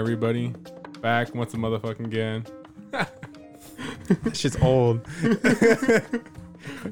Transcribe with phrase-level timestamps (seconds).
[0.00, 0.54] Everybody.
[1.02, 2.46] Back once a motherfucking again.
[2.90, 5.06] That shit's old.
[5.20, 5.28] Hey,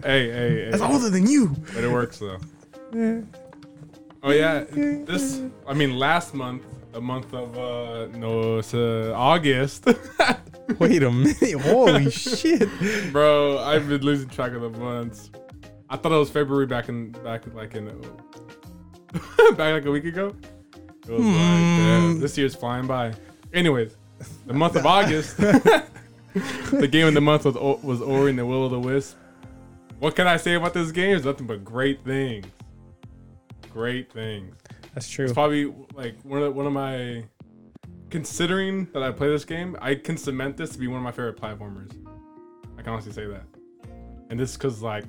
[0.03, 0.69] hey, hey.
[0.71, 1.57] That's older than you.
[1.75, 2.39] But it works though.
[4.23, 5.41] Oh yeah, this.
[5.67, 9.87] I mean, last month, the month of uh no, it's uh, August,
[10.79, 11.61] Wait a minute.
[11.63, 12.69] Holy shit.
[13.11, 13.59] bro.
[13.59, 15.31] I've been losing track of the months.
[15.89, 17.87] I thought it was February back in back like in
[19.57, 20.37] back like a week ago.
[21.09, 22.21] Like hmm.
[22.21, 23.15] this year's flying by.
[23.53, 23.97] Anyways,
[24.47, 28.47] the month of August, the game of the month was O- was Ori and the
[28.47, 29.17] Will of the Wisp.
[29.99, 31.17] What can I say about this game?
[31.17, 32.47] It's nothing but great things.
[33.73, 34.55] Great things.
[34.95, 35.25] That's true.
[35.25, 37.25] It's probably like one of one of my
[38.11, 41.13] considering that I play this game, I can cement this to be one of my
[41.13, 41.93] favorite platformers.
[42.79, 43.45] I can honestly say that.
[44.31, 45.05] And this because like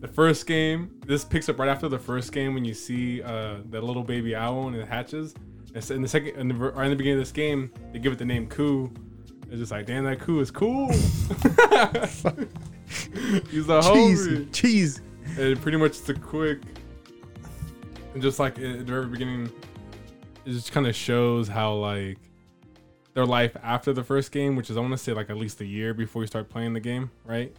[0.00, 3.56] the first game, this picks up right after the first game when you see uh
[3.70, 5.34] that little baby owl and it hatches.
[5.74, 7.98] And so in the second, in the, right in the beginning of this game, they
[8.00, 8.90] give it the name Ku.
[9.48, 10.88] It's just like, damn, that Ku is cool.
[13.50, 14.46] He's a Cheese.
[14.52, 15.00] Cheese.
[15.38, 16.58] and pretty much the quick
[18.14, 19.50] and just like at the very beginning
[20.44, 22.18] it just kind of shows how like
[23.14, 25.60] their life after the first game which is i want to say like at least
[25.60, 27.54] a year before you start playing the game right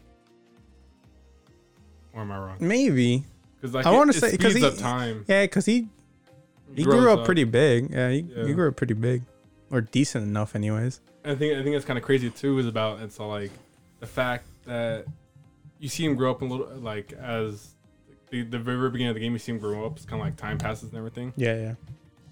[2.14, 3.24] or am i wrong Maybe.
[3.56, 5.88] because like I wanna say- 'cause speeds he- up time Yeah, because he
[6.76, 7.90] he grows grew up, pretty big.
[7.92, 8.46] Yeah he, Yeah.
[8.48, 9.24] he grew up pretty big.
[9.72, 11.00] Or decent enough, anyways.
[11.26, 13.52] I think I think it's kind of crazy too is about it's all like
[14.00, 15.06] the fact that
[15.80, 17.76] you see him grow up a little like as
[18.30, 20.26] the, the very beginning of the game you see him grow up it's kind of
[20.28, 21.74] like time passes and everything Yeah, yeah.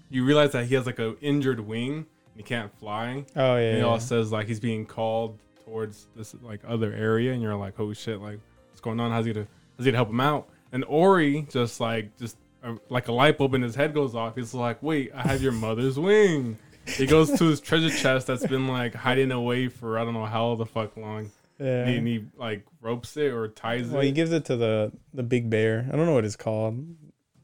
[0.08, 2.06] you realize that he has like a injured wing and
[2.36, 3.60] he can't fly Oh, yeah.
[3.62, 3.86] and he yeah.
[3.86, 7.92] all says like he's being called towards this like other area and you're like oh
[7.92, 8.38] shit like
[8.70, 9.46] what's going on how's he gonna
[9.80, 13.38] how's he gonna help him out and ori just like just uh, like a light
[13.38, 17.06] bulb in his head goes off he's like wait i have your mother's wing he
[17.06, 20.54] goes to his treasure chest that's been like hiding away for i don't know how
[20.54, 21.86] the fuck long yeah.
[21.86, 24.92] and, he, like ropes it or ties well, it Well, he gives it to the
[25.12, 25.86] the big bear.
[25.92, 26.82] I don't know what it's called.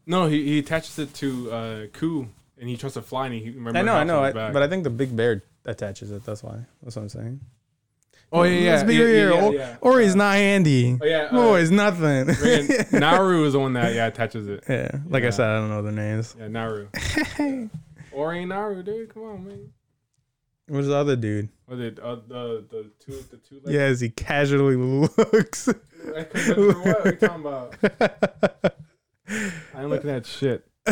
[0.07, 2.27] no he, he attaches it to uh ku
[2.59, 4.69] and he tries to fly and he remembers I know, I know, I, but I
[4.69, 6.25] think the big bear attaches it.
[6.25, 6.65] That's why.
[6.83, 7.41] That's what I'm saying.
[8.33, 9.35] Oh yeah yeah Let's be yeah, real.
[9.35, 9.77] yeah, Or- yeah.
[9.81, 10.99] Ori's not handy.
[11.01, 12.27] oh yeah Oh, uh, it's nothing.
[12.27, 15.29] friggin- Naru is the one that yeah attaches it yeah, like Yeah.
[15.29, 16.35] I said, I don't know their names.
[16.39, 16.89] Yeah, Naru.
[18.13, 19.13] Ori and Naru, dude.
[19.13, 19.73] Come on, man.
[20.69, 21.49] What's the other dude?
[21.69, 23.61] Was it uh, the the two the two?
[23.63, 25.69] Like, Yeah, as he casually looks.
[25.69, 27.75] I couldn't remember what are you talking about?
[29.75, 30.67] I ain't looking at shit.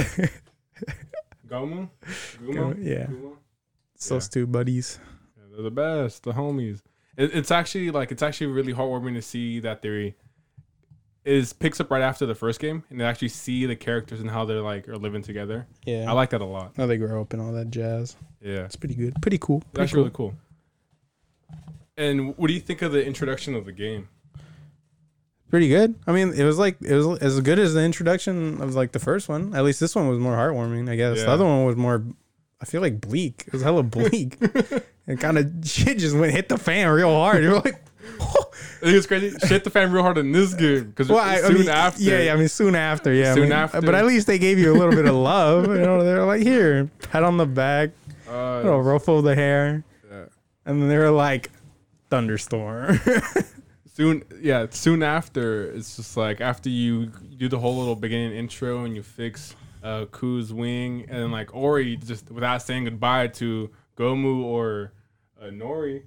[1.49, 1.89] Gomu,
[2.43, 3.37] Gumo, yeah, Gumo?
[3.95, 4.31] it's those Yeah.
[4.33, 4.99] two buddies.
[5.37, 6.81] Yeah, they're the best, the homies.
[7.17, 10.15] It, it's actually like it's actually really heartwarming to see that they
[11.25, 14.29] is picks up right after the first game and they actually see the characters and
[14.31, 15.67] how they're like are living together.
[15.87, 16.73] Yeah, I like that a lot.
[16.77, 18.17] how they grow up and all that jazz.
[18.43, 18.65] Yeah.
[18.65, 19.15] It's pretty good.
[19.23, 19.61] Pretty cool.
[19.73, 20.35] Pretty actually really cool.
[21.97, 24.09] And what do you think of the introduction of the game?
[25.49, 25.95] Pretty good.
[26.07, 28.99] I mean, it was like it was as good as the introduction of like the
[28.99, 29.55] first one.
[29.55, 30.91] At least this one was more heartwarming.
[30.91, 31.25] I guess Yeah.
[31.27, 32.05] the other one was more.
[32.61, 33.45] I feel like bleak.
[33.47, 34.37] It was hella bleak.
[35.07, 37.43] it kind of shit just went hit the fan real hard.
[37.43, 37.83] You're like,
[38.21, 39.37] I think it's crazy.
[39.47, 42.03] Shit the fan real hard in this game because well, I, I soon mean, after.
[42.03, 42.33] yeah, yeah.
[42.33, 43.33] I mean, soon after, yeah.
[43.33, 43.81] I Soon mean, after.
[43.81, 45.67] but at least they gave you a little bit of love.
[45.67, 47.91] You know, they're like, here, pat on the back,
[48.29, 50.25] Uh, little ruffle of the hair, yeah.
[50.67, 51.51] and then they were like,
[52.11, 52.99] thunderstorm.
[53.95, 54.67] Soon, yeah.
[54.71, 57.07] Soon after, it's just like after you
[57.37, 59.55] do the whole little beginning intro and you fix
[59.85, 64.93] uh, Ku's wing, and then like Ori just without saying goodbye to Gomu or
[65.41, 66.03] uh, Nori,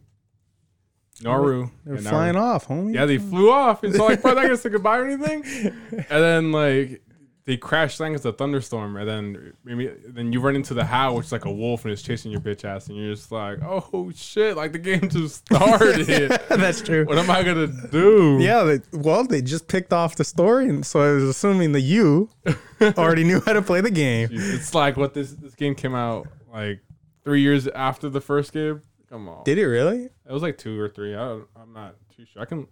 [1.23, 1.69] Naru.
[1.85, 2.09] They're Yeah, Naru.
[2.09, 2.93] flying off, homie.
[2.93, 5.43] Yeah, they flew off, and so like, bro, not gonna say goodbye or anything.
[6.09, 7.01] And then like
[7.45, 11.15] they crash land as a thunderstorm, and then maybe then you run into the Howl,
[11.15, 13.59] which is like a wolf and it's chasing your bitch ass, and you're just like,
[13.63, 16.05] oh shit, like the game just started.
[16.49, 17.05] That's true.
[17.05, 18.37] what am I gonna do?
[18.41, 21.81] Yeah, they, well, they just picked off the story, and so I was assuming that
[21.81, 22.29] you
[22.81, 24.27] already knew how to play the game.
[24.31, 26.81] it's like what this this game came out like
[27.27, 28.81] three years after the first game.
[29.09, 30.05] Come on, Did it really?
[30.05, 31.13] it was like two or three.
[31.13, 32.41] I don't, I'm not too sure.
[32.41, 32.67] I can.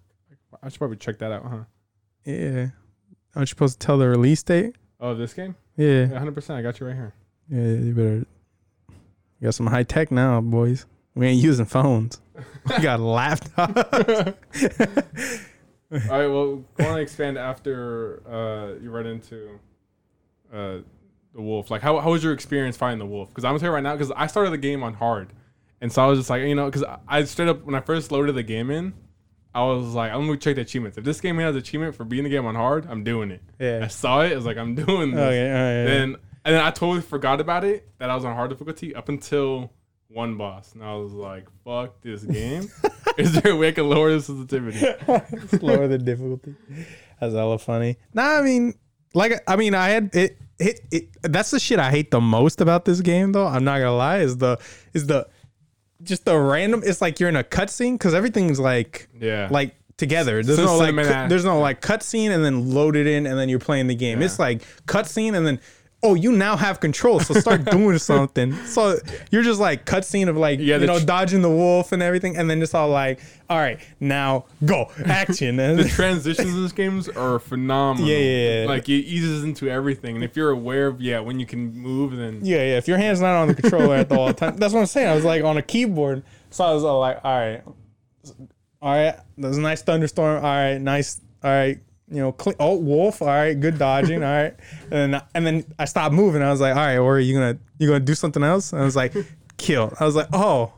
[0.64, 1.64] I should probably check that out, huh?
[2.24, 2.68] Yeah.
[3.36, 4.78] Aren't you supposed to tell the release date?
[5.02, 5.56] Oh, this game?
[5.76, 5.88] Yeah.
[5.88, 6.34] Yeah, 100.
[6.34, 7.14] percent I got you right here.
[7.50, 8.26] Yeah, you better.
[9.40, 10.86] You got some high tech now, boys.
[11.16, 12.22] We ain't using phones.
[12.66, 14.36] We got laptops.
[15.92, 19.60] All right, well, on and expand after uh, you run into
[20.52, 20.78] uh,
[21.36, 21.70] the wolf.
[21.70, 23.30] Like, how, how was your experience fighting the wolf?
[23.30, 25.34] Because I'm gonna tell you right now, because I started the game on hard,
[25.82, 27.82] and so I was just like, you know, because I, I straight up when I
[27.82, 28.94] first loaded the game in,
[29.54, 30.98] I was like, I'm gonna check the achievements.
[30.98, 33.42] If this game has achievement for beating the game on hard, I'm doing it.
[33.60, 35.20] Yeah, I saw it, I was like, I'm doing this.
[35.20, 35.50] Okay.
[35.52, 35.86] Right.
[35.86, 36.16] Then
[36.46, 39.72] And then I totally forgot about it that I was on hard difficulty up until
[40.08, 42.70] one boss, and I was like, "Fuck this game."
[43.18, 44.80] Is there a way I can lower the sensitivity?
[45.66, 46.56] lower the difficulty.
[47.20, 47.98] That's hella funny.
[48.14, 48.76] Nah, I mean,
[49.14, 50.38] like, I mean, I had it.
[50.60, 51.10] It, it.
[51.22, 53.46] That's the shit I hate the most about this game, though.
[53.48, 54.20] I'm not gonna lie.
[54.20, 54.58] Is the
[54.94, 55.28] is the
[56.04, 56.82] just the random?
[56.86, 59.48] It's like you're in a cutscene because everything's like Yeah.
[59.52, 60.44] like together.
[60.44, 63.38] There's So no like cu- there's no like cutscene and then load it in and
[63.38, 64.22] then you're playing the game.
[64.22, 65.60] It's like cutscene and then
[66.04, 68.54] oh you now have control so start doing something.
[68.66, 68.98] So
[69.32, 72.38] you're just like cutscene of like Yeah, you know tr- dodging the wolf and everything
[72.38, 73.20] and then it's all like
[73.50, 78.08] all right now go action the transitions in this games are phenomenal.
[78.08, 78.68] Yeah, yeah, yeah.
[78.68, 82.16] Like it eases into everything, and if you're aware of yeah when you can move,
[82.16, 84.74] then yeah yeah if your hand's not on the controller at the all time that's
[84.74, 85.08] what I'm saying.
[85.10, 87.64] I was like on a keyboard so I was all like all right
[88.82, 92.76] all right there's a nice thunderstorm all right nice all right you know clean, oh
[92.76, 94.56] wolf all right good dodging all right.
[94.92, 96.42] And then, and then i stopped moving.
[96.42, 98.74] I was like all right or are you gonna you gonna do something else?
[98.74, 99.14] And i was like
[99.58, 99.94] kill.
[100.00, 100.74] I was like oh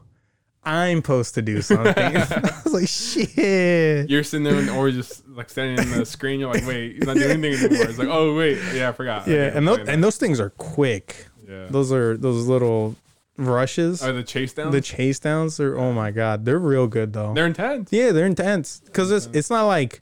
[0.63, 1.94] i'm supposed to do something.
[1.97, 4.09] I was like shit.
[4.09, 6.39] You're sitting there and, or just like standing in the screen.
[6.39, 7.89] You're like, wait, he's not doing anything anymore.
[7.89, 9.27] It's like, oh wait, yeah, I forgot.
[9.27, 11.27] yeah Okay, and those and those things are quick.
[11.47, 12.95] Yeah, those are those little
[13.38, 14.03] rushes.
[14.03, 14.73] Are the chase downs?
[14.73, 17.33] the chase downs are oh my god they're real good though.
[17.33, 17.91] They're intense.
[17.94, 18.81] Yeah, they're intense.
[18.83, 20.01] Because it's it's not like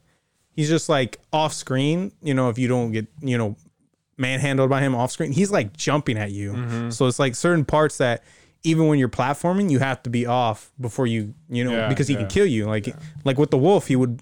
[0.56, 2.10] he's just like off screen.
[2.22, 3.56] You know, if you don't get you know
[4.16, 6.52] manhandled by him off screen, he's like jumping at you.
[6.54, 6.90] Mm-hmm.
[6.90, 8.24] So it's like certain parts that
[8.64, 12.08] even when you're platforming, you have to be off before you you know Yeah, because
[12.08, 12.20] he yeah.
[12.20, 12.66] can kill you.
[12.66, 12.88] Like
[13.24, 14.20] like with the wolf, he would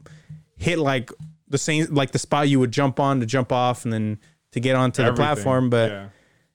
[0.56, 1.10] hit like
[1.48, 4.18] the same like the spot you would jump on to jump off and then
[4.52, 6.08] to get onto the platform, but yeah.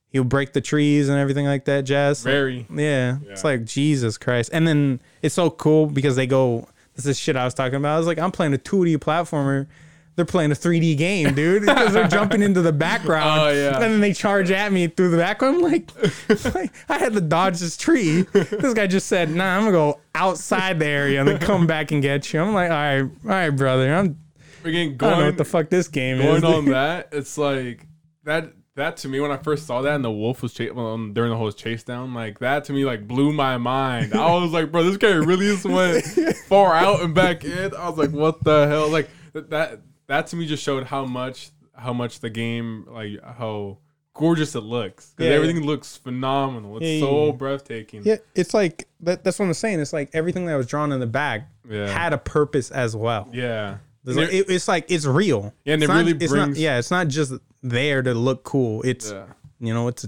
[0.07, 1.81] he'll break the trees and everything like that.
[1.81, 2.23] Jazz.
[2.23, 2.65] very.
[2.73, 4.49] Yeah, it's like Jesus Christ.
[4.53, 6.67] And then it's so cool because they go.
[7.03, 7.95] This is shit I was talking about.
[7.95, 9.67] I was like, I'm playing a 2D platformer.
[10.15, 13.39] They're playing a 3D game, dude, because they're jumping into the background.
[13.39, 13.75] Oh, yeah.
[13.75, 15.57] And then they charge at me through the background.
[15.57, 15.91] I'm like,
[16.53, 18.23] like, I had to dodge this tree.
[18.33, 21.91] This guy just said, Nah, I'm gonna go outside the area and then come back
[21.93, 22.41] and get you.
[22.41, 23.93] I'm like, all right, all right, brother.
[23.95, 24.19] I'm.
[24.65, 26.43] Again, I don't know going what the fuck this game going is.
[26.43, 27.87] on that, it's like
[28.25, 28.51] that.
[28.79, 31.29] That to me, when I first saw that and the wolf was chasing um, during
[31.31, 34.13] the whole chase down, like that to me, like blew my mind.
[34.13, 36.03] I was like, bro, this guy really just went
[36.47, 37.75] far out and back in.
[37.75, 38.87] I was like, what the hell?
[38.89, 43.21] Like that, that, that to me just showed how much, how much the game, like
[43.23, 43.79] how
[44.13, 45.13] gorgeous it looks.
[45.17, 46.77] 'Cause Yeah, everything looks phenomenal.
[46.77, 47.31] It's Yeah, yeah, so yeah.
[47.33, 48.01] breathtaking.
[48.05, 49.79] Yeah, it's like that, that's what I'm saying.
[49.81, 51.87] It's like everything that was drawn in the back Yeah.
[51.87, 53.29] had a purpose as well.
[53.33, 53.77] Yeah.
[54.05, 55.53] Like- it- it- it's like it's real.
[55.65, 58.13] Yeah, and It's it not- really it's not- brings- yeah, it's not just there to
[58.13, 58.81] look cool.
[58.83, 59.25] It's yeah.
[59.59, 60.05] you know, it's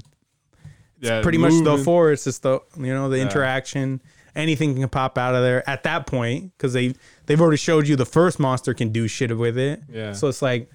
[0.99, 2.27] Yeah, pretty much the force.
[2.27, 4.01] It's the you know the interaction.
[4.33, 6.93] Anything can pop out of there at that point because they
[7.25, 9.81] they've already showed you the first monster can do shit with it.
[9.91, 10.13] Yeah.
[10.13, 10.69] So it's like,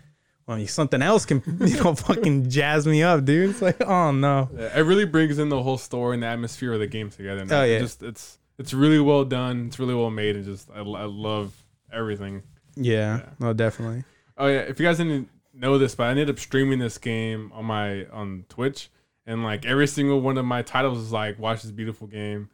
[0.47, 3.51] well, something else can you know fucking jazz me up, dude.
[3.51, 4.51] It's like, oh no.
[4.55, 7.47] Yeah, it really brings in the whole story and the atmosphere of the game together.
[7.47, 7.53] man.
[7.63, 7.77] Oh, yeah.
[7.77, 9.67] It just it's it's really well done.
[9.69, 11.55] It's really well made, and just I, I love
[11.93, 12.43] everything.
[12.75, 13.29] Yeah, Yeah.
[13.39, 14.05] no, definitely.
[14.37, 17.51] Oh yeah, if you guys didn't know this, but I ended up streaming this game
[17.55, 18.91] on my on Twitch,
[19.27, 22.51] and like every single one of my titles is like watch this beautiful game,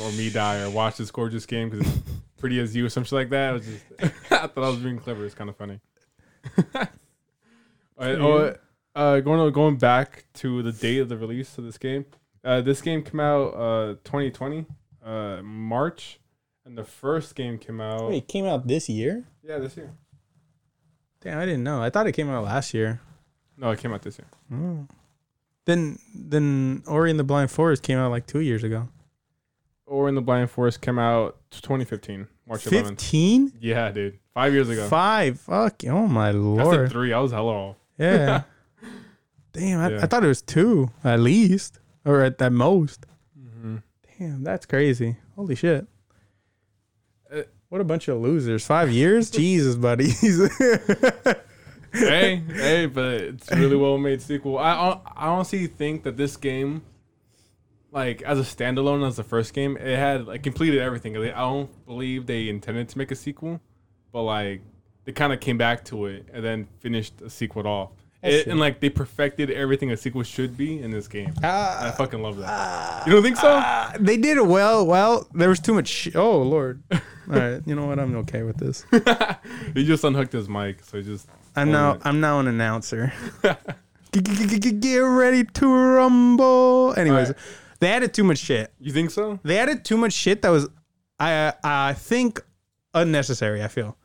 [0.00, 2.02] or me die, or watch this gorgeous game because it's
[2.38, 3.50] pretty as you or something like that.
[3.50, 5.24] It was just I thought I was being clever.
[5.24, 5.80] It's kind of funny.
[6.74, 8.56] All right, oh,
[8.94, 12.06] uh, going going back to the date of the release of this game.
[12.42, 14.64] Uh, this game came out uh 2020,
[15.04, 16.18] uh March,
[16.64, 19.24] and the first game came out Wait, it came out this year?
[19.42, 19.92] yeah this year.
[21.22, 21.82] Damn, I didn't know.
[21.82, 23.00] I thought it came out last year.
[23.56, 24.26] No, it came out this year.
[24.52, 24.86] Oh.
[25.66, 28.88] Then then Ori and the Blind Forest came out like two years ago.
[29.86, 32.70] Ori and the Blind Forest came out 2015, March 11th.
[32.88, 33.52] Fifteen?
[33.60, 34.86] Yeah, dude, five years ago.
[34.88, 35.40] Five.
[35.40, 35.82] Fuck.
[35.86, 36.90] Oh my I said lord.
[36.90, 37.12] three.
[37.12, 37.76] I was hella off.
[37.98, 38.42] Yeah.
[39.52, 39.98] Damn, I, Yeah.
[40.02, 43.04] I thought it was two at least, or at, at most.
[43.38, 43.76] Mm-hmm.
[44.18, 45.16] Damn, that's crazy.
[45.36, 45.86] Holy shit.
[47.70, 48.66] What a bunch of losers.
[48.66, 49.30] Five years?
[49.30, 50.10] Jesus, buddy.
[51.92, 54.58] hey, hey, but it's a really well made sequel.
[54.58, 56.82] I I honestly think that this game,
[57.92, 61.16] like as a standalone as the first game, it had like completed everything.
[61.16, 63.60] I don't believe they intended to make a sequel,
[64.10, 64.62] but like
[65.04, 67.92] they kind of came back to it and then finished a sequel off.
[68.22, 71.32] It, and like they perfected everything a sequel should be in this game.
[71.42, 73.06] Ah, I fucking love that.
[73.06, 73.48] You don't think so?
[73.48, 74.86] ah, they did it well.
[74.86, 75.88] Well, there was too much.
[75.88, 76.82] Sh- oh, Lord.
[76.92, 77.62] All right.
[77.64, 77.98] You know what?
[77.98, 78.84] I'm okay with this.
[79.74, 81.28] he just unhooked his mic, so he just.
[81.56, 83.12] I'm now I'm now an announcer.
[84.12, 86.94] Get ready to rumble.
[86.96, 87.42] Anyways, Alright.
[87.78, 88.72] they added too much shit.
[88.80, 89.38] You think so?
[89.44, 90.68] They added too much shit that was,
[91.18, 92.40] I I think,
[92.92, 93.62] unnecessary.
[93.62, 93.96] I feel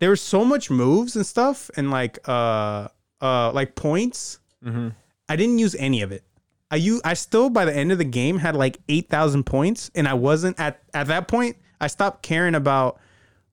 [0.00, 2.88] there was so much moves and stuff and like uh
[3.24, 4.38] uh like points.
[4.64, 4.88] Mm-hmm.
[5.28, 6.22] I didn't use any of it.
[6.70, 9.90] I you I still by the end of the game had like eight thousand points,
[9.94, 11.56] and I wasn't at at that point.
[11.80, 13.00] I stopped caring about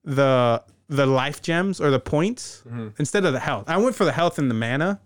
[0.04, 2.88] the the life gems or the points Mm-hmm.
[2.98, 3.64] instead of the health.
[3.68, 5.00] I went for the health and the mana,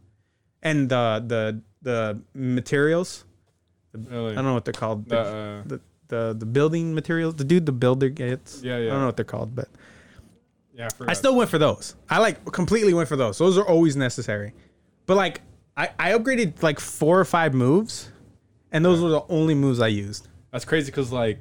[0.63, 3.25] and the the the materials.
[3.95, 4.33] Really.
[4.33, 5.09] I don't know what they're called.
[5.09, 7.35] The, The, uh, the, the the building materials.
[7.37, 8.63] The dude the builder gets.
[8.63, 8.89] Yeah, yeah.
[8.89, 9.69] I don't know what they're called, but
[10.77, 11.11] yeah, I.
[11.11, 11.97] I still went for those.
[12.09, 13.39] I like completely went for those.
[13.39, 14.53] Those are always necessary.
[15.07, 15.41] But like
[15.77, 18.11] I, I upgraded like four or five moves,
[18.73, 20.29] and those were the only moves I used.
[20.53, 21.41] That's crazy because like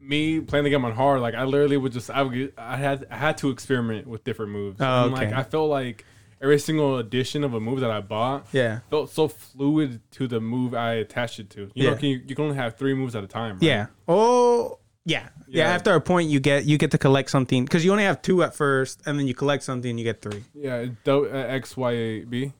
[0.00, 3.06] me playing the game on hard, like I literally would just I would I had
[3.10, 4.80] I had to experiment with different moves.
[4.80, 5.32] Oh, and, like.
[5.32, 6.04] I felt like
[6.40, 8.80] every single edition of a move that I bought Yeah.
[8.90, 11.70] felt so fluid to the move I attached it to.
[11.74, 13.54] You know, can you, you can only have three moves at a time.
[13.54, 13.62] Right?
[13.62, 13.86] Yeah.
[14.06, 15.28] Oh yeah.
[15.48, 15.64] yeah.
[15.64, 15.74] Yeah.
[15.74, 18.42] After a point, you get you get to collect something because you only have two
[18.42, 20.44] at first, and then you collect something, and you get three.
[20.54, 21.30] Yeah, do, uh,
[21.62, 22.52] X Y A B.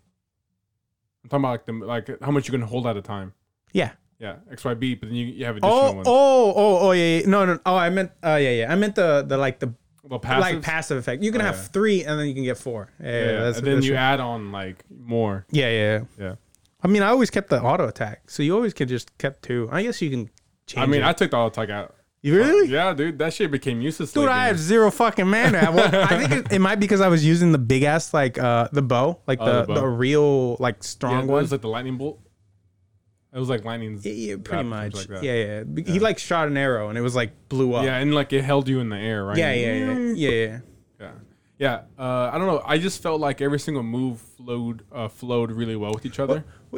[1.24, 1.72] I'm talking about like the
[2.14, 3.34] like how much you can hold at a time.
[3.72, 3.92] Yeah.
[4.18, 6.06] Yeah, X Y B, but then you, you have additional Oh ones.
[6.08, 7.26] oh oh oh yeah, yeah.
[7.28, 7.60] No no.
[7.66, 8.10] Oh I meant.
[8.22, 8.72] Oh yeah yeah.
[8.72, 10.40] I meant the the like the Well, passive.
[10.40, 11.22] like passive effect.
[11.22, 11.62] You can Oh, have yeah.
[11.76, 12.90] three, and then you can get four.
[13.00, 13.06] Yeah.
[13.06, 13.98] yeah, yeah, that's, and then that's you true.
[13.98, 15.44] add on like more.
[15.50, 15.98] Yeah yeah.
[16.18, 16.24] yeah.
[16.24, 16.34] Yeah.
[16.82, 19.68] I mean, I always kept the auto attack, so you always could just kept two.
[19.70, 20.30] I guess you can
[20.66, 20.82] change.
[20.82, 21.06] I mean, it.
[21.06, 21.94] I took the auto attack out.
[22.22, 24.12] You really, Yeah, dude, that shit became useless.
[24.12, 25.70] dude, I have zero fucking mana.
[25.72, 28.38] Well, I think it, it might be because I was using the big ass like
[28.38, 29.74] uh the bow, like Oh, the, the bow.
[29.74, 32.20] the real like strong it was like the lightning bolt.
[33.32, 34.00] It was like lightning.
[34.02, 35.06] yeah, yeah, pretty much.
[35.08, 37.84] yeah, yeah, Be- He like shot an arrow and it was like blew up.
[37.84, 39.36] Yeah, and like it held you in the air, right?
[39.36, 40.28] yeah, yeah, yeah, yeah.
[40.30, 40.58] yeah.
[41.00, 41.10] yeah.
[41.60, 42.62] Yeah, uh, I don't know.
[42.64, 46.44] I just felt like every single move flowed uh, flowed really well with each other,
[46.72, 46.76] Wh-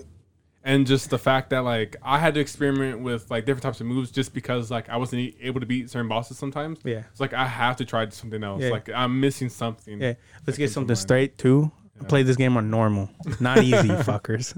[0.62, 3.86] and just the fact that like I had to experiment with like different types of
[3.86, 6.80] moves just because like I wasn't able to beat certain bosses sometimes.
[6.84, 7.02] Yeah.
[7.10, 8.62] it's like I have to try something else.
[8.62, 8.70] Yeah.
[8.70, 10.00] Like I'm missing something.
[10.00, 10.14] Yeah,
[10.46, 11.70] let's get something straight too.
[12.00, 14.54] I played this game on normal, not easy, fuckers.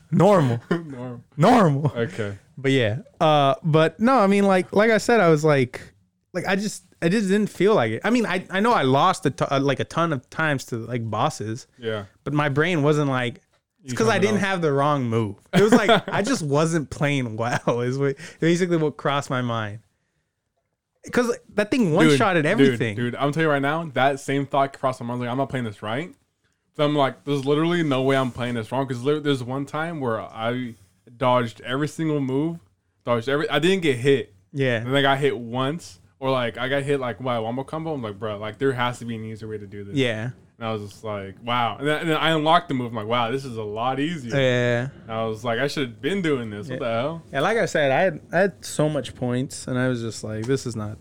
[0.10, 1.24] normal, Norm.
[1.36, 1.92] normal.
[1.94, 2.38] Okay.
[2.56, 5.80] But yeah, uh, but no, I mean, like, like I said, I was like,
[6.32, 8.02] like I just, I just didn't feel like it.
[8.04, 10.64] I mean, I, I know I lost a t- uh, like a ton of times
[10.66, 12.04] to like bosses, Yeah.
[12.24, 13.40] but my brain wasn't like,
[13.82, 15.36] it's because I didn't have the wrong move.
[15.52, 17.80] It was like I just wasn't playing well.
[17.80, 19.80] Is what basically what crossed my mind.
[21.04, 22.94] Because that thing one shot at Dude, everything.
[22.94, 25.20] Dude, I'm telling you right now, that same thought crossed my mind.
[25.20, 26.14] Like, I'm not playing this right.
[26.76, 28.86] So I'm like, there's literally no way I'm playing this wrong.
[28.86, 30.74] Because there's one time where I
[31.16, 32.60] dodged every single move,
[33.04, 33.50] dodged every.
[33.50, 36.84] I didn't get hit, Yeah, and then I got hit once, or like I got
[36.84, 37.94] hit like by a wombo combo.
[37.94, 39.96] I'm like, bro, like there has to be an easier way to do this.
[39.96, 40.30] yeah,
[40.62, 41.78] And I was just like, wow.
[41.78, 42.86] And then, and then I unlocked the move.
[42.92, 44.30] I'm like, wow, this is a lot easier.
[44.40, 44.88] yeah.
[45.02, 46.68] And I was like, I should have been doing this.
[46.68, 47.22] What the hell?
[47.32, 50.22] Yeah, like I said, I had I had so much points, and I was just
[50.22, 50.98] like, this is not,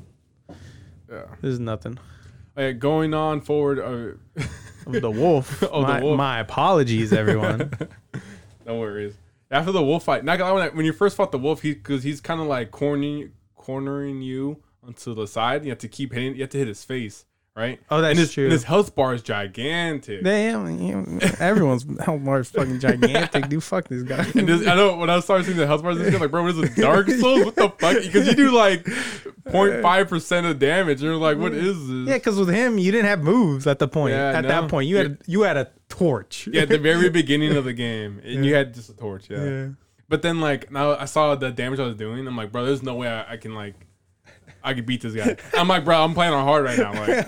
[1.08, 1.26] Yeah.
[1.42, 2.00] this is nothing.
[2.56, 3.78] Like, going on forward.
[3.80, 4.42] Uh,
[4.88, 5.62] Of the wolf.
[5.72, 6.18] Oh, the my, wolf.
[6.18, 7.72] my apologies, everyone.
[8.66, 9.14] No worries.
[9.52, 12.02] After the wolf fight, not when, I- when you first fought the wolf, he because
[12.04, 15.64] he's kind of like cornering cornering you onto the side.
[15.66, 16.34] You have to keep hitting.
[16.36, 17.80] You have to hit his face, right?
[17.90, 18.46] Oh, that's and his, true.
[18.46, 20.24] And his health bar is gigantic.
[20.24, 23.50] Damn, everyone's health bar is fucking gigantic.
[23.50, 24.26] Dude, fuck this guy.
[24.36, 26.44] And this, I know when I started seeing the health bars, this guy like, bro,
[26.44, 26.76] what is this?
[26.76, 27.46] Dark Souls?
[27.46, 28.02] What the fuck?
[28.02, 31.02] Because you do like 0.5 percent of damage.
[31.02, 32.08] You're like, what is this?
[32.08, 34.14] Yeah, because with him, you didn't have moves at the point.
[34.14, 34.48] Yeah, at no.
[34.48, 36.48] that point, you had you had a torch.
[36.52, 39.30] Yeah, at the very beginning of the game, and you had just a torch.
[39.30, 39.44] Yeah.
[39.44, 39.68] yeah.
[40.08, 42.28] But then like now I saw the damage I was doing.
[42.28, 43.76] I'm like, bro, there's no way I, I can like
[44.64, 45.36] I could beat this guy.
[45.58, 46.94] I'm like, bro, I'm playing on hard right now.
[46.94, 47.28] Like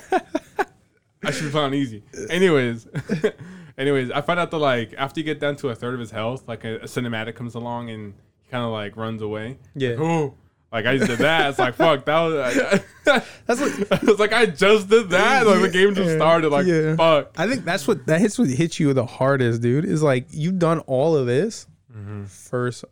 [1.23, 2.03] I should be playing on easy.
[2.29, 2.87] Anyways.
[3.77, 6.11] Anyways, I find out that like after you get down to a third of his
[6.11, 9.57] health, like a, a cinematic comes along and he kind of like runs away.
[9.73, 9.95] Yeah.
[9.97, 10.35] Oh,
[10.71, 11.49] like I just did that.
[11.49, 12.05] It's like fuck.
[12.05, 12.81] That was.
[13.47, 15.47] That's what I was like, I just did that.
[15.47, 16.49] Like the game just started.
[16.49, 16.95] Like Yeah.
[16.95, 17.31] fuck.
[17.37, 19.85] I think that's what that hits what hits you the hardest, dude.
[19.85, 22.25] Is like you've done all of this Mm-hmm.
[22.25, 22.85] first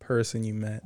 [0.00, 0.82] person you met,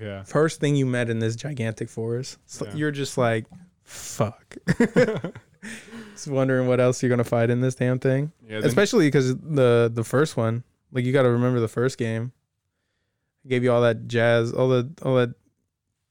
[0.00, 0.22] Yeah.
[0.22, 2.38] first thing you met in this gigantic forest.
[2.46, 2.74] So Yeah.
[2.74, 3.46] You're just like,
[3.82, 4.56] fuck.
[6.12, 8.32] just wondering what else you're gonna fight in this damn thing.
[8.48, 8.60] Yeah.
[8.64, 12.32] Especially because the the first one, like you got to remember the first game.
[13.48, 15.30] Gave you all that jazz, all the all that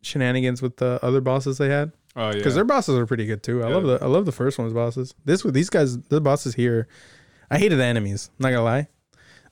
[0.02, 2.32] shenanigans with the other bosses they had oh yeah.
[2.34, 3.64] because their bosses are pretty good too.
[3.64, 3.76] I Yeah.
[3.76, 5.14] love the I love the first one's bosses.
[5.26, 6.88] This with these guys, the bosses here,
[7.52, 8.30] I hated the enemies.
[8.40, 8.88] Not gonna lie,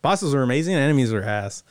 [0.01, 0.73] bosses were amazing.
[0.75, 1.63] Enemies were ass.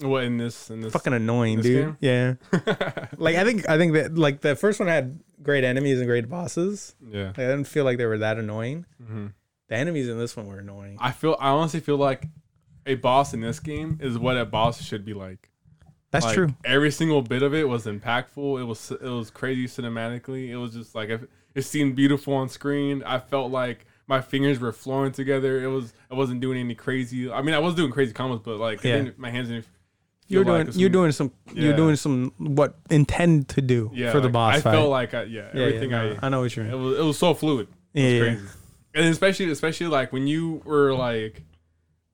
[0.00, 2.00] What in this in this Fucking annoying, This dude.
[2.00, 2.38] game?
[2.52, 2.60] Yeah.
[3.16, 6.28] like I think I think that like the first one had great enemies and great
[6.28, 6.94] bosses.
[7.06, 7.26] yeah.
[7.28, 8.86] Like, I didn't feel like they were that annoying.
[9.04, 9.26] hmm
[9.68, 10.96] The enemies in this one were annoying.
[11.00, 12.26] I feel I honestly feel like
[12.86, 15.50] a boss in this game is what a boss should be like.
[16.10, 16.54] That's Like, true.
[16.64, 18.60] Every single bit of it was impactful.
[18.60, 20.48] It was it was crazy cinematically.
[20.50, 23.02] It was just like it, it seemed beautiful on screen.
[23.04, 25.62] I felt like my fingers were flowing together.
[25.62, 27.30] It was I wasn't doing any crazy.
[27.30, 29.08] I mean, I was doing crazy combos, but like Yeah.
[29.16, 29.66] my hands didn't.
[30.26, 34.10] You're doing like you're some- doing some you're doing some what intend to do yeah
[34.10, 34.72] for the like, boss I fight.
[34.72, 36.66] felt like I, yeah, yeah, everything yeah, I I know what you're.
[36.66, 37.68] it was it was so fluid.
[37.92, 38.34] It Yeah, was yeah.
[38.34, 38.48] crazy.
[38.96, 41.42] And especially especially like when you were like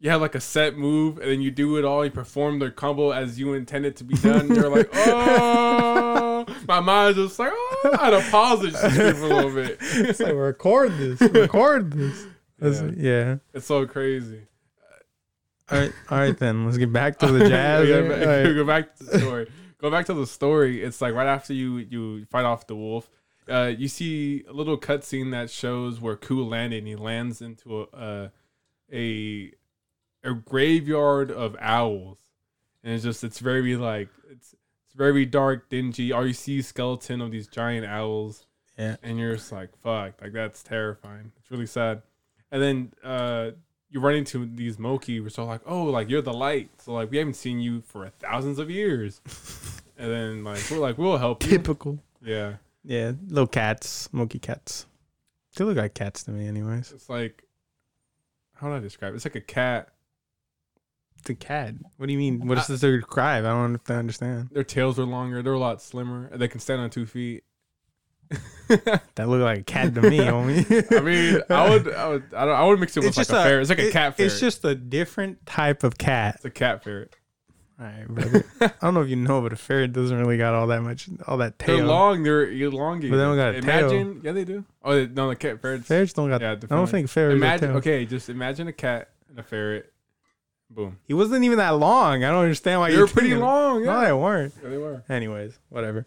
[0.02, 2.71] you had like a set move and then you do it all, you perform the
[2.71, 4.49] combo as you intended to be done.
[4.49, 9.26] You're like, oh, my mind's just like, oh, I had to pause it just for
[9.26, 9.76] a little bit.
[9.81, 12.26] It's like record this, record this.
[12.62, 12.90] Yeah.
[12.97, 13.37] yeah.
[13.55, 14.43] It's so crazy.
[15.70, 16.64] All right, all right then.
[16.64, 17.88] Let's get back to the jazz.
[17.88, 18.54] Yeah, back- right.
[18.54, 19.50] Go back to the story.
[19.78, 20.82] go back to the story.
[20.82, 23.08] It's like right after you you fight off the wolf,
[23.48, 26.78] uh, you see a little cutscene that shows where Ku landed.
[26.78, 28.28] and He lands into a uh,
[28.92, 29.52] a
[30.24, 32.18] a graveyard of owls,
[32.84, 34.54] and it's just it's very like it's
[34.86, 36.10] it's very dark, dingy.
[36.12, 38.46] All you see skeleton of these giant owls.
[38.78, 38.96] Yeah.
[39.02, 41.32] and you're just like fuck, like that's terrifying.
[41.38, 42.00] It's really sad.
[42.50, 43.50] And then uh,
[43.90, 46.70] you run into these Moki, we're so like, oh, like you're the light.
[46.78, 49.20] So like we haven't seen you for thousands of years.
[49.99, 51.50] and then like we're like we'll help you.
[51.50, 51.99] Typical.
[52.23, 52.54] Yeah,
[52.85, 54.87] Yeah, little cats, monkey cats.
[55.56, 56.92] They look like cats to me, anyways.
[56.92, 57.44] it's like
[58.54, 59.14] how do I describe?
[59.14, 59.16] it?
[59.16, 59.88] It's like a cat.
[61.18, 61.75] It's a cat.
[61.97, 62.47] What do you mean?
[62.47, 63.44] What is this to describe?
[63.44, 64.50] I don't understand.
[64.52, 65.42] Their tails are longer.
[65.42, 66.30] They're a lot slimmer.
[66.35, 67.44] They can stand on two feet.
[69.16, 70.96] That look like a cat to me, homie.
[70.96, 73.28] I mean, I would, I would, I don't, I would mix it with It's like
[73.30, 73.60] a a- ferret.
[73.62, 74.30] It's like a cat ferret.
[74.32, 76.37] It's just a different type of cat.
[76.37, 77.16] it's a cat ferret.
[77.80, 78.44] All right, brother.
[78.60, 81.08] I don't know if you know, but a ferret doesn't really got all that much,
[81.26, 81.78] all that tail.
[81.78, 82.22] They're long.
[82.22, 83.10] They're elongated.
[83.10, 84.64] But they don't got a Imagine, yeah, they do.
[84.84, 85.88] Oh, they, no, the cat ferrets.
[85.88, 86.40] Ferrets don't got.
[86.42, 87.37] Yeah, I don't think ferrets.
[87.37, 89.92] Imagine, okay, just imagine a cat and a ferret.
[90.68, 90.99] Boom.
[91.08, 92.22] He wasn't even that long.
[92.22, 93.83] I don't understand why They you're were pretty long.
[93.85, 94.55] No, they weren't.
[94.62, 95.02] yeah, they were.
[95.09, 96.07] Anyways, whatever.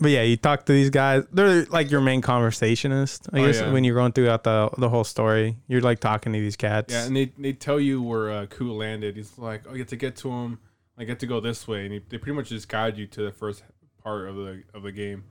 [0.00, 1.24] But yeah, you talk to these guys.
[1.32, 3.28] They're like your main conversationist.
[3.32, 3.72] I Oh, guess yeah.
[3.72, 6.92] when you're going throughout the the whole story, you're like talking to these cats.
[6.92, 9.16] Yeah, and they they tell you where uh, Ku landed.
[9.16, 10.58] He's like, oh, you have to get to him.
[10.96, 13.22] I get to go this way, and he, they pretty much just guide you to
[13.22, 13.62] the first
[14.02, 15.24] part of the of the game,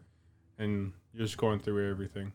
[0.57, 2.33] and you're just going through everything.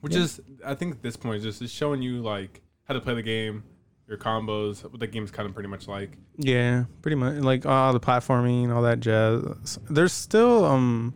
[0.00, 0.22] Which Yeah.
[0.22, 3.22] is, I think, at this point, just is showing you like how to play the
[3.22, 3.64] game,
[4.12, 6.18] your combos, what the game's kind of pretty much like.
[6.36, 9.78] Yeah, pretty much like all the platforming, all that jazz.
[9.88, 11.14] There's still um,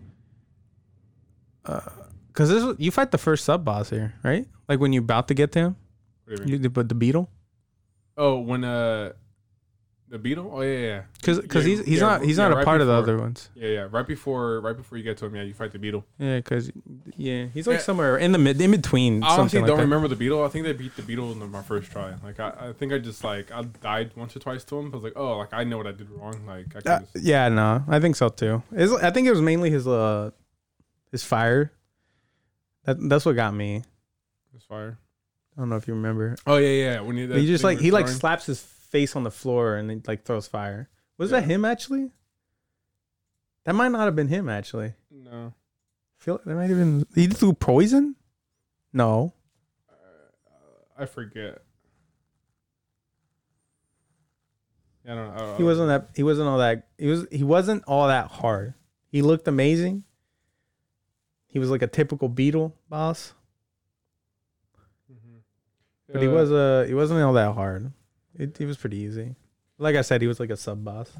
[1.66, 1.80] uh,
[2.32, 4.46] cause this you fight the first sub boss here, right?
[4.66, 5.76] Like when you're about to get to him,
[6.46, 7.30] you you but the beetle,
[8.16, 9.12] Oh, when uh,
[10.08, 10.50] the beetle.
[10.54, 12.64] Oh yeah, yeah, cause cause Yeah, he's he's yeah, not he's yeah, not a right
[12.64, 13.48] part of the other ones.
[13.56, 13.88] yeah, yeah.
[13.90, 16.04] Right before, right before you get to him, yeah, you fight the beetle.
[16.18, 16.70] Yeah, cause
[17.16, 17.82] yeah, he's like Yeah.
[17.82, 19.22] somewhere in the mid in between.
[19.24, 19.82] I honestly like don't that.
[19.82, 20.44] remember the beetle.
[20.44, 22.14] I think they beat the beetle in my first try.
[22.22, 24.86] Like I, I think I just like I died once or twice to him.
[24.92, 26.34] I was like, oh, like I know what I did wrong.
[26.46, 28.62] Like I can Uh, just, yeah, no, I think so too.
[28.72, 30.30] It's, I think it was mainly his uh
[31.10, 31.72] his fire.
[32.84, 33.82] That that's what got me.
[34.52, 34.98] His fire.
[35.56, 36.36] I don't know if you remember.
[36.46, 37.00] Oh yeah, yeah.
[37.00, 40.02] When you, he just like he like slaps his face on the floor and then
[40.06, 40.88] like throws fire.
[41.18, 42.10] Was that him actually?
[43.64, 44.94] That might not have been him actually.
[45.10, 45.52] no.
[46.18, 48.16] I feel like that might have been he threw poison.
[48.92, 49.34] No,
[49.88, 49.92] Uh,
[51.02, 51.62] I forget.
[55.04, 55.54] Yeah, I don't know.
[55.56, 56.08] he wasn't that.
[56.16, 56.88] He wasn't all that.
[56.98, 57.26] He was.
[57.30, 58.74] He wasn't all that hard.
[59.08, 60.04] He looked amazing.
[61.46, 63.32] He was like a typical beetle boss,
[65.10, 65.40] Mhm.
[66.12, 67.92] but he was uh he wasn't all that hard.
[68.38, 69.36] It, it was pretty easy.
[69.78, 71.10] Like I said, he was like a sub boss.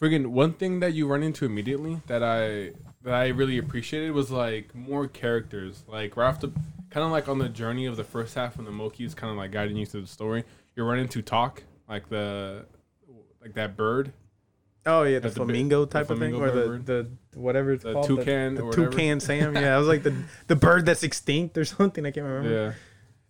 [0.00, 2.72] Friggin' one thing that you run into immediately that I
[3.02, 5.84] that I really appreciated was like more characters.
[5.86, 6.48] Like right off the
[6.90, 9.30] kind of like on the journey of the first half when the Moki is kind
[9.30, 10.44] of like guiding you through the story.
[10.74, 12.66] You're running to talk like the
[13.40, 14.12] like that bird,
[14.86, 17.82] Oh yeah, the the bi- flamingo the type of thing, or the, the whatever it's
[17.82, 19.54] The called, toucan the, or the toucan Sam.
[19.56, 20.14] Yeah, I was like the
[20.46, 22.06] the bird that's extinct or something.
[22.06, 22.50] I can't remember.
[22.50, 22.72] Yeah.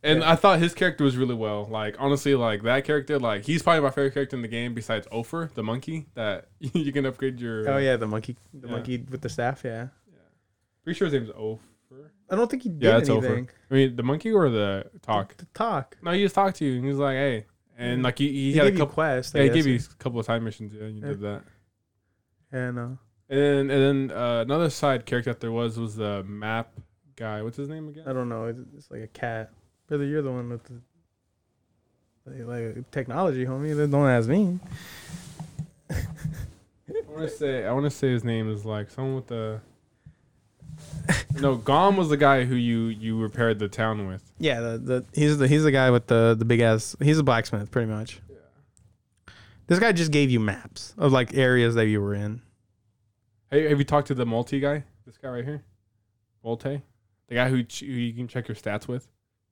[0.07, 0.31] And Yeah.
[0.33, 1.67] I thought his character was really well.
[1.71, 5.07] Like honestly, like that character, like he's probably my favorite character in the game besides
[5.09, 7.69] Opher, the monkey that you can upgrade your.
[7.69, 8.73] Oh yeah, the monkey, the Yeah.
[8.73, 9.63] monkey with the staff.
[9.65, 10.19] Yeah, Yeah.
[10.85, 11.61] Pretty sure his name's Opher.
[12.31, 13.47] I don't think he did Yeah, it's anything.
[13.47, 13.51] Opher.
[13.71, 15.37] I mean, the monkey or the talk.
[15.37, 15.97] To talk.
[16.03, 16.75] No, he just talked to you.
[16.77, 17.47] and He was like, "Hey,"
[17.79, 18.87] and like he, he, He, had a couple.
[18.95, 19.35] quest.
[19.37, 20.73] I Yeah, he gave you a couple of side missions.
[20.75, 21.09] Yeah, and you Yeah.
[21.11, 21.43] did that.
[22.53, 22.99] Yeah, no.
[23.29, 26.73] And then, and then uh, another side character that there was was the map
[27.17, 27.43] guy.
[27.43, 28.05] What's his name again?
[28.07, 28.47] I don't know.
[28.47, 29.51] It's, it's like a cat.
[29.89, 30.81] Brother, you're the one with the
[32.27, 33.91] like, like technology, homie.
[33.91, 34.59] Don't ask me.
[35.91, 35.95] I
[37.09, 39.61] want to say I want to say his name is like someone with the.
[41.41, 44.23] no, Grom was the guy who you you repaired the town with.
[44.39, 46.97] Yeah, the, the he's the he's the guy with the the big ass.
[47.01, 48.21] He's a blacksmith, pretty much.
[48.29, 48.37] Yeah.
[49.69, 52.43] This guy just gave you maps of like areas that you were in.
[53.51, 54.83] Hey, have you talked to the multi guy?
[55.07, 55.63] This guy right here,
[56.43, 56.83] Volte,
[57.29, 59.07] the guy who, ch- who you can check your stats with.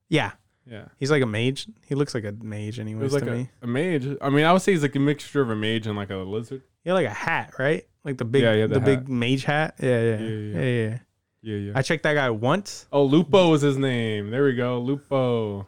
[0.09, 0.33] Yeah,
[0.67, 0.87] Yeah.
[0.99, 1.67] he's like a mage.
[1.87, 3.51] He looks like a mage, It anyways, like to a, me.
[3.63, 4.07] a mage.
[4.21, 6.17] I mean, I would say he's like a mixture of a mage and like a
[6.17, 6.63] lizard.
[6.83, 7.85] He had like a hat, right?
[8.05, 9.77] Like the big, Yeah, yeah, the, the big mage hat.
[9.81, 10.61] Yeah, yeah, Yeah, yeah, yeah, yeah.
[10.61, 10.89] yeah.
[10.91, 10.99] yeah.
[11.47, 11.73] Yeah, yeah.
[11.75, 12.87] I checked that guy once.
[12.91, 14.31] oh, Lupo was his name.
[14.31, 14.79] There we go.
[14.81, 15.67] Lupo.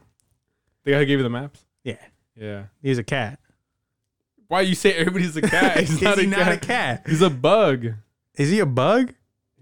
[0.85, 1.65] The guy who gave you the maps?
[1.85, 1.97] Yeah,
[2.35, 2.65] Yeah.
[2.83, 3.39] he's a cat.
[4.49, 5.77] Why you say everybody's a cat?
[5.81, 6.53] He's Is not, he a, not cat.
[6.55, 7.03] a cat?
[7.07, 7.89] He's a bug.
[8.37, 9.13] Is he a bug?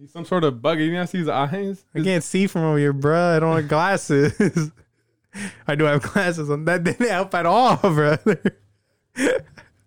[0.04, 0.80] He's some sort of bug.
[0.80, 1.82] You didn't see his eyes?
[1.94, 3.36] I can't see from over here, bruh.
[3.36, 4.70] I don't have glasses.
[5.66, 6.66] I do have glasses on.
[6.66, 8.38] That didn't help at all, brother.
[9.16, 9.30] How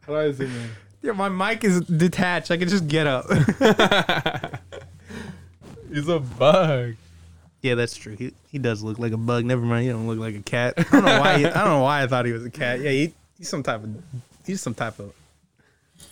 [0.07, 0.69] do I zoom in?
[1.03, 2.49] Yeah, my mic is detached.
[2.49, 3.27] I can just get up.
[5.93, 6.95] He's a bug.
[7.61, 8.15] yeah, that's true.
[8.15, 9.45] He, he does look like a bug.
[9.45, 9.83] Never mind.
[9.83, 10.73] He don't look like a cat.
[10.79, 11.37] I don't know why.
[11.37, 12.79] He, I don't know why I thought he was a cat.
[12.79, 13.95] Yeah, he, he's some type of
[14.47, 15.13] he's some type of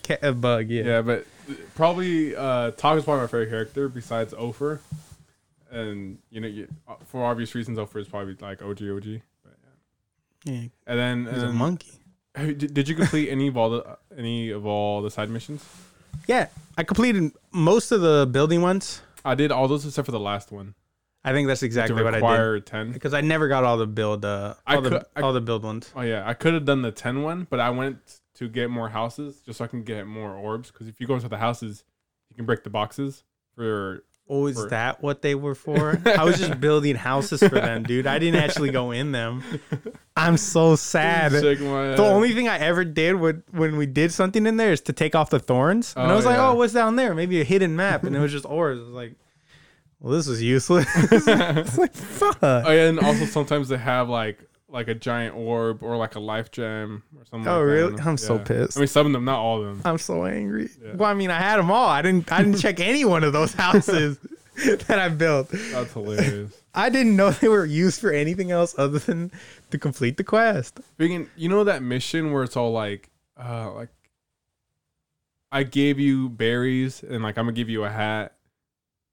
[0.04, 0.68] cat a bug.
[0.68, 0.84] Yeah.
[0.84, 1.26] Yeah, but
[1.74, 4.80] probably uh, Tokk is probably my favorite character besides Opher.
[5.70, 9.20] And, you know, you, uh, for obvious reasons, Opher is probably like OG OG.
[9.42, 9.56] But,
[10.44, 10.52] yeah.
[10.52, 11.92] Yeah, And then, he's and a monkey.
[12.36, 15.64] Did, did you complete any of all the any of all the side missions?
[16.28, 19.00] Yeah, I completed most of the building ones.
[19.24, 20.74] I did all those except for the last one.
[21.24, 22.20] I think that's exactly what I
[22.52, 22.92] did ten.
[22.92, 24.24] because I never got all the build.
[24.24, 25.90] Uh, I all the could- I- all the build ones.
[25.96, 27.98] Oh yeah, I could have done the ten one, but I went
[28.36, 30.70] to get more houses just so I can get more orbs.
[30.70, 31.84] Because if you go into the houses,
[32.30, 34.02] you can break the boxes for.
[34.28, 36.00] Oh, is for- that what they were for?
[36.06, 38.08] I was just building houses for them, dude.
[38.08, 39.44] I didn't actually go in them.
[40.16, 41.30] I'm so sad.
[41.30, 44.92] The only thing I ever did when when we did something in there is to
[44.92, 47.14] take off the thorns, and I Oh, was like, "Oh, what's down there?
[47.14, 48.80] Maybe a hidden map." And it was just ores.
[48.80, 49.14] I was like,
[50.00, 54.40] "Well, this is useless." it's like, "Fuck." Oh yeah, and also sometimes they have like
[54.76, 57.48] like a giant orb or like a life gem or something.
[57.48, 57.72] Oh, like that.
[57.72, 58.02] really?
[58.02, 58.76] I'm so pissed.
[58.76, 59.80] I mean, some of them, not all of them.
[59.86, 60.68] I'm so angry.
[60.84, 60.92] Yeah.
[60.96, 61.88] Well, I mean, I had them all.
[61.88, 62.30] I didn't.
[62.30, 64.18] I didn't check any one of those houses
[64.66, 65.48] that I built.
[65.48, 66.52] That's hilarious.
[66.74, 69.32] I didn't know they were used for anything else other than
[69.70, 70.78] to complete the quest.
[70.92, 73.08] Speaking, you know that mission where it's all like,
[73.42, 73.88] uh, like,
[75.50, 78.34] I gave you berries and like I'm gonna give you a hat,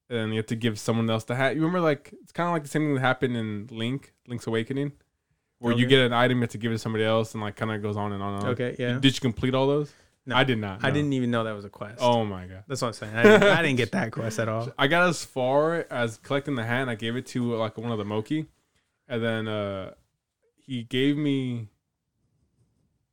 [0.10, 1.56] and you have to give someone else the hat.
[1.56, 4.46] You remember like it's kind of like the same thing that happened in Link, Link's
[4.46, 4.92] Awakening,
[5.64, 7.56] where you get an item, you have to give it to somebody else, and like
[7.56, 8.50] kind of goes on and on and on.
[8.52, 9.00] Okay, yeah.
[9.00, 9.94] Did you complete all those?
[10.26, 10.36] No.
[10.36, 10.84] I did not.
[10.84, 12.00] I didn't even know that was a quest.
[12.02, 12.64] Oh my god.
[12.68, 13.16] That's what I'm saying.
[13.16, 14.70] I didn't, I didn't get that quest at all.
[14.78, 16.82] I got as far as collecting the hat.
[16.84, 18.48] And I gave it to like one of the Moki,
[19.08, 19.94] and then uh
[20.56, 21.70] he gave me.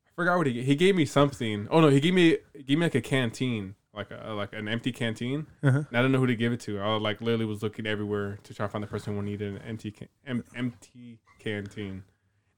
[0.07, 1.67] I forgot what he he gave me something.
[1.71, 4.69] Oh no, he gave me he gave me like a canteen, like a like an
[4.69, 5.47] empty canteen.
[5.65, 5.79] Uh-huh.
[5.89, 6.79] And I don't know who to give it to.
[6.79, 9.63] I like literally was looking everywhere to try to find the person who needed an
[9.67, 12.05] empty can, em, empty canteen.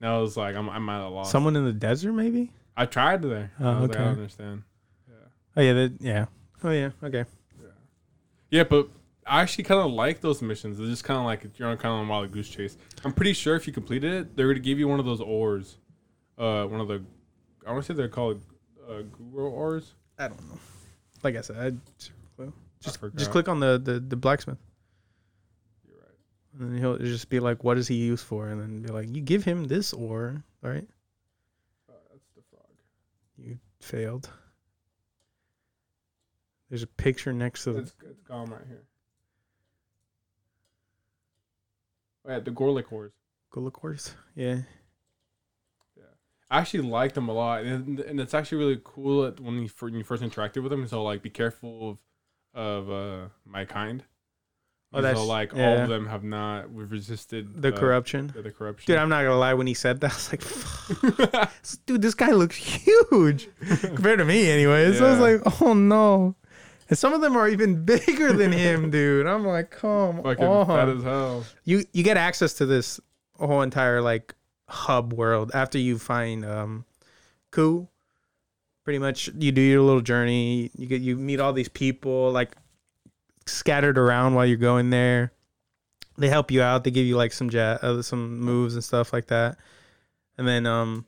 [0.02, 1.30] And I was like, I'm I'm at a loss.
[1.30, 2.50] Someone in the desert, maybe.
[2.76, 3.52] I tried there.
[3.60, 4.04] Oh, I was like, I okay.
[4.04, 4.62] don't understand.
[5.56, 6.26] Oh yeah, that, yeah.
[6.64, 6.90] Oh yeah.
[7.02, 7.24] Okay.
[7.60, 7.68] Yeah,
[8.50, 8.88] yeah, but
[9.24, 10.80] I actually kind of like those missions.
[10.80, 12.76] It's just kind of like you're on kind of on a wild goose chase.
[13.04, 15.76] I'm pretty sure if you completed it, they're gonna give you one of those ores.
[16.36, 17.02] Uh, one of the,
[17.64, 18.42] I want to say they're called
[18.88, 19.94] uh, guru ores.
[20.18, 20.58] I don't know.
[21.22, 21.70] Like I said, I,
[22.80, 23.16] just forgot.
[23.16, 24.58] just click on the, the the blacksmith.
[26.58, 29.14] And then he'll just be like, "What is he used for?" And then be like,
[29.14, 30.88] "You give him this ore, all right?
[31.88, 32.68] Uh, that's the frog.
[33.38, 34.28] You failed."
[36.68, 37.80] There's a picture next to the.
[37.80, 38.82] It's, it's gone right here.
[42.24, 43.12] Oh, yeah, the Gorlek ores.
[43.50, 44.14] Go look worse.
[44.34, 44.58] Yeah.
[46.50, 49.70] I actually like them a lot, and, and it's actually really cool that when you,
[49.80, 50.86] when you first interacted with them.
[50.86, 51.98] So like, be careful of
[52.54, 54.04] of uh, my kind.
[54.94, 55.82] Oh, so like all yeah.
[55.82, 58.30] of them have not we've resisted The corruption.
[58.34, 58.92] The, the corruption.
[58.92, 59.54] Dude, I'm not gonna lie.
[59.54, 61.52] When he said that, I was like, "Fuck."
[61.86, 63.48] "Dude, this guy looks huge
[63.80, 66.36] compared to me, anyway." So I was like, "Oh no!"
[66.90, 69.26] And some of them are even bigger than him, dude.
[69.26, 71.44] I'm like, "Come fucking on!" fat as hell.
[71.64, 73.00] you you get access to this
[73.38, 74.34] whole entire like
[74.68, 76.84] hub world after you find um
[77.50, 77.88] Ku.
[78.84, 80.70] Pretty much, you do your little journey.
[80.76, 82.56] You get you meet all these people like
[83.46, 85.32] scattered around while you're going there.
[86.18, 86.84] They help you out.
[86.84, 89.56] They give you like some ja- uh, some moves and stuff like that.
[90.38, 91.06] And then um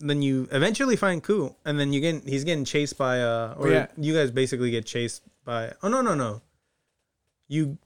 [0.00, 3.68] then you eventually find Ku, and then you get he's getting chased by uh or
[3.70, 3.86] Yeah.
[3.96, 6.42] you guys basically get chased by oh no no no
[7.48, 7.78] you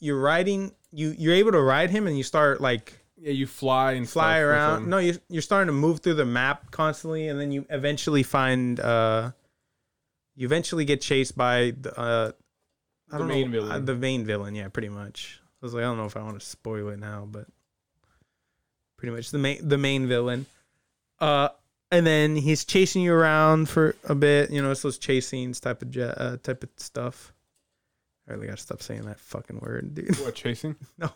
[0.00, 3.92] you're riding you you're able to ride him and you start like Yeah, you fly
[3.92, 7.52] and fly around no you you're starting to move through the map constantly and then
[7.52, 9.30] you eventually find uh
[10.34, 12.32] you eventually get chased by the uh
[13.14, 13.72] I The don't main know, villain.
[13.72, 16.22] uh, the main villain yeah pretty much I was like I don't know if I
[16.22, 17.46] want to spoil it now but
[18.96, 20.46] pretty much the main the main villain
[21.20, 21.48] uh
[21.90, 25.60] and then he's chasing you around for a bit you know it's those chase scenes
[25.60, 27.32] type of jet, uh, type of stuff
[28.28, 30.76] I really gotta stop saying that fucking word dude What chasing?
[30.98, 31.10] no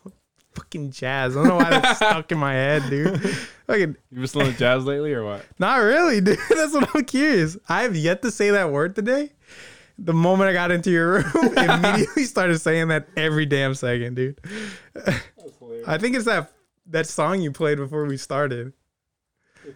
[0.54, 1.36] fucking jazz.
[1.36, 3.20] I don't know why that's stuck in my head, dude.
[3.68, 3.80] Fucking
[4.10, 5.44] You been listening to jazz lately or what?
[5.58, 6.38] not really, dude.
[6.50, 7.56] That's what I'm curious.
[7.68, 9.30] I have yet to say that word today.
[10.00, 11.24] The moment I got into your room,
[11.56, 14.40] immediately started saying that every damn second, dude.
[15.86, 16.52] I think it's that
[16.86, 18.72] that song you played before we started.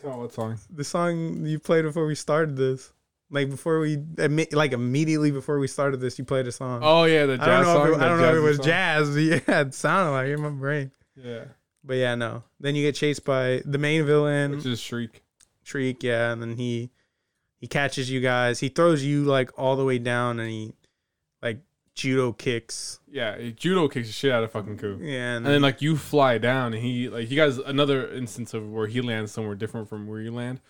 [0.02, 0.58] What song?
[0.70, 2.92] The song you played before we started this.
[3.30, 6.80] Like before we, admi- like immediately before we started this, you played a song.
[6.82, 7.74] Oh yeah, the jazz I don't know.
[7.74, 7.88] song.
[7.88, 8.66] if it, I don't know if it was song.
[8.66, 9.10] jazz.
[9.10, 10.90] but Yeah, it sounded like it in my brain.
[11.16, 11.44] Yeah,
[11.82, 12.42] But yeah, no.
[12.60, 15.22] Then you get chased by the main villain, which is Shriek.
[15.62, 16.02] Shriek.
[16.02, 16.90] Yeah, and then he
[17.62, 18.58] he catches you guys.
[18.58, 20.72] He throws you like all the way down, and he
[21.40, 21.60] like
[21.94, 22.98] judo kicks.
[23.08, 24.98] Yeah, he judo kicks the shit out of fucking Ku.
[25.00, 28.52] Yeah, and, And then like you fly down, and he like he got another instance
[28.52, 30.60] of where he lands somewhere different from where you land.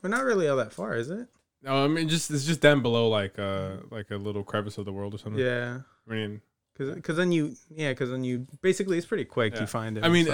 [0.00, 1.28] we're not really all that far, is it?
[1.62, 4.86] No, I mean just it's just down below like uh like a little crevice of
[4.86, 5.38] the world or something.
[5.38, 6.40] Yeah, I mean,
[6.78, 9.52] because then you yeah because then you basically it's pretty quick.
[9.52, 9.60] Yeah.
[9.60, 10.04] You find it.
[10.04, 10.28] I mean.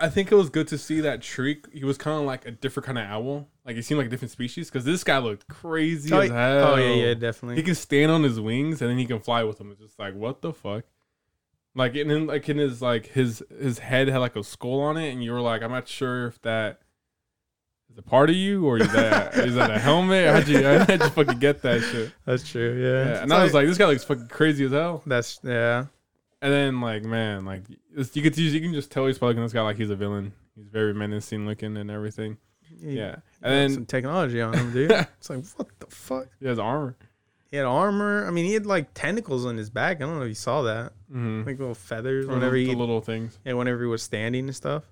[0.00, 1.66] I think it was good to see that Shriek.
[1.72, 3.48] He was kind of like a different kind of owl.
[3.66, 6.72] Like he seemed like a different species because this guy looked crazy oh, as hell.
[6.72, 7.56] oh yeah yeah definitely.
[7.56, 9.70] He can stand on his wings and then he can fly with them.
[9.70, 10.84] It's just like what the fuck.
[11.74, 14.96] Like and then like in his like his his head had like a skull on
[14.96, 16.80] it, and you were like, I'm not sure if that
[17.92, 20.28] is a part of you or is that is that a helmet?
[20.28, 22.12] How'd you how'd you fucking get that shit?
[22.24, 22.80] That's true.
[22.80, 25.02] Yeah, Yeah, It's and I was like, this guy looks fucking crazy as hell.
[25.06, 25.86] that's yeah.
[26.42, 29.62] And then like man, like you could you can just tell he's probably this guy
[29.62, 30.32] like he's a villain.
[30.56, 32.38] He's very menacing looking and everything.
[32.82, 34.90] Yeah, and then some technology on him, dude.
[35.18, 36.28] it's like what the fuck.
[36.40, 36.96] he has armor.
[37.50, 38.26] He had armor.
[38.26, 39.96] I mean, he had like tentacles on his back.
[39.96, 41.46] I don't know if you saw that, Mm-hmm.
[41.48, 42.26] like little feathers.
[42.26, 43.38] Whenever the he, little things.
[43.44, 44.84] yeah, whenever he was standing and stuff.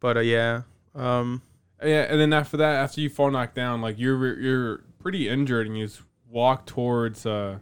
[0.00, 0.62] But uh, yeah,
[0.94, 1.42] um,
[1.82, 5.66] Yeah, and then after that, after you fall knocked down, like you're you're pretty injured,
[5.68, 7.58] and you just walk towards uh,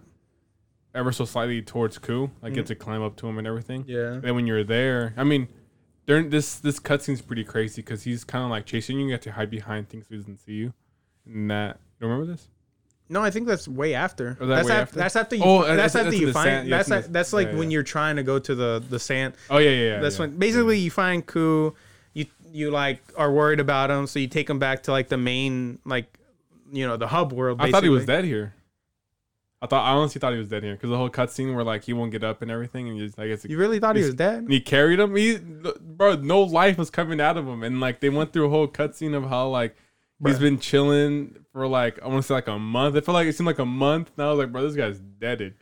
[0.96, 2.68] ever so slightly towards Ku, like get Mhm.
[2.68, 3.84] to climb up to him and everything.
[3.86, 5.48] yeah, And then when you're there, I mean,
[6.06, 9.06] during this this cutscene's pretty crazy because he's kind of like chasing you.
[9.06, 10.72] You have to hide behind things so he doesn't see you.
[11.26, 12.48] And that you remember this?
[13.08, 14.36] no, I think that's way after.
[14.40, 14.98] Oh, that that's way af- after?
[14.98, 15.42] That's after you.
[15.44, 16.44] Oh, that's, that's- after that's in you find.
[16.46, 17.74] sand- that's it's in that's like yeah, when yeah.
[17.74, 19.34] you're trying to go to the the sand.
[19.50, 19.82] Oh yeah, yeah.
[19.94, 21.74] yeah that's when basically you find Ku.
[22.14, 25.18] You you like are worried about him, so you take him back to like the
[25.18, 26.06] main like
[26.72, 27.58] you know the hub world.
[27.60, 28.54] I thought he was dead here.
[29.62, 31.84] I thought I honestly thought he was dead here because the whole cutscene where like
[31.84, 34.02] he won't get up and everything, and you just, I guess You really thought he
[34.02, 34.38] was dead?
[34.40, 35.16] and he carried him.
[35.16, 35.38] He,
[35.80, 38.68] bro, no life was coming out of him, and like they went through a whole
[38.68, 39.74] cutscene of how like
[40.24, 42.96] he's been chilling for like I want to say like a month.
[42.96, 44.98] It felt like it seemed like a month, and I was like, bro, this guy's
[44.98, 45.54] deaded.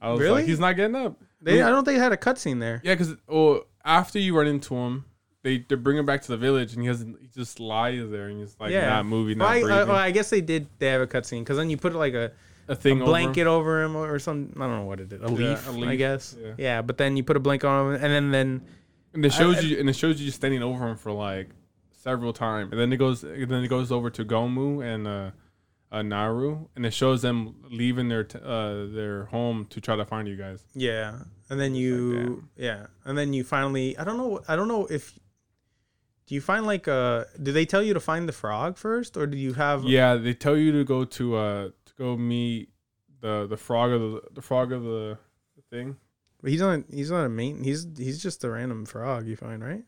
[0.00, 0.40] I was Really?
[0.42, 1.18] like, he's not getting up.
[1.40, 2.80] They, I don't think they had a cutscene there.
[2.84, 5.06] Yeah, because well, after you run into him,
[5.42, 8.28] they they bring him back to the village, and he has he just lies there,
[8.28, 8.90] and he's like Yeah.
[8.90, 9.78] not moving, Well, not I, breathing.
[9.82, 10.68] uh, well, I guess they did.
[10.78, 12.30] They have a cutscene because then you put like a,
[12.68, 13.06] a a thing over him.
[13.10, 14.52] blanket over him or, or something.
[14.60, 15.20] I don't know what it is.
[15.20, 16.36] A Yeah, leaf, a I leaf, guess.
[16.40, 16.54] yeah.
[16.58, 16.82] Yeah.
[16.82, 18.62] but then you put a blanket on him, and then then
[19.14, 21.50] And it shows I- you, and it shows you just standing over him for like
[21.92, 25.30] several times, and then it goes, and then it goes over to Gomu and uh,
[25.92, 30.04] uh, Naru, and it shows them leaving their t- uh their home to try to
[30.04, 30.64] find you guys.
[30.74, 31.18] yeah,
[31.50, 33.96] and then you yeah, and then you finally.
[33.98, 34.40] I don't know.
[34.48, 35.18] I don't know if.
[36.26, 37.26] Do you find like a?
[37.42, 39.84] Do they tell you to find the frog first, or do you have?
[39.84, 42.70] Yeah, they tell you to go to uh to go meet
[43.20, 45.18] the the frog of the the frog of the,
[45.56, 45.96] the thing.
[46.42, 46.80] But he's not.
[46.90, 47.64] He's not a main.
[47.64, 49.26] He's he's just a random frog.
[49.26, 49.82] You find right.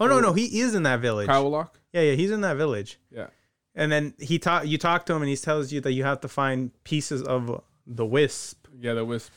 [0.00, 1.28] Oh no no he is in that village.
[1.28, 1.70] Kwolok.
[1.92, 2.98] Yeah yeah he's in that village.
[3.10, 3.28] Yeah.
[3.74, 4.66] And then he talk.
[4.66, 7.62] You talk to him, and he tells you that you have to find pieces of
[7.86, 9.30] the wisp, Yeah, the wisp.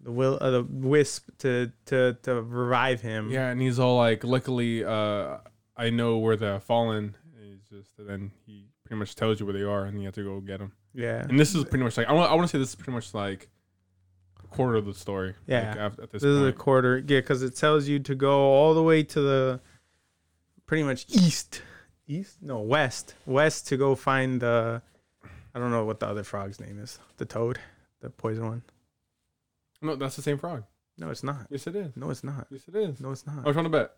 [0.00, 3.30] the will, uh, the wisp to to to revive him.
[3.30, 5.38] Yeah, and he's all like, luckily, uh,
[5.76, 7.16] I know where they're fallen.
[7.40, 10.14] is." just, and then he pretty much tells you where they are, and you have
[10.16, 10.72] to go get them.
[10.94, 11.26] Yeah.
[11.28, 12.30] And this is pretty much like I want.
[12.30, 13.48] I want to say this is pretty much like
[14.42, 15.34] a quarter of the story.
[15.46, 15.68] Yeah.
[15.70, 16.98] Like, af- at this, This is a quarter.
[16.98, 19.60] Yeah, because it tells you to go all the way to the
[20.66, 21.62] pretty much east,
[22.06, 24.82] east no west, west to go find the.
[25.54, 26.98] I don't know what the other frog's name is.
[27.18, 27.58] The toad,
[28.00, 28.62] the poison one.
[29.82, 30.64] no, that's the same frog.
[30.98, 31.46] No, it's not.
[31.50, 31.96] Yes, it is.
[31.96, 32.46] No, it's not.
[32.50, 33.00] Yes, it is.
[33.00, 33.38] No, it's not.
[33.38, 33.92] I was trying to bet.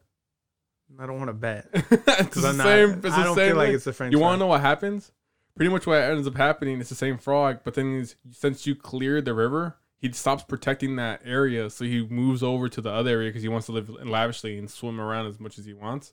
[0.98, 1.68] I don't want to bet.
[1.74, 2.64] it's Because the I'm not.
[2.64, 2.90] same.
[2.90, 4.12] It's the I don't same feel like it's the French.
[4.12, 5.12] You want to know what happens?
[5.56, 6.80] Pretty much what ends up happening.
[6.80, 10.96] is the same frog, but then he's, since you cleared the river, he stops protecting
[10.96, 13.88] that area, so he moves over to the other area because he wants to live
[13.88, 16.12] lavishly and swim around as much as he wants.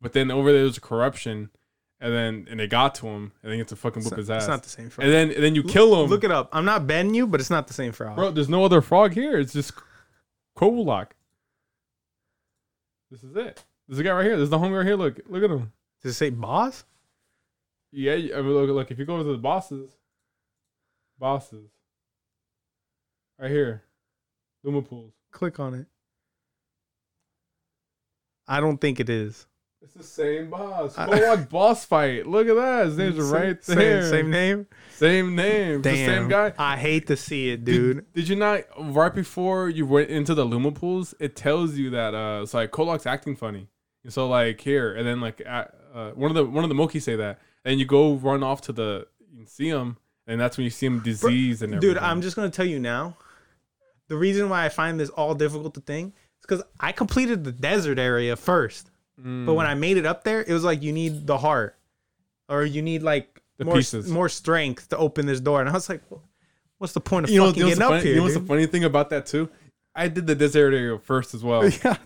[0.00, 1.50] But then over there, there's corruption,
[2.00, 4.18] and then and they got to him, and then he gets to fucking It's not,
[4.18, 4.42] his ass.
[4.42, 5.06] it's not the same frog.
[5.06, 6.08] and then and then you kill him.
[6.10, 6.50] Look it up.
[6.52, 8.14] I'm not betting you, but it's not the same frog.
[8.14, 9.38] Bro, there's no other frog here.
[9.38, 9.72] It's just
[10.56, 11.08] Kwolok.
[13.10, 13.64] This is it.
[13.88, 14.36] There's a guy right here.
[14.36, 14.96] There's the homie right here.
[14.96, 15.72] Look, look at him.
[16.02, 16.84] Does it say boss?
[17.96, 18.90] Yeah, I mean, look, look.
[18.90, 19.90] If you go to the bosses,
[21.18, 21.70] bosses,
[23.38, 23.84] right here,
[24.64, 25.12] Luma pools.
[25.30, 25.86] Click on it.
[28.48, 29.46] I don't think it is.
[29.80, 30.96] It's the same boss.
[30.96, 32.26] Kwolok boss fight.
[32.26, 32.86] Look at that.
[32.86, 34.02] His name's right Same- there.
[34.10, 34.66] Same, name.
[34.90, 35.74] Same name.
[35.76, 36.52] It's The same guy.
[36.58, 38.04] I hate to see it, dude.
[38.14, 41.14] Did, you not right before you went into the Luma pools?
[41.20, 43.68] It tells you that uh, it's like Kwolok's acting funny.
[44.02, 45.64] And so like here, and then like uh,
[46.14, 48.72] one of the one of the Moki say that, and you go run off to
[48.72, 49.96] the you can see him,
[50.26, 51.94] and that's when you see him diseased and everything.
[51.94, 53.16] Dude, I'm just gonna tell you now.
[54.08, 57.52] The reason why I find this all difficult to think is because I completed the
[57.52, 59.46] desert area first, Mm.
[59.46, 61.76] but when I made it up there, it was like you need the heart,
[62.48, 64.08] or you need like The more pieces.
[64.10, 65.60] more strength to open this door.
[65.60, 66.22] And I was like, well,
[66.78, 68.10] what's the point of you know, fucking you know getting up funny, here?
[68.10, 69.48] you know what's the funny thing about that too?
[69.94, 71.64] I did the desert area first as well.
[71.84, 71.96] yeah.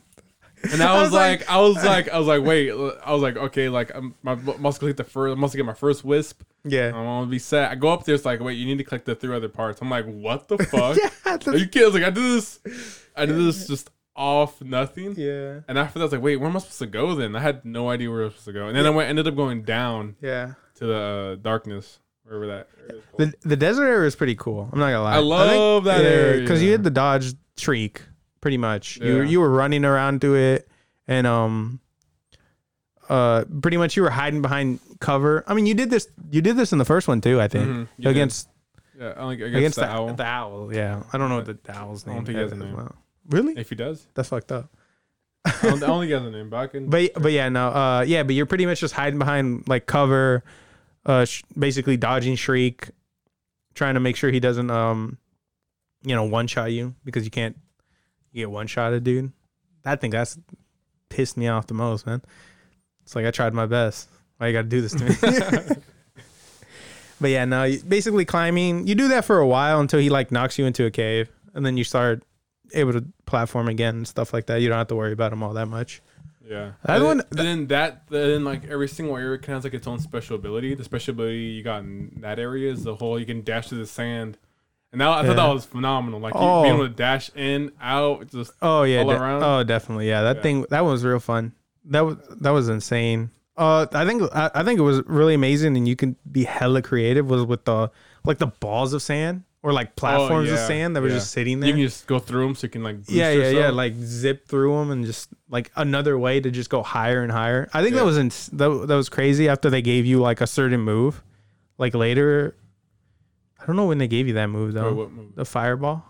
[0.73, 3.13] And I I was, was like, like- I was like, I was like, wait, I
[3.13, 6.05] was like, okay, like I'm, my must complete the first, I must get my first
[6.05, 6.43] wisp.
[6.65, 6.89] Yeah.
[6.89, 7.71] I'm gonna be set.
[7.71, 9.81] I go up there, it's like, wait, you need to collect the three other parts.
[9.81, 10.97] I'm like, what the fuck?
[10.97, 11.39] yeah.
[11.47, 11.83] Are you kidding?
[11.83, 12.61] I was like, I did this,
[13.17, 15.15] I did this just off nothing.
[15.17, 15.61] Yeah.
[15.69, 17.37] And after that, I was like, wait, where am I supposed to go then?
[17.37, 18.67] I had no idea where I was supposed to go.
[18.67, 20.55] And then I went, ended up going down Yeah.
[20.77, 22.69] to the uh, darkness, wherever that.
[23.17, 24.69] The the desert area is pretty cool.
[24.73, 25.15] I'm not gonna lie.
[25.15, 26.41] I love that area.
[26.41, 28.03] because you had the dodge Shriek
[28.41, 28.97] pretty much.
[28.99, 29.31] You were Yeah.
[29.31, 30.69] you were running around to it,
[31.07, 31.81] and um,
[33.09, 35.45] uh, pretty much you were hiding behind cover.
[35.47, 36.09] I mean, you did this.
[36.31, 37.41] You did this in the first one too.
[37.41, 38.11] I think Mhm, you did.
[38.11, 38.49] against
[38.99, 40.15] yeah, I like against, against the, the, owl.
[40.15, 40.75] The owl.
[40.75, 42.13] Yeah, I don't know what the owl's name.
[42.13, 42.25] I name.
[42.25, 42.69] don't think he has is a name.
[42.71, 42.95] as well.
[43.31, 43.55] Really?
[43.59, 44.71] if he does, That's fucked up.
[45.45, 46.51] I don't, I don't think he has a name.
[46.51, 46.87] But I can.
[46.91, 50.45] But but yeah, no, uh, yeah, but you're pretty much just hiding behind like cover,
[51.07, 52.91] uh, sh- basically dodging Shriek,
[53.75, 55.17] trying to make sure he doesn't um,
[56.03, 57.57] you know, one shot you because you can't
[58.33, 59.33] you get one shot a dude.
[59.85, 60.39] I think that's
[61.09, 62.23] pissed me off the most, man.
[63.05, 64.09] It's like I tried my best.
[64.37, 65.77] Why you got to do this to me?
[67.21, 68.87] but yeah, no, you- basically climbing.
[68.87, 71.65] You do that for a while until he like knocks you into a cave, and
[71.65, 72.23] then you start
[72.75, 74.61] able to platform again and stuff like that.
[74.61, 76.03] You don't have to worry about him all that much.
[76.47, 76.73] Yeah.
[76.85, 79.87] That And one- then, then that then like every single area can has like its
[79.87, 80.75] own special ability.
[80.75, 83.79] The special ability you got in that area is the whole you can dash through
[83.79, 84.39] the sand.
[84.93, 86.19] And that, I thought that was phenomenal.
[86.21, 86.63] Like you Oh.
[86.63, 89.43] being able to dash in, out, just Oh yeah, all de- around?
[89.43, 90.23] oh definitely, yeah.
[90.23, 90.43] That Yeah.
[90.43, 91.53] thing that was real fun.
[91.85, 93.31] That was that was insane.
[93.57, 96.81] Uh, I think I, I think it was really amazing, and you can be hella
[96.81, 97.29] creative.
[97.29, 97.91] Was with the
[98.25, 101.15] like the balls of sand or like platforms of Oh, yeah, sand that were yeah.
[101.17, 101.69] just sitting there.
[101.69, 103.51] you can just go through them so you can like boost yeah, yeah, yeah.
[103.51, 103.75] yourself.
[103.75, 107.69] Like zip through them and just like another way to just go higher and higher.
[107.75, 108.01] I think Yeah.
[108.01, 109.49] that was ins- that, that was crazy.
[109.49, 111.23] After they gave you like a certain move,
[111.79, 112.55] like later.
[113.69, 114.95] I don't know when they gave you that move though.
[114.95, 115.35] What move?
[115.37, 116.03] The fireball.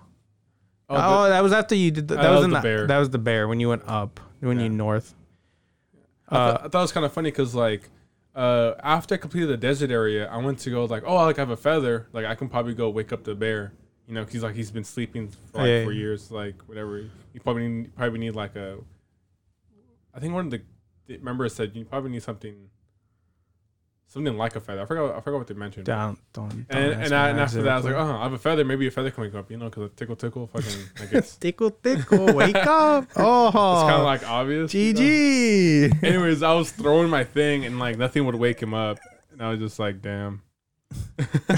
[0.89, 2.07] Oh, Oh, the- that was after you did.
[2.07, 2.87] The, that, that was, was in the bear.
[2.87, 4.69] That was the bear when you went up, when you Yeah.
[4.77, 5.15] north.
[6.29, 7.91] I, Uh, thought, I thought it was kind of funny because like
[8.37, 11.43] uh, after I completed the desert area, I went to go like, oh, like I
[11.43, 13.73] have a feather, like I can probably go wake up the bear.
[14.07, 15.85] You know, 'cause he's like he's been sleeping for like Yeah.
[15.85, 17.01] for years, like whatever.
[17.35, 18.79] You probably need, probably need like a.
[20.15, 20.63] I think one of the,
[21.07, 22.55] the members said you probably need something.
[24.11, 24.81] Something like a feather.
[24.81, 25.17] I forgot.
[25.17, 25.85] I forgot what they mentioned.
[25.85, 26.49] Don't don't.
[26.49, 28.65] don't And and, I, and after that, I was like, oh, I have a feather.
[28.65, 29.51] Maybe a feather can wake up.
[29.51, 33.07] You know, because a tickle tickle, fucking it's, it's tickle tickle, wake up!
[33.17, 34.73] Oh, it's kind of like obvious.
[34.73, 35.01] you know?
[35.01, 36.03] GG.
[36.03, 38.99] Anyways, I was throwing my thing and like nothing would wake him up.
[39.31, 40.41] And I was just like, damn.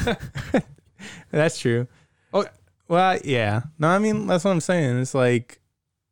[1.31, 1.87] That's true.
[2.35, 2.47] Oh,
[2.89, 3.63] well, yeah.
[3.79, 4.99] No, I mean that's what I'm saying.
[4.99, 5.61] It's like,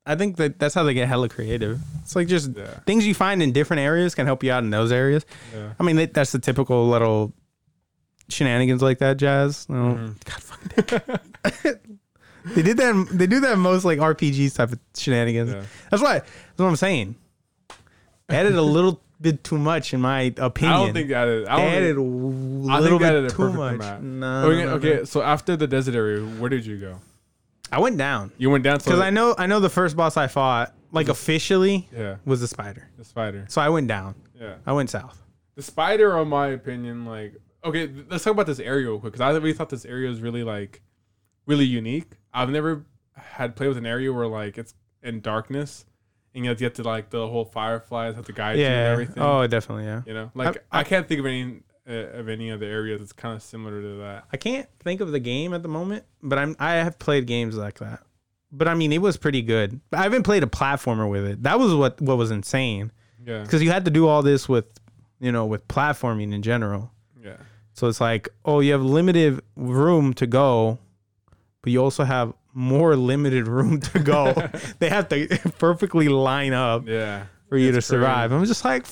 [0.09, 1.81] I think that that's how they get hella creative.
[2.03, 2.67] It's like just Yeah.
[2.87, 5.27] things you find in different areas can help you out in those areas.
[5.55, 5.75] Yeah.
[5.79, 7.35] I mean, that, that's the typical little
[8.31, 9.67] shenanigans like that, Jazz.
[9.69, 10.15] Mhm.
[10.25, 11.79] God fucking.
[12.55, 13.09] they did that.
[13.13, 15.53] They do that in most like RPGs type of shenanigans.
[15.53, 15.63] Yeah.
[15.91, 16.15] That's why.
[16.21, 17.15] That's what I'm saying.
[18.31, 20.75] Added a little bit too much, in my opinion.
[20.77, 21.49] I don't think that is.
[21.49, 23.81] I don't added think, a I little think bit too much.
[24.03, 25.05] No, okay, no, no, okay, no.
[25.05, 26.97] so after the desert area, where did you go?
[27.71, 30.17] I went down You went down to because I know I know the first boss
[30.17, 31.13] I fought like mm-hmm.
[31.13, 32.89] officially yeah, was the spider.
[32.97, 33.45] the spider.
[33.49, 34.15] So I went down.
[34.41, 35.23] Yeah, I went south.
[35.57, 39.13] the spider, in my opinion, like okay, th- let's talk about this area real quick
[39.13, 40.83] because I really thought this area was really like
[41.47, 42.13] really unique.
[42.33, 45.85] I've never had played with an area where like it's in darkness
[46.35, 48.75] and you have to get to like the whole fireflies have to guide you and
[48.75, 48.93] Yeah.
[48.93, 49.23] everything.
[49.23, 49.85] Oh, definitely.
[49.85, 50.03] Yeah.
[50.07, 53.35] You know, like I- can't think of any Uh, of any other areas that's kind
[53.35, 54.25] of similar to that.
[54.31, 57.57] I can't think of the game at the moment, but I'm I have played games
[57.57, 58.01] like that.
[58.53, 59.81] But I mean, it was pretty good.
[59.93, 61.43] I haven't played a platformer with it.
[61.45, 62.93] That was what what was insane
[63.27, 64.67] Yeah, because you had to do all this with,
[65.19, 66.93] you know, with platforming in general.
[67.23, 67.37] yeah,
[67.73, 70.79] So it's like, oh, you have limited room to go,
[71.63, 74.35] but you also have more limited room to go.
[74.79, 75.27] they have to
[75.59, 77.25] perfectly line up yeah.
[77.49, 78.33] for you to It's survive.
[78.33, 78.85] I'm just like,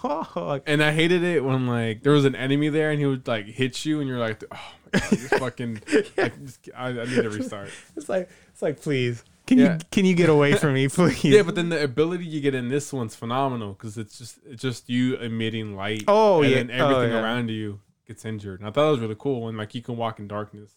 [0.00, 0.62] fuck.
[0.66, 3.46] And I hated it when like there was an enemy there and he would like
[3.46, 4.56] hit you and you're like, oh
[4.92, 5.80] my god, this fucking
[6.16, 7.70] like, just, I, I need to restart.
[7.96, 9.74] It's like, it's like, please Can Yeah.
[9.74, 11.24] you can you get away from me, please?
[11.24, 14.62] Yeah, but then the ability you get in this one's phenomenal because it's just it's
[14.62, 16.04] just you emitting light.
[16.08, 16.56] Oh, and yeah.
[16.62, 17.22] then Oh, everything yeah.
[17.22, 18.60] around you gets injured.
[18.60, 20.76] And I thought that was really cool when like you can walk in darkness.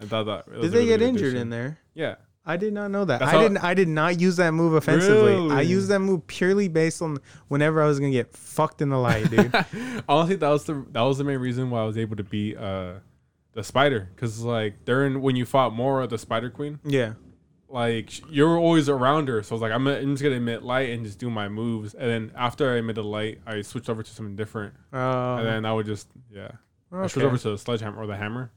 [0.00, 0.44] I thought that.
[0.60, 1.40] Did they really get injured addition.
[1.42, 1.78] in there?
[1.94, 2.16] Yeah.
[2.48, 3.18] I did not know that.
[3.18, 3.58] That's I how- didn't.
[3.58, 5.32] I did not use that move offensively.
[5.32, 5.66] I Really?
[5.66, 7.18] used that move purely based on
[7.48, 9.52] whenever I was gonna get fucked in the light, dude.
[10.08, 12.56] Honestly, that was the that was the main reason why I was able to beat
[12.56, 12.94] uh
[13.54, 17.14] the spider because like during when you fought Mora the Spider Queen, yeah.
[17.68, 19.42] like sh- you're always around her.
[19.42, 21.48] So I was like, I'm, gonna, I'm just gonna emit light and just do my
[21.48, 21.94] moves.
[21.94, 25.64] And then after I emitted light, I switched over to something different, Uh, and then
[25.64, 26.50] I would just yeah,
[26.92, 27.26] I switched okay.
[27.26, 28.52] over to the sledgehammer or the hammer.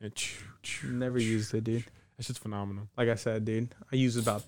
[0.00, 1.24] And choo, choo, Never choo.
[1.24, 1.84] used it, dude.
[2.20, 2.86] It's just phenomenal.
[2.96, 4.44] Like I said, dude, I used about.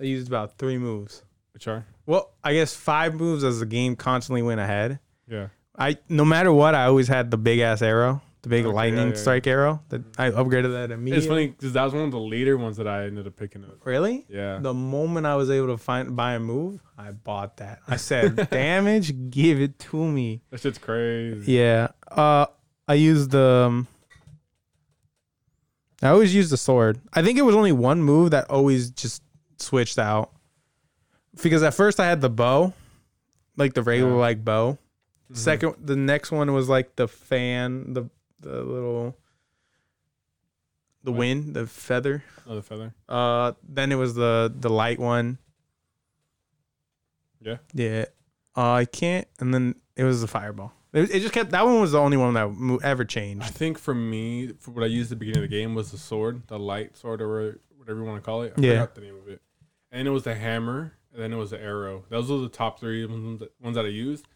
[0.00, 1.22] I used about three moves.
[1.54, 4.98] Which are Well, I guess five moves as the game constantly went ahead.
[5.28, 5.48] yeah.
[5.76, 9.08] I no matter what, I always had the big ass arrow, the big Okay, lightning
[9.08, 9.20] yeah, yeah.
[9.20, 9.82] strike arrow.
[9.88, 11.18] That I upgraded that immediately.
[11.18, 13.64] It's funny because that was one of the later ones that I ended up picking
[13.64, 13.84] up.
[13.84, 14.24] Really?
[14.28, 14.58] Yeah.
[14.60, 17.80] The moment I was able to find buy a move, I bought that.
[17.88, 21.52] I said, "Damage, give it to me." That shit's crazy.
[21.54, 21.88] Yeah.
[22.08, 22.46] Uh,
[22.86, 23.64] I used the.
[23.68, 23.88] Um,
[26.04, 27.00] I always used the sword.
[27.12, 29.22] I think it was only one move that always just
[29.58, 30.30] switched out.
[31.42, 32.72] Because at first I had the bow,
[33.56, 34.16] like the regular Yeah.
[34.18, 34.78] like bow.
[35.32, 35.36] Mhm.
[35.36, 38.04] Second, the next one was like the fan, the
[38.40, 39.16] the little,
[41.02, 41.18] the What?
[41.18, 42.22] wind, the feather.
[42.44, 42.94] Another feather.
[43.08, 45.38] Uh, then it was the the light one.
[47.40, 47.56] Yeah.
[47.72, 48.04] Yeah.
[48.56, 49.26] Uh, I can't.
[49.40, 50.72] And then it was the fireball.
[50.94, 51.50] It, it just kept.
[51.50, 53.44] That one was the only one that mo- ever changed.
[53.44, 55.90] I think for me, for what I used at the beginning of the game was
[55.90, 58.54] the sword, the light sword, or whatever you want to call it.
[58.56, 58.70] I Yeah.
[58.74, 59.42] forgot the name of it.
[59.92, 62.04] And it was the hammer, and then it was the arrow.
[62.08, 64.26] Those were the top three ones that, ones that I used.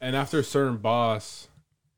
[0.00, 1.48] And after a certain boss,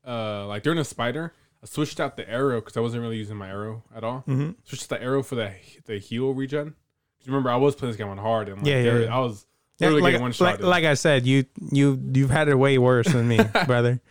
[0.05, 3.35] uh, like during a spider, I switched out the arrow because I wasn't really using
[3.35, 4.19] my arrow at all.
[4.27, 4.51] Mm-hmm.
[4.63, 5.51] Switched the arrow for the
[5.85, 6.75] the heal regen.
[7.19, 9.15] 'Cause Remember, I was playing this game on hard, and like, Yeah, yeah, there- yeah.
[9.15, 9.45] I was
[9.79, 10.43] literally like, one shot.
[10.43, 14.01] like, like I said, you you you've had it way worse than me, brother.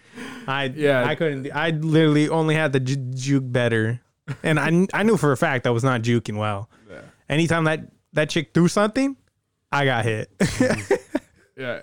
[0.46, 1.04] I Yeah.
[1.04, 1.50] I couldn't.
[1.54, 4.00] I literally only had the ju- juke better,
[4.42, 6.70] and I I knew for a fact I was not juking well.
[6.90, 7.00] yeah.
[7.28, 7.80] Anytime that
[8.12, 9.16] that chick threw something,
[9.72, 10.30] I got hit.
[11.56, 11.80] yeah.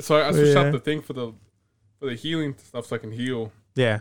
[0.00, 0.60] So I, I switched Yeah.
[0.66, 1.32] out the thing for the
[1.98, 3.52] for the healing stuff, so I can heal.
[3.74, 4.00] yeah.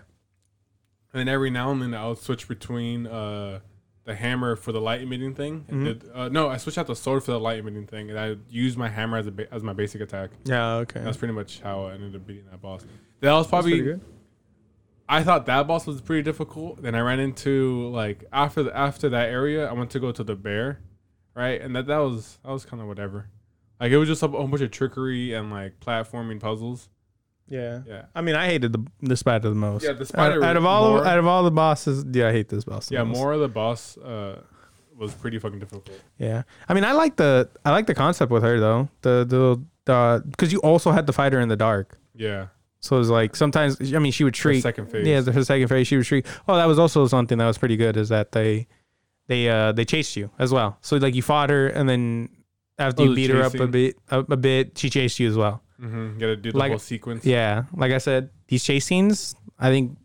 [1.13, 3.61] And then every now and then I'll switch between uh,
[4.07, 5.65] the hammer for the light emitting thing.
[5.69, 5.99] Mhm.
[6.01, 8.37] the- uh, no, I switched out the sword for the light emitting thing, and I
[8.49, 10.31] used my hammer as a ba- as my basic attack.
[10.45, 10.75] Yeah.
[10.77, 11.01] Okay.
[11.01, 12.85] That's pretty much how I ended up beating that boss.
[13.19, 13.99] That was probably.
[15.09, 16.81] I thought that boss was pretty difficult.
[16.81, 20.23] Then I ran into like after the after that area, I went to go to
[20.23, 20.79] the bear,
[21.35, 21.61] right?
[21.61, 23.27] And that that was that was kind of whatever.
[23.79, 26.89] Like it was just a whole bunch of trickery and like platforming puzzles.
[27.49, 27.81] Yeah.
[27.87, 29.83] Yeah, I mean, I hated the the spider the most.
[29.83, 29.93] yeah.
[29.93, 32.49] The Out, spider out of all more, out of all the bosses, yeah, I hate
[32.49, 32.87] this boss.
[32.89, 34.41] the yeah, more of the boss uh,
[34.97, 35.89] was pretty fucking difficult.
[36.17, 38.89] Yeah, I mean, I like the I like the concept with her though.
[39.01, 42.47] The the the because you also had to fight her in the dark, Yeah,
[42.81, 44.61] so it was like sometimes I mean she would for shriek.
[44.63, 45.07] second phase.
[45.07, 46.25] Yeah, the her second phase she would shriek.
[46.47, 48.67] Oh, that was also something that was pretty good is that they
[49.27, 50.77] they uh they chased you as well.
[50.81, 52.29] So like you fought her and then
[52.79, 55.37] after Oh, you beat her up a bit a, a bit, she chased you as
[55.37, 55.63] well.
[55.81, 56.17] Mm-hmm.
[56.19, 57.25] Got to do the Like- whole sequence.
[57.25, 59.97] Yeah, like I said, these chase scenes I think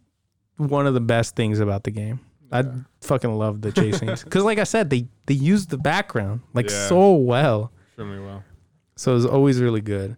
[0.57, 2.21] one of the best things about the game.
[2.51, 2.65] I
[3.01, 6.69] fucking love the chase scenes because like I said, they they use the background like
[6.71, 6.89] Yeah.
[6.89, 7.73] so well.
[7.89, 8.45] extremely well.
[8.97, 10.17] So it was always really good.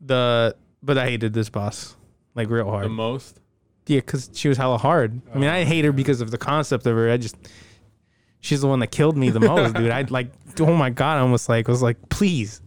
[0.00, 1.96] The but I hated this boss
[2.34, 2.84] like real hard.
[2.84, 3.40] The most.
[3.86, 5.20] yeah, because she was hella hard.
[5.34, 7.10] I mean, I Oh, hate her because of the concept of her.
[7.10, 7.36] I just
[8.40, 9.90] she's the one that killed me the most, dude.
[9.90, 10.30] I'd like
[10.60, 12.60] oh my god, I almost like was like please.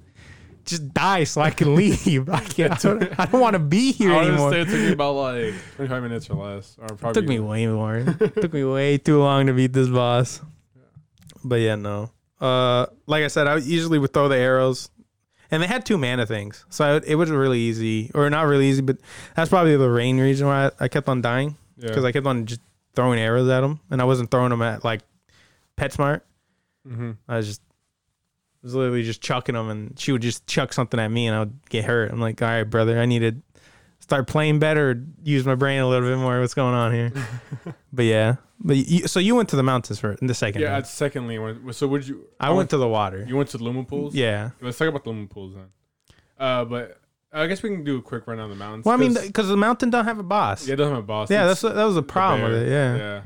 [0.66, 2.28] Just die so I can leave.
[2.30, 2.74] I can't.
[2.74, 4.52] I don't, I don't want to be here I anymore.
[4.52, 7.68] say it took me about like 25 minutes or less, or It took me way
[7.68, 7.98] more.
[8.20, 10.42] It took me way too long to beat this boss.
[11.44, 12.10] But yeah, no.
[12.42, 14.90] Uh, like I said, I usually would throw the arrows,
[15.52, 18.68] and they had two mana things, so I, it was really easy, or not really
[18.68, 18.98] easy, but
[19.36, 21.88] that's probably the main reason why I, I kept on dying Yeah.
[21.90, 22.60] because I kept on just
[22.96, 25.02] throwing arrows at them, and I wasn't throwing them at like
[25.78, 26.22] PetSmart.
[26.88, 27.12] mm-hmm.
[27.28, 27.62] I was just
[28.66, 31.40] was literally just chucking them, and she would just chuck something at me, and I
[31.40, 32.12] would get hurt.
[32.12, 33.36] I'm like, all right, brother, I need to
[34.00, 36.42] start playing better, use my brain a little bit more.
[36.42, 37.14] What's going on here?
[37.94, 40.62] but yeah, but you, so you went to the mountains for in the second.
[40.62, 40.78] Yeah.
[40.78, 41.40] At secondly,
[41.72, 42.28] so would you?
[42.40, 43.24] I went to the water.
[43.28, 44.16] You went to the Luma pools.
[44.16, 44.50] Yeah.
[44.62, 45.68] Let's talk about the Luma pools then.
[46.38, 47.00] Uh, but
[47.32, 48.86] I guess we can do a quick run on the mountains.
[48.86, 50.68] Well, I mean, because the mountain don't have a boss.
[50.68, 51.30] yeah, it doesn't have a boss.
[51.30, 52.70] Yeah, that's that was a problem with it.
[52.70, 52.96] Yeah.
[52.96, 53.22] Yeah.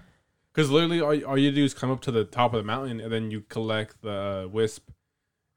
[0.51, 2.99] Because literally, all, all you do is come up to the top of the mountain,
[2.99, 4.89] and then you collect the uh, wisp,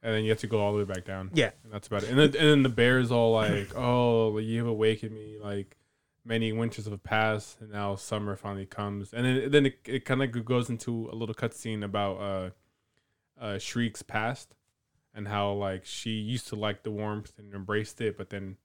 [0.02, 1.30] and then you have to go all the way back down.
[1.32, 1.50] Yeah.
[1.64, 2.10] And that's about it.
[2.10, 5.36] And then, and then the bear's all like, "Oh, you have awakened me.
[5.40, 5.76] Like
[6.24, 10.22] many winters have passed, and now summer finally comes." And then then it, it kind
[10.22, 12.50] of goes into a little cutscene about uh
[13.40, 14.54] uh, Shriek's past
[15.14, 18.56] and how like she used to like the warmth and embraced it, but then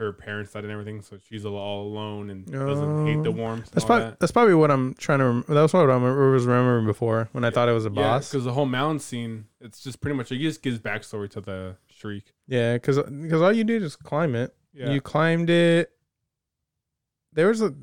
[0.00, 3.32] her parents died and everything, so she's all- alone and doesn't hate the Oh.
[3.32, 3.70] warmth.
[3.70, 4.18] That's probably that.
[4.20, 5.24] that's probably what I'm trying to.
[5.26, 7.94] Rem- that's what I remember, was remembering before when I thought it was a Yeah,
[8.02, 8.30] boss.
[8.30, 11.76] because the whole mountain scene, it's just pretty much it just gives backstory to the
[11.88, 12.32] Shriek.
[12.48, 14.54] Yeah, because all you did is climb it.
[14.72, 15.90] Yeah, You climbed it.
[17.32, 17.74] There was a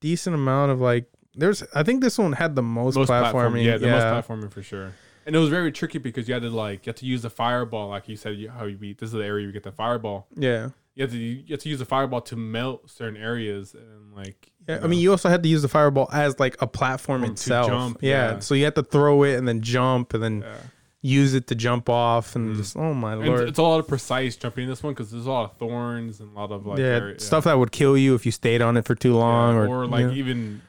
[0.00, 1.06] decent amount of like.
[1.34, 1.62] There's.
[1.74, 3.20] I think this one had the most, most platforming.
[3.30, 4.12] platform, yeah, the yeah.
[4.12, 4.92] most platforming for sure.
[5.24, 7.30] And it was very tricky because you had to like you had to use the
[7.30, 8.98] fireball, like you said, you, how you beat.
[8.98, 10.26] This is the area you get the fireball.
[10.36, 10.70] yeah.
[10.94, 14.50] You have to you have to use the fireball to melt certain areas and like.
[14.68, 17.30] Yeah, I mean, you also had to use the fireball as like a platform to
[17.32, 17.66] itself.
[17.68, 18.34] jump, yeah.
[18.34, 18.38] yeah.
[18.40, 20.54] so you had to throw it and then jump and then Yeah.
[21.00, 22.56] use it to jump off and Mhm.
[22.58, 25.10] just oh my And lord, it's a lot of precise jumping in this one because
[25.10, 27.96] there's a lot of thorns and a lot of like yeah, stuff that would kill
[27.96, 30.60] you if you stayed on it for too long or, or like even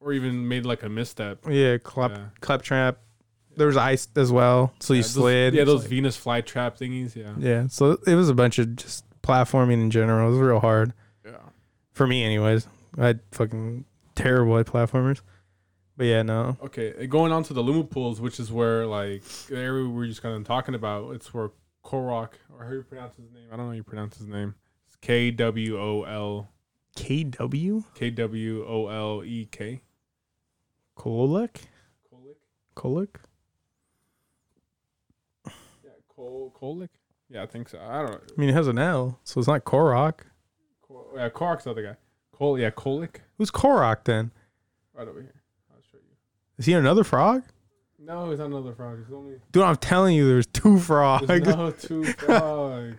[0.00, 1.38] or even made like a misstep.
[1.48, 2.98] yeah clap clap trap.
[3.56, 5.54] There was ice as well, so you Yeah, those- slid.
[5.54, 7.14] yeah, those like- Venus flytrap thingies.
[7.14, 7.32] Yeah.
[7.38, 7.66] yeah.
[7.68, 10.30] So it was a bunch of just platforming in general.
[10.30, 10.92] Was real hard
[11.24, 11.36] Yeah.
[11.92, 12.66] for me, anyways.
[12.98, 15.22] I fucking terrible at platformers,
[15.96, 16.56] but yeah, no.
[16.62, 19.88] Okay, uh, going on to the Luma pools, which is where like the area we
[19.92, 21.14] were just kind of talking about.
[21.14, 21.50] It's where
[21.84, 23.46] Korok, or how you pronounce his name?
[23.50, 24.54] I don't know how you pronounce his name.
[24.86, 26.48] It's K W O L
[26.96, 29.80] KW K W O L E K.
[30.98, 31.62] Kolek
[32.12, 32.36] Kolik.
[32.76, 33.16] Kolek.
[35.82, 36.88] Yeah, Kol Kolik.
[37.32, 37.78] Yeah, I think so.
[37.80, 38.18] I don't know.
[38.36, 40.20] I mean, it has an L, so it's not Korok.
[40.86, 41.96] Ko- Yeah, Korok's the other guy.
[42.36, 42.58] Kol.
[42.58, 43.16] Yeah, Kolik.
[43.38, 44.30] Who's Korok then?
[44.94, 45.34] Right over here.
[45.72, 46.16] I'll show you.
[46.58, 47.42] Is he another frog?
[47.98, 48.98] No, he's not another frog.
[49.04, 49.36] He's only.
[49.52, 51.26] Dude, I'm telling you, there's two frogs.
[51.26, 52.96] There's no two frogs.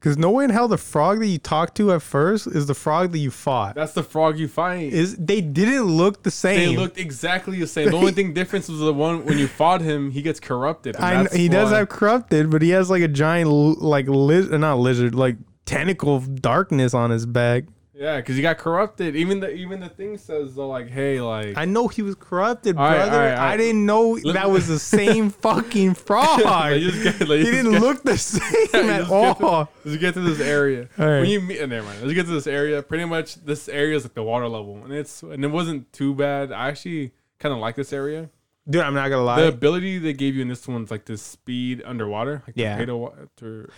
[0.00, 2.74] Because no way in hell the frog that you talked to at first is the
[2.74, 3.74] frog that you fought.
[3.74, 4.90] That's the frog you find.
[4.90, 6.70] Is they didn't look the same.
[6.70, 7.90] They looked exactly the same.
[7.90, 10.96] The only thing difference was the one when you fought him, he gets corrupted.
[10.96, 14.78] and I he does have corrupted, but he has like a giant like liz- not
[14.78, 15.36] lizard like
[15.66, 17.64] tentacle darkness on his back.
[18.00, 19.14] Yeah, because he got corrupted.
[19.14, 22.78] Even the even the thing says though, like, hey, like, I know he was corrupted,
[22.78, 23.12] All right, brother.
[23.12, 26.38] all right, all I didn't know Let- that was the same fucking frog.
[26.40, 26.90] Get- he
[27.26, 29.12] didn't get- look the same at get to-
[29.46, 29.68] all.
[29.84, 30.88] let's get to this area.
[30.98, 31.20] All right.
[31.20, 32.00] When you meet, oh, never mind.
[32.00, 32.82] Let's get to this area.
[32.82, 36.14] Pretty much, this area is like the water level, and it's and it wasn't too
[36.14, 36.52] bad.
[36.52, 38.30] I actually kind of like this area.
[38.66, 39.42] Dude, I'm not gonna lie.
[39.42, 42.82] The ability they gave you in this one's like this speed underwater, like Yeah.
[42.92, 43.68] wa- to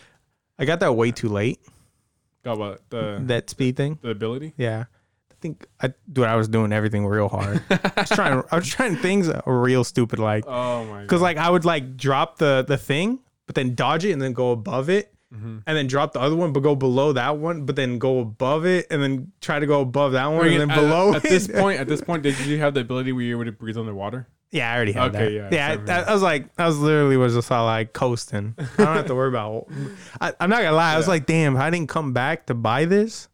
[0.60, 1.58] I got that way too late.
[2.44, 3.98] Got what the That speed thing.
[4.02, 4.54] the ability.
[4.56, 4.84] Yeah.
[5.30, 7.62] I think I dude, I was doing everything real hard.
[7.70, 11.50] I was trying I was trying things real stupid like Oh my cuz like I
[11.50, 15.08] would like drop the the thing but then dodge it and then go above it
[15.34, 15.60] Mm-hmm.
[15.66, 18.66] and then drop the other one but go below that one but then go above
[18.66, 21.28] it and then try to go above that one and then at, below at it.
[21.30, 23.56] this point, at this point, did you have the ability where you were able to
[23.56, 24.28] breathe underwater?
[24.52, 25.52] Yeah, I already had Okay, that.
[25.52, 26.10] yeah, Yeah, same I.
[26.10, 28.54] I was like, I was literally was just all like coasting.
[28.58, 29.66] I don't have to worry about.
[30.20, 30.92] I, I'm not gonna lie.
[30.92, 31.10] I was Yeah.
[31.12, 33.28] like, damn, if I didn't come back to buy this,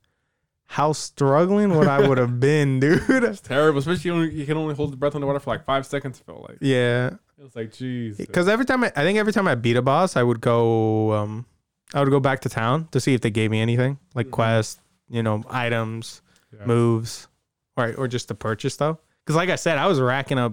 [0.67, 3.03] how struggling would I would have been, dude?
[3.09, 6.21] That's terrible, especially when you can only hold the breath underwater for like five seconds.
[6.21, 7.09] It felt like yeah,
[7.39, 8.17] it was like, jeez.
[8.17, 11.13] because every time I, I think every time I beat a boss, I would go,
[11.15, 11.47] um,
[11.95, 14.33] I would go back to town to see if they gave me anything like Mhm.
[14.33, 16.23] quests, you know, items,
[16.57, 16.65] Yeah.
[16.67, 17.27] moves,
[17.77, 18.99] or or just to purchase though.
[19.25, 20.53] Because like I said, I was racking up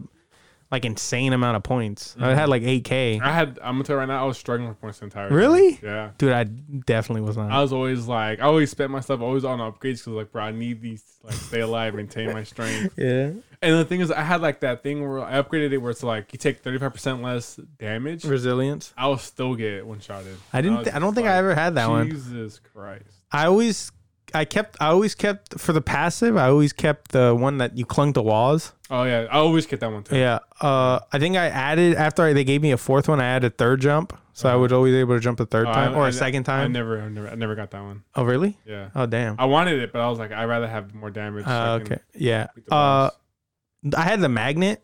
[0.72, 2.16] like insane amount of points.
[2.20, 2.36] I Mhm.
[2.36, 3.20] had like 8k.
[3.22, 3.60] I had.
[3.62, 4.24] I'm gonna tell you right now.
[4.24, 5.30] I was struggling with points the entire.
[5.30, 5.38] time.
[5.38, 5.80] Really?
[5.82, 6.10] Yeah.
[6.18, 7.52] Dude, I definitely was not.
[7.52, 10.44] I was always like, I always spent my stuff always on upgrades because like, bro,
[10.44, 12.94] I need these to, like stay alive, maintain my strength.
[12.98, 13.32] yeah.
[13.62, 16.04] And the thing is, I had like that thing where I upgraded it where it's
[16.04, 18.26] like you take 35 percent less damage.
[18.26, 18.94] Resilience.
[18.98, 20.36] I will still get one shotted.
[20.52, 20.78] I didn't.
[20.80, 22.10] was Th- I don't think I ever had that one.
[22.10, 23.04] Jesus Christ.
[23.32, 23.92] I always,
[24.36, 24.78] I kept.
[24.80, 26.38] I always kept for the passive.
[26.38, 28.74] I always kept the one that you clung to walls.
[28.92, 30.16] Oh yeah, I always get that one too.
[30.18, 30.40] Yeah.
[30.62, 33.20] Uh, I think I added after I, they gave me a fourth one.
[33.20, 34.62] I added a third jump, so I Uh-huh.
[34.62, 36.62] was always able to jump a third Oh, time I- or I- a second I
[36.62, 36.72] time.
[36.72, 38.04] never, I never, I never got that one.
[38.16, 38.58] oh really?
[38.66, 38.90] Yeah.
[38.94, 39.36] Oh damn.
[39.40, 41.46] I wanted it, but I was like, I'd rather have more damage.
[41.46, 42.02] so I Uh, can okay.
[42.14, 42.48] Yeah.
[42.56, 43.96] beat the Uh, boss.
[43.98, 44.84] I had the magnet.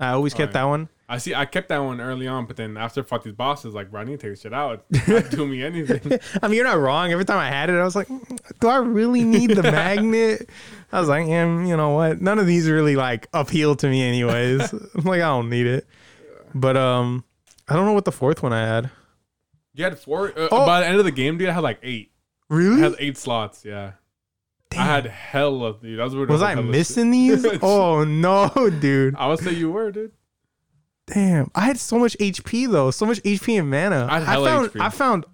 [0.00, 0.62] I always Oh, kept yeah.
[0.62, 0.88] that one.
[1.10, 1.34] I see.
[1.34, 4.02] I kept that one early on, but then after I fought these bosses, like, bro,
[4.02, 4.84] I need to take shit out.
[5.08, 6.18] Not doing me anything.
[6.42, 7.10] I mean, you're not wrong.
[7.12, 10.50] Every time I had it, I was like, "Mm, do I really need the magnet?
[10.92, 12.20] I was like, yeah, you know what?
[12.20, 14.70] None of these really like appeal to me, anyways.
[14.72, 15.86] I'm like, I don't need it.
[16.54, 17.24] But um,
[17.68, 18.90] I don't know what the fourth one I had.
[19.74, 20.28] You had four.
[20.38, 20.66] Uh, Oh.
[20.66, 22.12] By the end of the game, dude, I had like eight.
[22.50, 22.82] Really?
[22.82, 23.64] I had eight slots.
[23.64, 23.92] Yeah.
[24.72, 25.98] I had hella, dude.
[25.98, 26.14] That was.
[26.14, 26.70] Was I hella shit.
[26.70, 27.46] missing these?
[27.62, 28.50] oh no,
[28.80, 29.14] dude!
[29.16, 30.12] I would say you were, dude.
[31.12, 34.06] Damn, I had so much HP though, so much HP and mana.
[34.10, 34.80] I had I found, HP.
[34.80, 35.24] I found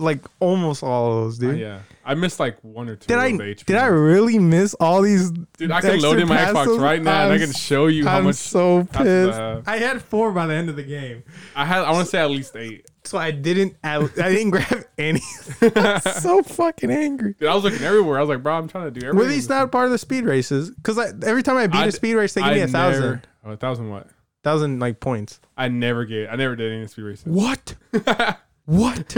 [0.00, 1.54] like almost all of those, dude.
[1.56, 3.08] Uh, yeah, I missed like one or two.
[3.08, 5.30] Did I of the HP did I really miss all these?
[5.32, 6.56] Dude, I can extra load in my passes?
[6.76, 9.30] Xbox right now, and I I'm can show you how I'm much so passes I
[9.30, 9.38] pissed.
[9.38, 9.68] have.
[9.68, 11.24] I had four by the end of the game,
[11.56, 11.82] I had.
[11.82, 12.86] I want to say at least eight.
[13.04, 13.74] so I didn't.
[13.82, 15.20] I, I didn't grab any.
[15.74, 17.34] I'm so fucking angry.
[17.40, 18.18] Dude, I was looking everywhere.
[18.18, 19.18] I was like, bro, I'm trying to do everything.
[19.26, 20.70] Were these not part of the speed races?
[20.70, 22.68] Because every time I beat I a d- speed race, they give me I a
[22.68, 24.06] thousand, never- Oh, a thousand what?
[24.48, 25.40] Thousand like points.
[25.56, 26.30] I never get.
[26.30, 27.26] I never did any speed races.
[27.26, 27.74] What?
[28.64, 29.16] what?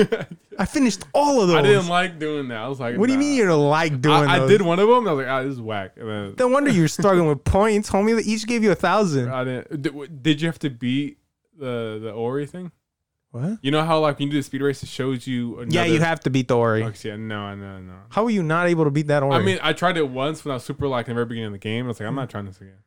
[0.59, 1.57] I finished all of those.
[1.57, 2.59] I didn't like doing that.
[2.59, 3.25] I was like, what do you nah.
[3.25, 5.09] mean you don't like doing I, I did one of them.
[5.09, 5.93] I was like, ah, this is whack.
[5.97, 8.17] And then No wonder you're struggling with points, homie.
[8.17, 9.31] They each gave you a thousand.
[9.31, 9.83] I didn't.
[9.83, 11.19] Did, did you have to beat
[11.57, 12.73] the the Ori thing?
[13.31, 13.59] What?
[13.63, 15.61] You know how like when you do the speed race, it shows you.
[15.61, 16.83] Another, Yeah, you have to beat the Ori.
[16.83, 17.95] Okay, yeah, no, no, no.
[18.09, 19.37] How were you not able to beat that Ori?
[19.37, 21.47] I mean, I tried it once when I was super like in the very beginning
[21.47, 21.85] of the game.
[21.85, 22.79] I was like, I'm not trying this again.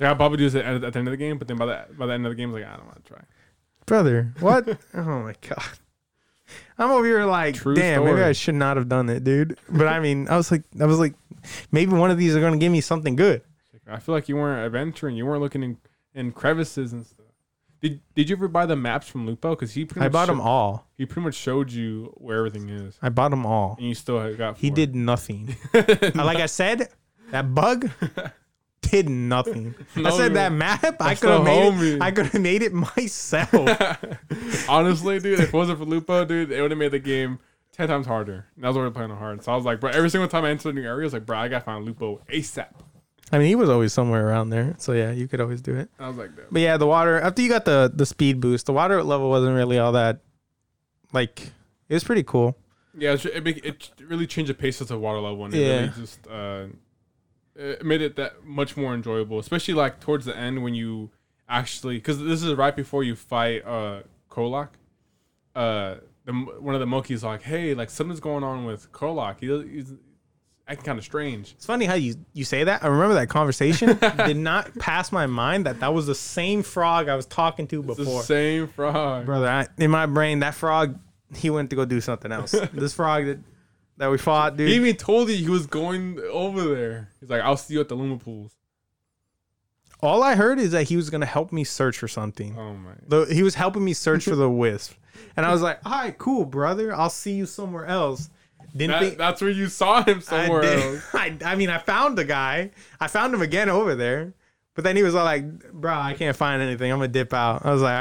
[0.00, 1.66] So I'll probably do this at, at the end of the game, but then by
[1.66, 3.22] the by the end of the game, like, ah, I don't want to try.
[3.86, 4.66] brother, what?
[4.94, 5.62] oh my god.
[6.78, 8.22] I'm over here like, True damn, maybe.
[8.22, 9.58] I should not have done it, dude.
[9.68, 11.14] But I mean, I was like, I was like,
[11.70, 13.42] maybe one of these are gonna give me something good.
[13.86, 15.16] I feel like you weren't adventuring.
[15.16, 15.76] You weren't looking in,
[16.14, 17.26] in crevices and stuff.
[17.80, 19.50] Did Did you ever buy the maps from Lupo?
[19.50, 20.86] Because he pretty I much bought sho- them all.
[20.96, 23.76] He pretty much showed you where everything is, I bought them all.
[23.78, 24.56] and you still got.
[24.58, 24.76] He four.
[24.76, 25.56] did nothing.
[26.14, 26.88] like I said,
[27.30, 27.90] that bug
[28.90, 29.74] did nothing.
[29.96, 31.94] I said that map, I could have made homie.
[31.96, 32.02] it.
[32.02, 33.52] I could have made it myself.
[34.68, 37.38] Honestly, dude, if it wasn't for Lupo, dude, it would have made the game
[37.72, 38.46] ten times harder.
[38.54, 39.42] And that was what were playing on hard.
[39.44, 41.12] So I was like, bro, every single time I entered a new area, I was
[41.12, 42.68] like, bro, I gotta find Lupo ASAP.
[43.32, 45.88] I mean, he was always somewhere around there, so yeah, you could always do it.
[46.00, 46.46] I was like, damn.
[46.50, 49.54] But yeah, the water after you got the the speed boost, the water level wasn't
[49.54, 50.20] really all that.
[51.12, 51.40] Like,
[51.88, 52.56] it was pretty cool.
[52.96, 55.76] Yeah, it, it, it really changed the pace of the water level, and it Yeah.
[55.80, 56.66] really just uh,
[57.60, 61.10] it made it that much more enjoyable, especially like towards the end when you
[61.48, 64.00] actually because this is right before you fight uh
[64.30, 64.68] Kwolok.
[65.54, 69.40] Uh, the one of the monkeys like, hey, like something's going on with Kwolok.
[69.40, 69.92] He he's
[70.68, 71.52] acting kind of strange.
[71.52, 72.82] It's funny how you you say that.
[72.84, 73.98] I remember that conversation.
[74.26, 77.80] did not pass my mind that that was the same frog I was talking to
[77.80, 78.22] It's the before.
[78.22, 79.26] same frog.
[79.26, 80.98] Brother, I, in my brain, that frog,
[81.34, 82.52] he went to go do something else.
[82.72, 83.38] this frog that
[84.00, 84.68] that we fought, dude.
[84.68, 87.08] He even told you he was going over there.
[87.20, 88.52] He's like, I'll see you at the Luma pools.
[90.02, 92.56] all I heard is that he was gonna help me search for something.
[92.58, 92.90] Oh my.
[93.06, 94.94] The, he was helping me search for the wisp,
[95.36, 96.94] and I was like, "All right, cool, brother.
[96.94, 98.30] I'll see you somewhere else."
[98.76, 101.04] Didn't That, think that's where you saw him somewhere I, did- else.
[101.14, 102.70] I, I mean, I found the guy.
[103.00, 104.32] I found him again over there,
[104.74, 106.90] but then he was all like, "Bro, I can't find anything.
[106.92, 107.94] I'm gonna dip out." I was like,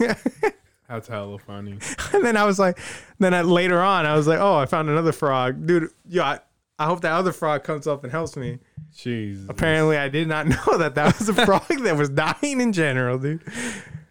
[0.00, 0.53] "All right."
[0.88, 1.78] That's hella funny.
[2.12, 2.78] and then I was like,
[3.18, 5.88] then I, later on, I was like, "Oh, I found another frog, dude.
[6.06, 6.40] Yeah, I,
[6.78, 8.58] I hope that other frog comes up and helps me."
[8.94, 9.48] Jeez.
[9.48, 13.18] Apparently, I did not know that that was a frog that was dying in general,
[13.18, 13.42] dude.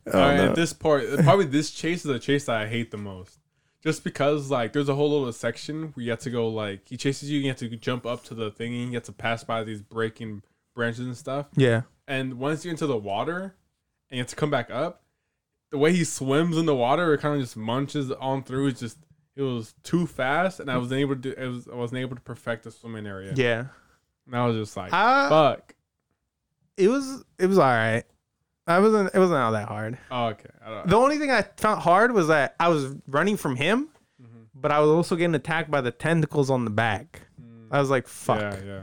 [0.08, 0.50] Oh, Alright, no.
[0.50, 3.40] At this part, uh, probably this chase is the chase that I hate the most.
[3.82, 6.98] Just because like there's a whole little section where you have to go like he
[6.98, 9.64] chases you, you have to jump up to the thingy, you have to pass by
[9.64, 10.42] these breaking
[10.74, 11.48] branches and stuff.
[11.56, 11.82] Yeah.
[12.08, 13.56] And once you're into the water
[14.10, 15.03] and you have to come back up,
[15.74, 18.68] the way he swims in the water, it kind of just munches on through.
[18.68, 18.98] It's just
[19.36, 21.22] it was too fast, and I wasn't able to.
[21.22, 23.34] Do, it was I wasn't able to perfect the swimming area.
[23.36, 23.66] Yeah.
[24.28, 25.74] And I was just like, Uh, fuck.
[26.78, 28.04] it was it was all right.
[28.68, 29.98] I wasn't it wasn't all that hard.
[30.12, 30.50] Oh, okay.
[30.66, 33.90] I don't, The only thing I found hard was that I was running from him,
[34.22, 34.46] Mhm.
[34.56, 37.24] but I was also getting attacked by the tentacles on the back.
[37.72, 38.40] I was like, fuck.
[38.40, 38.82] Yeah, yeah.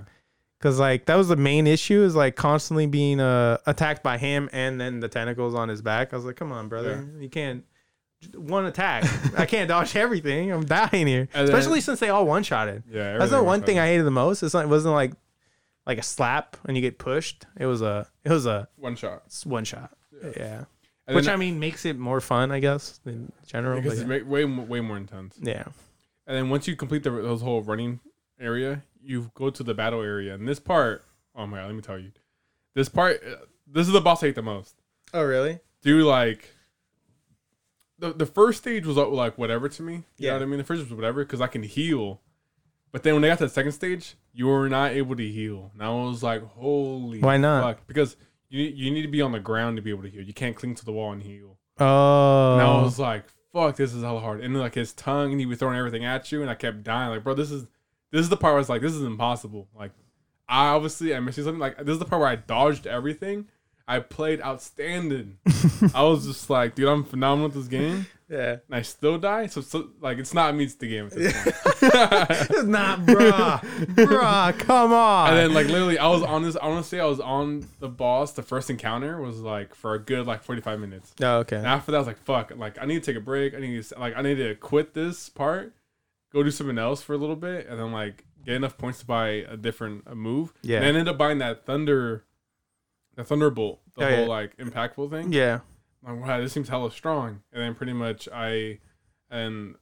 [0.60, 4.50] Cause like that was the main issue is like constantly being uh attacked by him
[4.52, 6.12] and then the tentacles on his back.
[6.12, 7.64] I was like, come on, brother, you can't
[8.34, 9.04] one attack.
[9.38, 10.52] I can't dodge everything.
[10.52, 12.82] I'm dying here, then- especially since they all one shotted.
[12.90, 13.16] Yeah.
[13.16, 13.78] That's the one thing.
[13.78, 14.42] I hated the most.
[14.42, 15.12] It's not, it wasn't like
[15.86, 17.46] like a slap and you get pushed.
[17.58, 19.22] It was a it was a one shot.
[19.44, 19.90] one shot.
[20.36, 20.64] Yeah,
[21.06, 23.80] And which then- I mean makes it more fun, I guess, in general.
[23.80, 25.36] because it's way way more intense.
[25.40, 25.64] yeah.
[26.26, 28.00] And then once you complete the those whole running
[28.38, 30.34] area, you go to the battle area.
[30.34, 32.12] And this part, oh my god, let me tell you,
[32.74, 33.36] this part, uh,
[33.66, 34.74] this is the boss I hate the most.
[35.14, 35.60] Oh really?
[35.82, 36.50] Do like,
[37.98, 39.92] the the first stage was uh, like whatever to me.
[39.94, 40.30] You Yeah.
[40.32, 40.58] know what I mean?
[40.58, 42.20] The first was whatever because I can heal.
[42.92, 45.70] But then when they got to the second stage, you were not able to heal.
[45.74, 47.62] And I was like, holy Why not?
[47.62, 47.86] fuck.
[47.86, 48.16] Because
[48.48, 50.22] you you need to be on the ground to be able to heal.
[50.22, 51.58] You can't cling to the wall and heal.
[51.78, 52.52] Oh.
[52.54, 54.40] And I was like, fuck, this is hella hard.
[54.40, 56.82] And then like his tongue and he was throwing everything at you and I kept
[56.82, 57.10] dying.
[57.10, 57.66] Like, bro, this is
[58.10, 59.68] this is the part where I was like, this is impossible.
[59.76, 59.92] Like
[60.48, 61.60] I obviously I'm missing something.
[61.60, 63.46] Like this is the part where I dodged everything.
[63.88, 65.38] I played outstanding.
[65.94, 68.06] I was just like, dude, I'm phenomenal at this game.
[68.28, 68.50] yeah.
[68.50, 69.46] And I still die.
[69.46, 71.56] So, so like it's not me, it's the game at this point.
[72.50, 73.60] It's not, bruh.
[73.96, 75.30] bruh, come on.
[75.30, 77.88] And then like literally I was on this I wanna say I was on the
[77.88, 81.12] boss, the first encounter was like for a good like forty five minutes.
[81.20, 81.56] oh, okay.
[81.56, 83.54] And after that, I was like, "Fuck!" Like, I need to take a break.
[83.54, 85.72] I need to like, I need to quit this part
[86.32, 89.06] go do something else for a little bit, and then like get enough points to
[89.06, 90.52] buy a different a move.
[90.62, 90.76] Yeah.
[90.78, 92.24] And I ended up buying that thunder,
[93.16, 94.28] that thunderbolt, the Oh, whole yeah.
[94.28, 95.32] like impactful thing.
[95.32, 95.60] Yeah.
[96.06, 97.42] I'm like, wow, this seems hella strong.
[97.52, 98.78] And then pretty much I,
[99.30, 99.74] and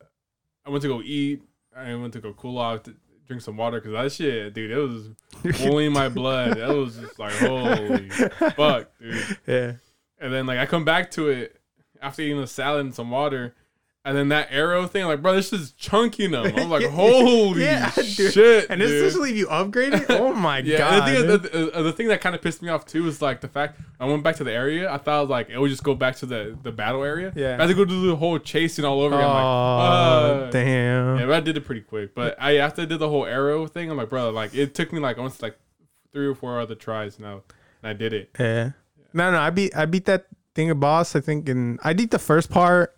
[0.66, 1.42] I went to go eat.
[1.76, 2.96] I went to go cool off, to
[3.26, 5.10] drink some water because that shit, dude, it was
[5.60, 6.56] boiling my blood.
[6.56, 9.38] That was just like holy fuck, dude.
[9.46, 9.72] Yeah.
[10.20, 11.60] And then like I come back to it
[12.02, 13.54] after eating a salad and some water.
[14.04, 16.46] And then that arrow thing, like, bro, this is chunking them.
[16.56, 18.32] I'm like, holy Yeah, dude.
[18.32, 18.66] shit.
[18.70, 20.06] And especially if you upgrade it.
[20.10, 21.08] Oh my Yeah, god.
[21.10, 23.20] and the, thing, the, the, the thing that kind of pissed me off too is
[23.20, 24.90] like the fact I went back to the area.
[24.90, 27.32] I thought like it would just go back to the, the battle area.
[27.36, 27.56] Yeah.
[27.56, 29.26] I had to go do the whole chasing all over again.
[29.28, 31.18] I'm oh like, damn.
[31.18, 32.14] Yeah, but I did it pretty quick.
[32.14, 34.90] But I after I did the whole arrow thing, I'm like, bro, like it took
[34.92, 35.58] me like almost like
[36.12, 37.42] three or four other tries now,
[37.82, 38.30] and I did it.
[38.38, 38.70] Yeah.
[39.12, 41.14] No, no, I beat I beat that thing of boss.
[41.14, 42.94] I think, and I did the first part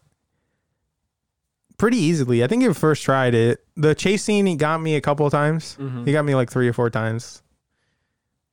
[1.80, 2.44] pretty easily.
[2.44, 5.32] I think if first tried it, the chase scene he got me a couple of
[5.32, 5.76] times.
[5.80, 6.06] Mhm.
[6.06, 7.42] He got me like three or four times,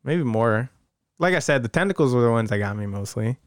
[0.04, 0.70] maybe more.
[1.20, 3.38] Like I said, the tentacles were the ones that got me mostly.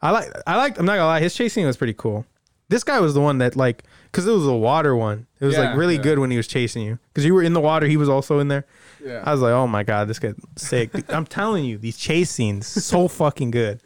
[0.00, 0.78] I like I liked.
[0.78, 2.24] I'm not gonna lie, his chase scene was pretty cool.
[2.68, 5.26] This guy was the one that like, cause it was a water one.
[5.38, 6.02] It was Yeah, like really yeah.
[6.02, 7.86] good when he was chasing you, cause you were in the water.
[7.86, 8.64] He was also in there.
[9.04, 9.22] Yeah.
[9.24, 10.90] I was like, oh my god, this guy's sick.
[11.10, 13.80] I'm telling you, these chase scenes so fucking good.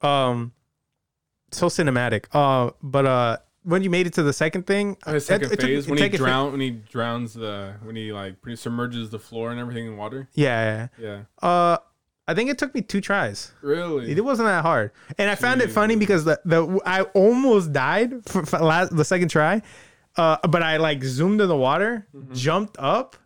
[0.00, 0.52] Um,
[1.52, 2.24] so cinematic.
[2.32, 5.60] Uh, but uh, when you made it to the second thing, his second it- it
[5.60, 8.40] took- phase when he take a fa- drown when he drowns the when he like
[8.42, 10.28] pretty submerges the floor and everything in water.
[10.34, 11.22] Yeah, Yeah.
[11.42, 11.48] yeah.
[11.48, 11.78] Uh,
[12.26, 13.52] I think it took me two tries.
[13.60, 14.10] Really.
[14.10, 18.12] It wasn't that hard, and I found it funny because the the I almost died
[18.26, 19.60] for, for last, the second try,
[20.16, 22.32] uh, but I like zoomed in the water, Mm-hmm.
[22.34, 23.16] jumped up,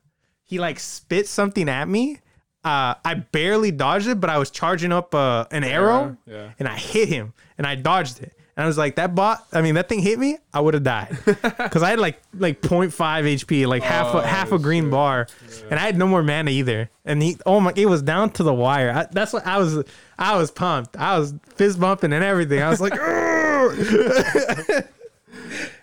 [0.44, 2.20] he like spit something at me.
[2.64, 6.50] Uh, I barely dodged it, but I was charging up uh, an arrow, Yeah.
[6.58, 8.32] and I hit him, and I dodged it.
[8.58, 9.46] And I was like, that bot.
[9.52, 10.36] I mean, that thing hit me.
[10.52, 14.20] I would have died because I had like like 0.5 HP, like half a, Oh,
[14.20, 15.28] half a green bar,
[15.70, 16.90] and I had no more mana either.
[17.04, 18.90] And he, oh my, it was down to the wire.
[18.90, 19.84] I, that's what I was.
[20.18, 20.96] I was pumped.
[20.96, 22.60] I was fist bumping and everything.
[22.60, 22.94] I was like,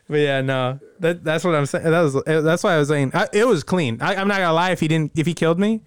[0.09, 1.85] but yeah, no, that that's what I'm saying.
[1.85, 4.01] That was eh, that's why I was saying I, it was clean.
[4.01, 4.71] I, I'm not gonna lie.
[4.71, 5.79] If he didn't, if he killed me,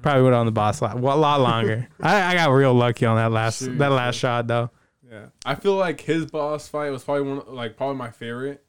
[0.00, 1.86] probably would have on the boss a lot, a lot longer.
[2.00, 4.70] I, I got real lucky on that last Shoot, that last shot though.
[5.10, 8.64] Yeah, I feel like his boss fight was probably one, like probably my favorite.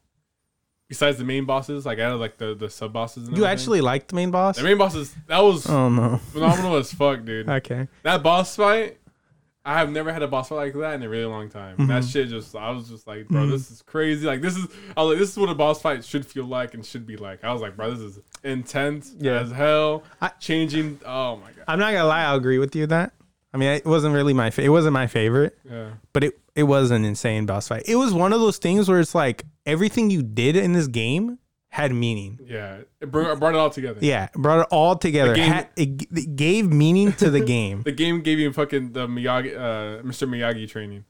[0.88, 3.28] Besides the main bosses, like out of like the the sub bosses.
[3.30, 4.58] You actually liked the main boss?
[4.58, 6.18] the main bosses that was Oh no.
[6.32, 7.48] phenomenal as fuck, dude.
[7.48, 7.88] Okay.
[8.02, 8.98] That boss fight,
[9.64, 11.76] I have never had a boss fight like that in a really long time.
[11.78, 11.86] Mm-hmm.
[11.86, 14.26] That shit just, I was just like, bro, this is crazy.
[14.26, 16.74] Like this is, I was like, this is what a boss fight should feel like
[16.74, 17.42] and should be like.
[17.42, 19.40] I was like, bro, this is intense Yeah.
[19.40, 20.02] as hell.
[20.20, 20.98] I- changing.
[21.06, 21.64] Oh my god.
[21.68, 22.24] I'm not gonna lie.
[22.24, 23.14] I'll agree with you that.
[23.54, 25.90] I mean, it wasn't really my fa- it wasn't my favorite, Yeah.
[26.12, 27.82] but it it was an insane boss fight.
[27.86, 31.38] It was one of those things where it's like everything you did in this game
[31.68, 32.38] had meaning.
[32.44, 32.78] Yeah.
[33.00, 33.98] It brought, it brought it all together.
[34.02, 35.30] Yeah, brought it all together.
[35.30, 37.82] The game- Had- it, g- it gave meaning to the game.
[37.84, 40.28] The game gave you fucking the Miyagi, uh, Mr.
[40.28, 41.04] Miyagi training.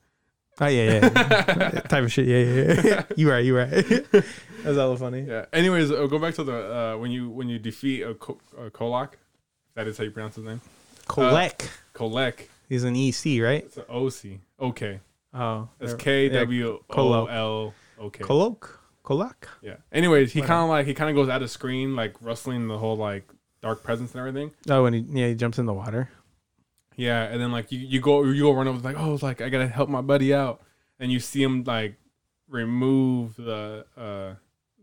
[0.60, 2.26] Oh yeah, yeah, type of shit.
[2.26, 3.02] Yeah, yeah, yeah.
[3.16, 3.70] you right, you right.
[3.70, 5.22] That's hella funny.
[5.22, 5.46] Yeah.
[5.52, 8.70] Anyways, uh, go back to the uh, when you when you defeat a, Ko- a
[8.70, 9.16] Kolak.
[9.74, 10.60] That is how you pronounce his name.
[11.08, 11.68] Kolek.
[11.94, 12.48] Kolek.
[12.68, 13.64] He's an EC, right?
[13.64, 14.40] It's an OC.
[14.60, 15.00] Okay.
[15.34, 15.98] Oh, That's yeah.
[15.98, 18.24] K W O L O K.
[18.24, 18.78] Kolok.
[19.02, 19.48] Kolak.
[19.62, 19.76] Yeah.
[19.90, 22.78] Anyways, he kind of like he kind of goes out of screen, like rustling the
[22.78, 23.28] whole like
[23.60, 24.52] dark presence and everything.
[24.68, 26.08] Oh, when he yeah he jumps in the water.
[26.96, 29.48] Yeah, and then like you, you go you go run over like oh like I
[29.48, 30.60] gotta help my buddy out,
[31.00, 31.96] and you see him like
[32.48, 34.34] remove the uh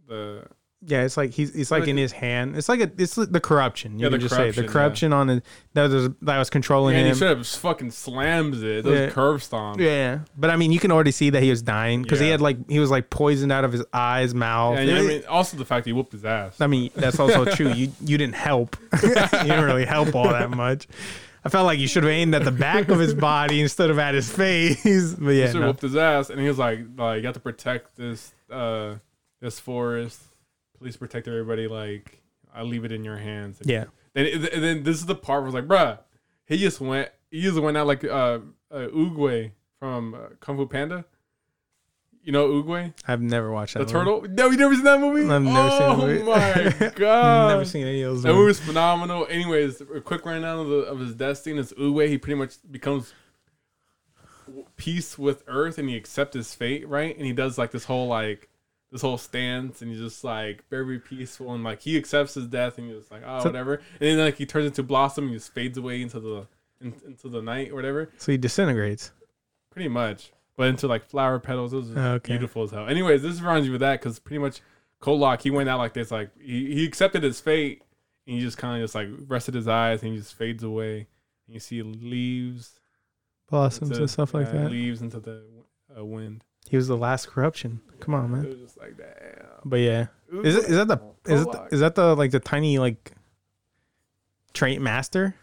[0.07, 0.45] the
[0.86, 2.56] Yeah, it's like he's it's like Like- in his hand.
[2.56, 4.00] It's like a it's like the corruption.
[4.00, 6.50] You Yeah, can the just say the corruption, corruption on it that was that was
[6.50, 7.16] controlling and he him.
[7.16, 8.86] straight up fucking slams it.
[8.86, 9.10] Those Yeah.
[9.10, 9.82] curve stomp.
[9.82, 12.40] Yeah, but I mean, you can already see that he was dying because he had
[12.40, 14.78] like he was like poisoned out of his eyes, mouth.
[14.78, 16.62] And I mean, also the fact he whooped his ass.
[16.62, 17.74] I mean, that's also true.
[17.74, 18.78] You you didn't help.
[19.04, 20.88] you didn't really help all that much.
[21.44, 24.00] I felt like you should have aimed at the back of his body instead of
[24.00, 24.82] at his face.
[25.20, 25.68] But He yeah, straight no.
[25.68, 28.96] whooped his ass, and he was like, like you got to protect this uh
[29.42, 30.22] this forest.
[30.80, 31.68] Please protect everybody.
[31.68, 32.22] Like
[32.54, 33.60] I leave it in your hands.
[33.64, 36.00] yeah, Then, and then this is the part where it's like, bruh,
[36.46, 38.40] he just went, he just went out like uh,
[38.72, 38.88] uh
[39.80, 41.06] from uh, Kung Fu Panda.
[42.22, 43.94] You know Oogway, I've never watched the that.
[43.94, 44.28] movie.
[44.28, 44.36] The turtle.
[44.36, 45.22] No, you never seen that movie?
[45.22, 46.24] I've never seen oh the movie.
[46.24, 48.24] my god, never seen any of those.
[48.24, 49.26] That movie was phenomenal.
[49.30, 52.10] Anyways, a quick rundown of, the, of his death scene is Oogway.
[52.10, 53.14] He pretty much becomes
[54.76, 57.16] peace with Earth, and he accepts his fate, right?
[57.16, 58.49] And he does like this whole like
[58.92, 62.78] this whole stance, and he's just like very peaceful, and like he accepts his death,
[62.78, 63.76] and he's like oh So- whatever.
[63.76, 66.48] And then like he turns into Blossom, and just fades away into the
[66.82, 68.10] in, into the night or whatever.
[68.18, 69.12] So he disintegrates.
[69.70, 71.74] Pretty much, but into like flower petals.
[71.74, 72.34] It was Okay.
[72.34, 72.88] beautiful as hell.
[72.88, 74.62] Anyways, this reminds you of that because pretty much
[75.02, 77.84] Kwolok, he went out like this, like he, he accepted his fate,
[78.26, 81.08] and he just kind of just like rested his eyes, and he just fades away.
[81.48, 82.80] And you see leaves,
[83.50, 84.72] Blossoms into- and stuff like yeah, that.
[84.72, 85.44] leaves into the
[85.98, 86.44] uh, wind.
[86.70, 87.82] He was the last corruption.
[88.00, 88.45] Come on, It man.
[88.50, 89.45] was just like damn.
[89.66, 91.00] But yeah, It is it is that the
[91.32, 91.74] is it Kwolok.
[91.74, 93.12] is that the like the tiny like
[94.54, 95.36] trait master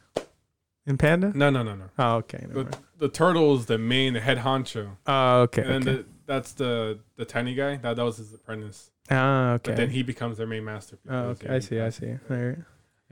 [0.87, 1.33] in Panda?
[1.35, 1.85] No, no, no, no.
[1.99, 2.39] Oh, okay.
[2.43, 2.77] never The, mind.
[2.99, 5.63] the turtle is the main, the head honcho, Oh, okay.
[5.63, 6.03] and then okay.
[6.03, 7.77] the, that's the the tiny guy.
[7.77, 8.91] That that was his apprentice.
[9.11, 9.71] Ah, okay.
[9.71, 10.99] But then he becomes their main master.
[11.09, 11.51] oh, because, okay.
[11.51, 11.81] I he see.
[11.81, 12.11] I see.
[12.31, 12.59] All right.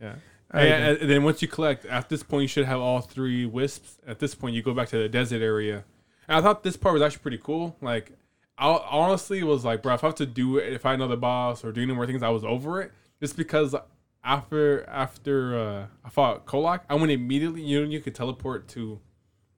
[0.02, 0.14] Yeah.
[0.52, 3.00] All right, and, and then once you collect, at this point, you should have all
[3.00, 3.98] three wisps.
[4.06, 5.84] At this point, you go back to the desert area.
[6.28, 7.76] And I thought this part was actually pretty cool.
[7.80, 8.12] Like,
[8.56, 11.16] I honestly was like, bro, if I have to do it, if I know the
[11.16, 12.92] boss or do any more things, I was over it.
[13.20, 13.74] Just because
[14.22, 17.62] after after uh, I fought Kwolok, I went immediately.
[17.62, 19.00] You know, you could teleport to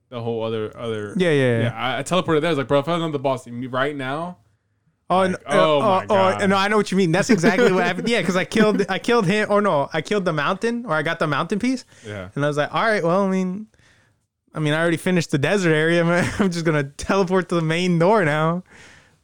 [0.09, 1.15] the whole other other.
[1.17, 1.63] Yeah, yeah, yeah.
[1.63, 1.75] yeah.
[1.75, 2.49] I, I teleported there.
[2.49, 4.39] I was like, bro, if I know the boss right now,
[5.09, 6.43] Oh, Like, oh uh, my oh, God.
[6.43, 7.13] oh, no, I know what you mean.
[7.13, 8.09] That's exactly what happened.
[8.09, 11.03] Yeah, because I killed, I killed him, or no, I killed the mountain, or I
[11.03, 12.31] got the mountain piece, yeah.
[12.35, 13.69] and I was like, all right, well, I mean,
[14.57, 16.05] I mean, I already finished the desert area.
[16.11, 16.29] man.
[16.39, 18.65] I'm just gonna teleport to the main door now.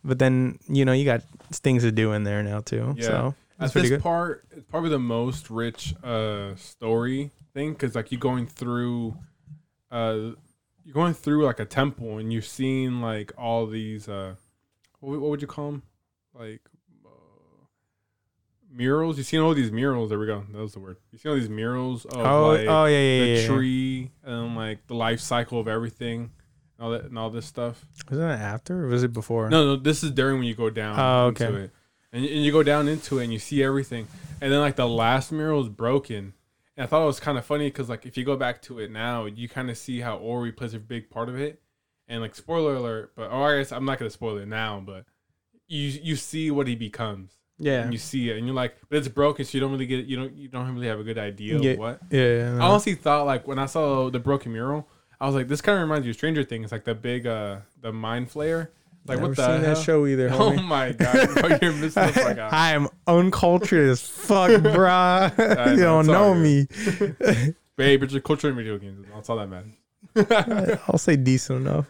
[0.04, 2.94] But then, you know, you got things to do in there now too.
[2.96, 3.04] Yeah.
[3.04, 4.02] So that's At this good.
[4.02, 9.16] part, it's probably the most rich uh story thing because like you're going through,
[9.90, 10.32] uh,
[10.84, 14.34] you're going through like a temple and you're seeing like all these uh,
[15.00, 15.82] what, what would you call them?
[16.34, 16.60] Like
[18.72, 19.18] murals.
[19.18, 20.10] You seen all these murals?
[20.10, 20.44] There we go.
[20.52, 20.96] That was the word.
[21.10, 23.46] You see all these murals of oh, oh like oh yeah, yeah, the yeah.
[23.46, 26.30] tree and like the life cycle of everything,
[26.78, 27.84] and all that and all this stuff.
[28.08, 29.48] Was that after or was it before?
[29.50, 31.70] No, no, this is during when you go down Oh, into it.
[32.12, 34.06] And, and you go down into it and you see everything.
[34.40, 36.34] And then like the last mural is broken.
[36.76, 38.78] And I thought it was kind of funny because like if you go back to
[38.78, 41.60] it now, you kind of see how Ori plays a big part of it.
[42.08, 45.06] And like spoiler alert, but oh, I guess I'm not gonna spoil it now, but
[45.68, 47.38] you you see what he becomes.
[47.62, 47.82] Yeah.
[47.82, 50.04] And you see it and you're like, but it's broken, so you don't really get
[50.06, 51.70] you don't you don't really have a good idea Yeah.
[51.72, 52.00] of what.
[52.10, 52.58] Yeah.
[52.60, 54.88] I honestly thought like when I saw the broken mural,
[55.20, 57.58] I was like, this kind of reminds you of Stranger Things, like the big uh
[57.80, 58.68] the mind flayer.
[59.04, 59.74] Like Never what the seen hell?
[59.74, 60.28] that show either.
[60.32, 62.52] Oh my god, bro, you're missing the fuck out.
[62.52, 65.56] I am uncultured as fuck, bruh.
[65.58, 66.66] I you don't know me.
[67.76, 69.04] Babe, it's a culture in video games.
[69.14, 70.78] That's all that matters.
[70.88, 71.86] I'll say decent enough.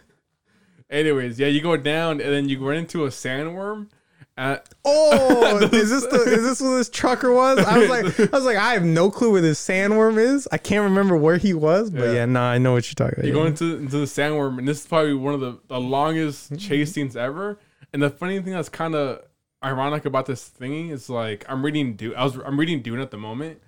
[0.89, 3.89] Anyways, yeah, you go down and then you run into a sandworm.
[4.37, 7.59] Uh, Oh, is this the is this what this trucker was?
[7.59, 10.47] I was like, I was like, I have no clue where this sandworm is.
[10.51, 12.11] I can't remember where he was, but Yeah.
[12.13, 13.27] yeah, nah, I know what you're talking about.
[13.27, 13.41] you yeah.
[13.41, 16.55] go into into the sandworm, and this is probably one of the, the longest Mm-hmm.
[16.57, 17.59] chase scenes ever.
[17.93, 19.21] And the funny thing that's kind of
[19.63, 22.15] ironic about this thingy is like I'm reading Dune.
[22.15, 23.61] I was I'm reading Dune at the moment,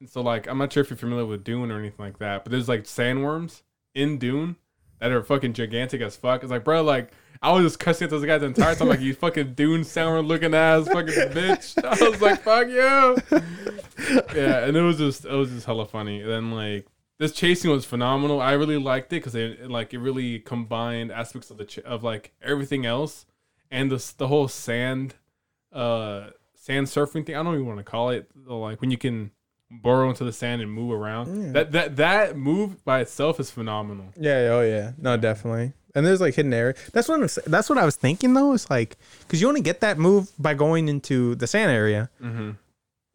[0.00, 2.42] and so like I'm not sure if you're familiar with Dune or anything like that,
[2.44, 3.62] but there's like sandworms
[3.94, 4.56] in Dune
[4.98, 6.42] that are fucking gigantic as fuck.
[6.42, 7.12] It's like, bro, like
[7.42, 10.26] I was just cussing at those guys the entire time, like you fucking Dune sandworm
[10.26, 11.82] looking ass fucking bitch.
[12.02, 13.16] I was like, fuck you.
[14.34, 16.20] yeah, and it was just it was just hella funny.
[16.22, 16.86] And then like
[17.18, 18.40] this chasing was phenomenal.
[18.40, 22.02] I really liked it because it, like it really combined aspects of the ch- of
[22.02, 23.26] like everything else
[23.70, 25.14] and the the whole sand
[25.72, 27.36] uh sand surfing thing.
[27.36, 29.30] I don't even want to call it like when you can
[29.70, 31.46] burrow into the sand and move around.
[31.46, 31.52] Yeah.
[31.52, 34.12] That that that move by itself is phenomenal.
[34.18, 35.72] Yeah, oh yeah, no, definitely.
[35.96, 36.74] And there's like hidden area.
[36.92, 38.52] That's what I'm, that's what I was thinking though.
[38.52, 42.50] It's like because you only get that move by going into the sand area, Mm-hmm.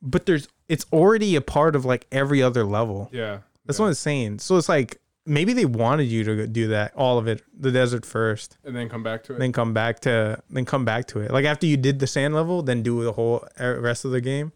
[0.02, 3.10] but there's it's already a part of like every other level.
[3.14, 3.84] Yeah, That's yeah.
[3.84, 4.40] what I'm saying.
[4.40, 8.06] So it's like maybe they wanted you to do that, all of it, the desert
[8.06, 9.40] first, and then come back to it.
[9.40, 11.30] then come back to then come back to it.
[11.32, 14.22] Like after you did the sand level, then do the whole uh, rest of the
[14.22, 14.54] game.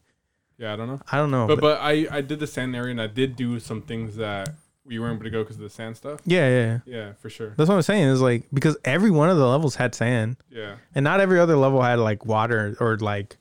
[0.58, 1.00] yeah, I don't know.
[1.12, 3.36] I don't know, But but, but I I did the sand area and I did
[3.36, 4.50] do some things that
[4.86, 6.22] we weren't able to go because of the sand stuff.
[6.26, 7.14] yeah, yeah, yeah.
[7.20, 7.54] For sure.
[7.58, 8.08] That's what I'm saying.
[8.10, 10.38] Is like because every one of the levels had sand.
[10.50, 13.38] Yeah, and not every other level had like water or like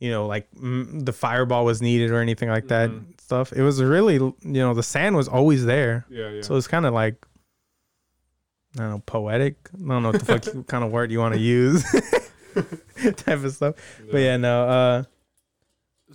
[0.00, 3.18] you know like mm, the fireball was needed or anything like that Mhm.
[3.20, 6.42] stuff it was really you know the sand was always there yeah, yeah.
[6.42, 7.14] so it's kind of like
[8.76, 11.32] i don't know poetic i don't know what the fuck kind of word you want
[11.32, 11.84] to use
[13.16, 13.76] type of stuff
[14.10, 15.02] but yeah no uh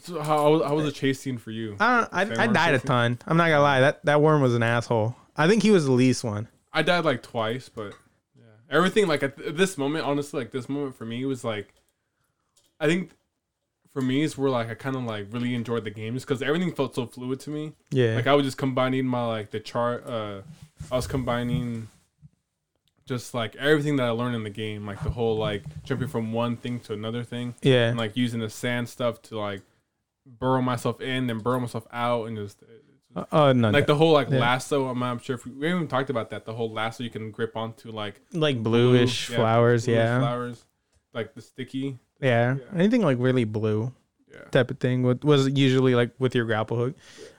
[0.01, 1.75] So how how was, the chase scene for you?
[1.79, 3.19] i don't i, I died a ton.
[3.27, 5.15] I'm not gonna lie that that worm was an asshole.
[5.35, 6.47] I think he was the least one.
[6.73, 7.93] I died like twice, but
[8.37, 11.73] yeah, everything like at, th- this moment, honestly, like this moment for me was like,
[12.79, 13.11] I think
[13.93, 16.41] for me is where like I kind of like really enjoyed the game just because
[16.41, 17.73] everything felt so fluid to me.
[17.91, 18.15] yeah.
[18.15, 20.05] Like I was just combining my like the chart.
[20.05, 20.41] Uh,
[20.91, 21.87] I was combining
[23.05, 26.31] just like everything that I learned in the game, like the whole like jumping from
[26.31, 27.89] one thing to another thing, yeah.
[27.89, 29.61] And like using the sand stuff to like
[30.25, 32.61] burrow myself in, then burrow myself out, and just
[33.15, 34.39] Uh, oh no like the whole like Yeah.
[34.39, 34.87] lasso.
[34.87, 36.45] I'm not sure if we, we haven't even talked about that.
[36.45, 40.19] The whole lasso you can grip onto like like blue- bluish yeah, flowers bluish yeah
[40.19, 40.65] flowers.
[41.13, 41.97] like the sticky.
[42.21, 42.55] Yeah.
[42.55, 42.79] Yeah.
[42.79, 43.91] Anything like really blue
[44.31, 44.41] Yeah.
[44.51, 46.93] type of thing with, was usually like with your grapple hook.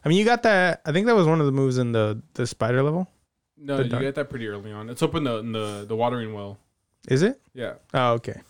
[0.04, 0.80] I mean, you got that.
[0.84, 3.06] I think that was one of the moves in the the spider level.
[3.56, 4.88] No, you get that pretty early on.
[4.90, 6.58] It's up in the in the the watering well.
[7.08, 7.40] Is it?
[7.54, 7.74] Yeah.
[7.94, 8.40] Oh, okay.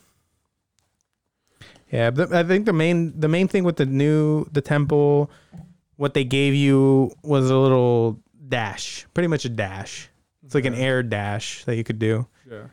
[1.92, 5.30] Yeah, but I think the main the main thing with the new the temple,
[5.96, 10.08] what they gave you was a little dash, pretty much a dash.
[10.44, 12.26] It's like an air dash that you could do.
[12.50, 12.66] Yeah.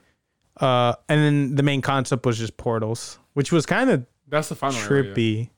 [0.59, 4.55] Uh, and then the main concept was just portals, which was kind of That's the
[4.55, 5.13] final area.
[5.13, 5.49] trippy.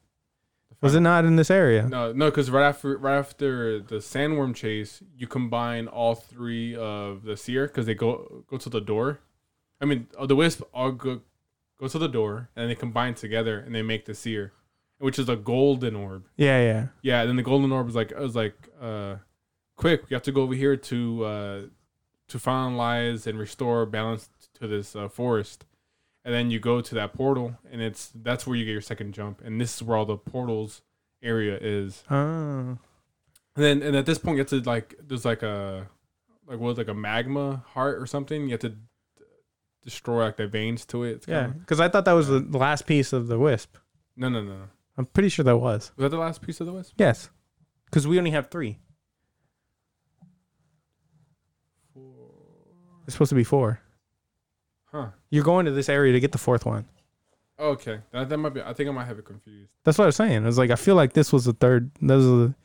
[0.69, 1.87] The Was it not in this area?
[1.87, 7.23] No, no, because right after right after the sandworm chase, you combine all three of
[7.23, 9.19] the Seir because they go go to the door.
[9.81, 11.21] I mean, uh, the wisp all go
[11.79, 14.51] go to the door and they combine together and they make the Seir,
[14.99, 16.25] which is a golden orb.
[16.35, 16.87] Yeah, yeah.
[17.01, 19.15] Yeah, then the golden orb was like it was like uh,
[19.75, 21.61] quick, we have to go over here to uh,
[22.27, 25.65] to finalize and restore balance to this uh, forest.
[26.25, 29.13] And then you go to that portal, and it's that's where you get your second
[29.13, 30.81] jump, and this is where all the portals
[31.23, 32.03] area is.
[32.11, 32.77] Oh.
[33.55, 35.87] And then and at this point you have to like there's like a
[36.45, 38.43] like what like a magma heart or something.
[38.43, 38.75] You have to
[39.89, 41.11] d- destroy like the veins to it.
[41.17, 43.75] It's Yeah, kinda- because I thought that was the the last piece of the wisp.
[44.15, 44.63] No, no, no, no.
[44.97, 45.91] I'm pretty sure that was.
[45.95, 46.93] Was that the last piece of the wisp?
[46.97, 47.29] Yes,
[47.85, 48.79] because we only have three.
[53.05, 53.79] It's supposed to be four.
[54.91, 55.07] Huh.
[55.29, 56.85] You're going to this area to get the fourth one.
[57.57, 57.99] Oh, okay.
[58.11, 58.61] That, that might be.
[58.61, 59.71] I think I might have it confused.
[59.83, 60.43] That's what I was saying.
[60.43, 61.91] I was like, I feel like this was the third.
[62.01, 62.55] Those are the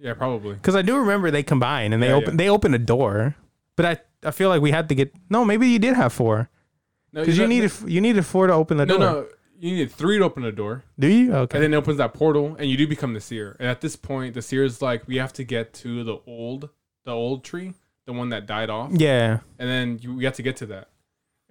[0.00, 0.54] Yeah, probably.
[0.54, 2.36] because I do remember they combine and they Yeah, open yeah.
[2.36, 3.36] they open a door,
[3.76, 6.50] but I I feel like we had to get no maybe you did have four
[7.12, 9.06] No, because you no, needed you needed four to open the No, door.
[9.06, 9.12] no.
[9.22, 9.26] No
[9.58, 11.34] you need three to open the door, Do you?
[11.34, 11.58] Okay.
[11.58, 13.56] and then it opens that portal, and you do become the Seir.
[13.60, 16.70] And at this point, the Seir is like, we have to get to the old,
[17.04, 17.74] the old tree,
[18.06, 18.90] the one that died off.
[18.94, 19.40] yeah.
[19.58, 20.88] and then you we have to get to that.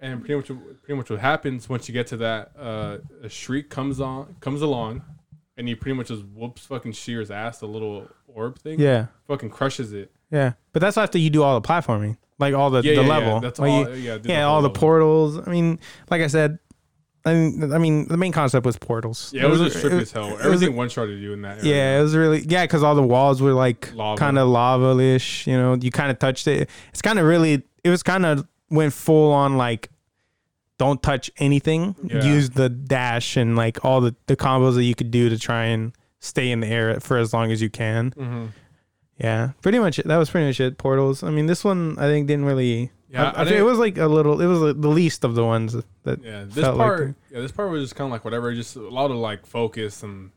[0.00, 0.46] And pretty much,
[0.82, 4.60] pretty much what happens once you get to that, uh, a shriek comes on, comes
[4.60, 5.02] along,
[5.56, 9.06] and he pretty much just whoops fucking Seir's ass, the little orb thing, Yeah.
[9.28, 10.10] fucking crushes it.
[10.32, 10.54] Yeah.
[10.72, 13.32] But that's after you do all the platforming, like all the Yeah, the yeah, level.
[13.34, 13.40] yeah.
[13.40, 13.96] That's Like all.
[13.96, 14.80] yeah, yeah, whole all the level.
[14.80, 15.38] portals.
[15.46, 15.78] I mean,
[16.10, 16.58] like I said,
[17.24, 19.30] I mean, I mean, the main concept was portals.
[19.34, 20.38] Yeah, it was just it trippy was- as hell.
[20.42, 21.58] Everything one shotted you in that.
[21.58, 21.74] Area.
[21.74, 25.46] Yeah, it was really yeah, because all the walls were like kind of lava-ish.
[25.46, 26.68] You know, you kind of touched it.
[26.90, 27.62] It's kind of really.
[27.84, 29.90] It was kind of went full on like,
[30.78, 31.94] don't touch anything.
[32.04, 32.24] Yeah.
[32.24, 35.64] Use the dash and like all the the combos that you could do to try
[35.64, 38.12] and stay in the air for as long as you can.
[38.12, 38.46] hmm
[39.20, 39.98] Yeah, pretty much.
[39.98, 40.06] It.
[40.06, 40.78] That was pretty much it.
[40.78, 41.22] Portals.
[41.22, 42.90] I mean, this one I think didn't really.
[43.10, 44.40] Yeah, I, I think it was like a little.
[44.40, 46.22] It was like the least of the ones that.
[46.22, 47.14] Yeah, this felt like part.
[47.28, 48.54] the- yeah, this part was just kind of like whatever.
[48.54, 50.30] Just a lot of like focus and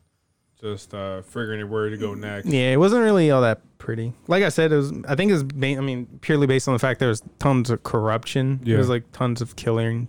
[0.60, 2.48] just uh figuring out where to go next.
[2.48, 4.14] Yeah, it wasn't really all that pretty.
[4.28, 4.92] Like I said, it was.
[5.08, 5.44] I think it was.
[5.44, 8.60] Ba- I mean, purely based on the fact there was tons of corruption.
[8.64, 8.76] Yeah.
[8.76, 10.08] It was like tons of killing.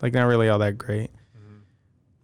[0.00, 1.10] Like not really all that great.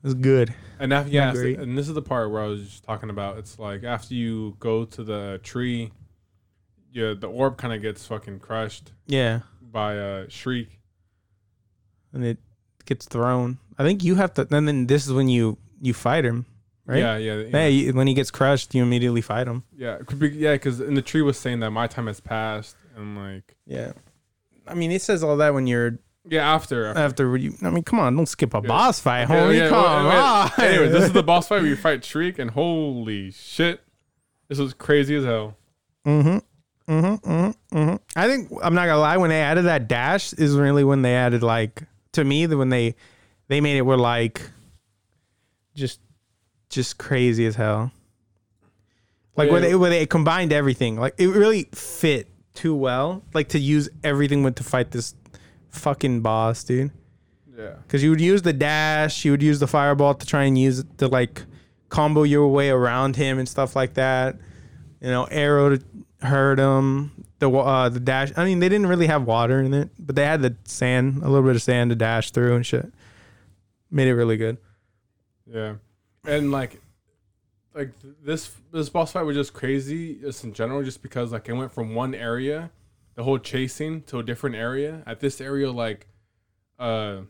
[0.07, 0.55] It was good.
[0.79, 1.59] And after, yeah, great.
[1.59, 3.39] and this is the part where I was just talking about.
[3.39, 5.91] It's like after you go to the tree,
[6.93, 10.79] yeah, the orb kind of gets fucking crushed Yeah, by a shriek.
[12.13, 12.39] and it
[12.85, 13.59] gets thrown.
[13.79, 14.47] I think you have to.
[14.55, 16.47] And then this is when you you fight him,
[16.85, 16.99] right?
[16.99, 17.67] Yeah, yeah, yeah.
[17.67, 17.91] Yeah.
[17.91, 19.65] when he gets crushed, you immediately fight him.
[19.77, 20.53] yeah, be, yeah.
[20.53, 23.91] Because in the tree was saying that my time has passed, and like Yeah.
[24.69, 25.99] I mean, it says all that when you're
[26.29, 26.87] yeah, after.
[26.87, 27.01] after.
[27.01, 27.55] after you.
[27.63, 28.69] I mean, come on, don't skip a Yeah.
[28.69, 29.59] boss fight, homie.
[29.59, 30.65] yeah, come well, on.
[30.65, 33.81] Anyway, this is the boss fight where you fight Shriek, and holy shit,
[34.49, 35.57] this was crazy as hell.
[36.07, 36.39] Mm-hmm.
[36.93, 37.31] Mm-hmm.
[37.31, 37.77] Mm-hmm.
[37.79, 37.97] mm-hmm.
[38.15, 39.17] I think I'm not gonna lie.
[39.17, 42.69] When they added that dash, is really when they added like to me the when
[42.69, 42.95] they
[43.49, 44.41] they made it were like
[45.75, 46.01] just
[46.71, 47.91] just crazy as hell.
[49.37, 49.69] Like where Yeah.
[49.69, 50.97] they where they combined everything.
[50.97, 53.23] Like it really fit too well.
[53.35, 55.15] Like to use everything went to fight this
[55.77, 56.91] fucking boss, dude.
[57.57, 60.59] Yeah, Because you would use the dash, you would use the fireball to try and
[60.59, 61.43] use it to like
[61.89, 64.37] combo your way around him and stuff like that.
[65.01, 65.83] You know, arrow to
[66.21, 67.25] hurt him.
[67.39, 68.33] The uh, the dash.
[68.37, 71.29] I mean, they didn't really have water in it, but they had the sand, a
[71.29, 72.93] little bit of sand to dash through and shit.
[73.91, 74.57] Made it really good.
[75.47, 75.75] yeah,
[76.25, 76.81] and like,
[77.75, 77.91] like
[78.23, 81.73] this this boss fight was just crazy, just in general, just because like it went
[81.73, 82.71] from one area,
[83.17, 85.03] the whole chasing, to a different area.
[85.07, 86.07] At this area, like,
[86.79, 87.23] uh.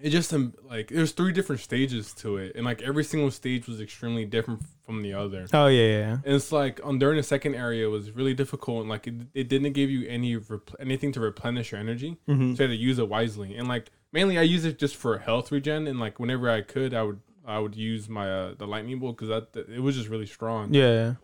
[0.00, 3.68] It just um, like there's three different stages to it, and like every single stage
[3.68, 5.46] was extremely different from the other.
[5.52, 6.12] Oh yeah, yeah.
[6.24, 9.48] And it's like on during the second area was really difficult and like it, it
[9.48, 12.16] didn't give you any rep- anything to replenish your energy.
[12.28, 12.56] Mhm.
[12.56, 13.54] So you had to use it wisely.
[13.54, 16.94] And like mainly I use it just for health regen and like whenever I could
[16.94, 20.08] I would I would use my uh, the lightning bolt because that it was just
[20.08, 20.74] really strong.
[20.74, 21.14] Yeah.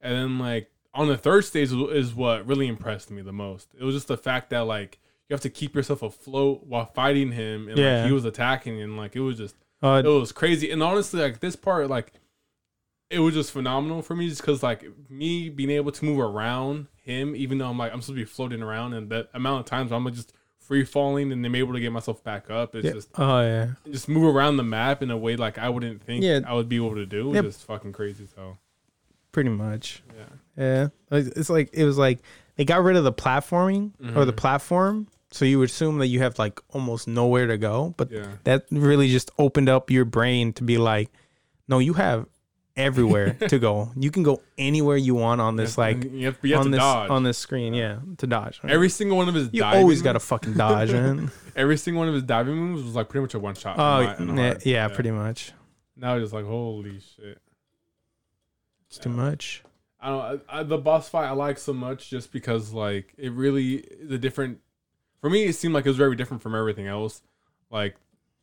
[0.00, 3.68] And then like on the third stage is what really impressed me the most.
[3.78, 7.32] It was just the fact that like you have to keep yourself afloat while fighting
[7.32, 7.98] him, and Yeah.
[8.00, 10.70] like he was attacking, and like it was just Uh, it was crazy.
[10.70, 12.12] And honestly, like this part, like
[13.10, 16.88] it was just phenomenal for me, just because like me being able to move around
[17.02, 19.66] him, even though I'm like I'm supposed to be floating around, and that amount of
[19.66, 22.74] times I'm just free falling, and I'm able to get myself back up.
[22.74, 22.92] It's yeah.
[22.92, 23.68] just oh yeah.
[23.90, 26.40] just move around the map in a way like I wouldn't think Yeah.
[26.46, 27.32] I would be able to do.
[27.34, 28.26] It was just fucking crazy.
[28.34, 28.58] So
[29.32, 30.02] Pretty much.
[30.16, 31.18] yeah, Yeah.
[31.18, 32.20] It's like it was like
[32.56, 34.36] they got rid of the platforming or the Mhm.
[34.36, 38.64] platform, so you assume that you have like almost nowhere to go, but yeah, that
[38.70, 41.10] really just opened up your brain to be like,
[41.68, 42.26] no, you have
[42.76, 43.90] everywhere to go.
[43.96, 46.78] You can go anywhere you want on this like you have, you have on this
[46.80, 47.10] dodge.
[47.10, 48.60] on this screen, yeah, to dodge.
[48.66, 51.30] every single one of his you always got to fucking dodge, man.
[51.56, 53.76] every single one of his diving moves was like pretty much a one shot.
[53.78, 55.52] Oh, my- yeah, yeah, pretty much.
[55.96, 57.38] Now it's just like holy shit.
[58.88, 59.62] It's too much.
[60.00, 60.42] I don't.
[60.48, 64.10] I, I, the boss fight I like so much just because like it really is
[64.10, 64.60] a different.
[65.20, 67.22] For me, it seemed like it was very different from everything else.
[67.70, 67.96] Like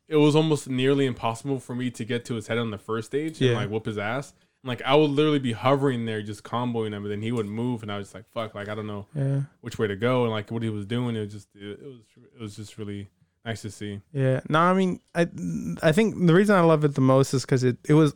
[0.08, 3.06] it was almost nearly impossible for me to get to his head on the first
[3.08, 4.34] stage and like whoop his ass.
[4.62, 7.46] And, like I would literally be hovering there, just comboing him, and then he would
[7.46, 10.22] move, and I was like, "Fuck!" Like I don't know Yeah, which way to go,
[10.24, 11.16] and like what he was doing.
[11.16, 12.00] It was just it, it was
[12.34, 13.08] it was just really
[13.44, 14.00] nice to see.
[14.12, 14.40] yeah.
[14.48, 15.26] No, I mean, I
[15.82, 18.14] I think the reason I love it the most is because it it was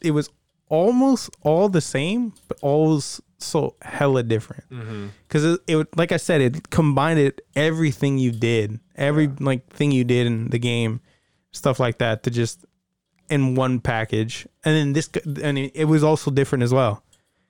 [0.00, 0.28] it was
[0.72, 4.64] almost all the same, but always so hella different.
[4.70, 5.06] Mm-hmm.
[5.28, 9.36] because it, it would- like I said, it combined it everything you did, every Yeah.
[9.50, 11.00] like thing you did in the game,
[11.52, 12.64] stuff like that, to just
[13.28, 14.46] in one package.
[14.64, 15.10] And then this,
[15.42, 17.02] and it, it was also different as well,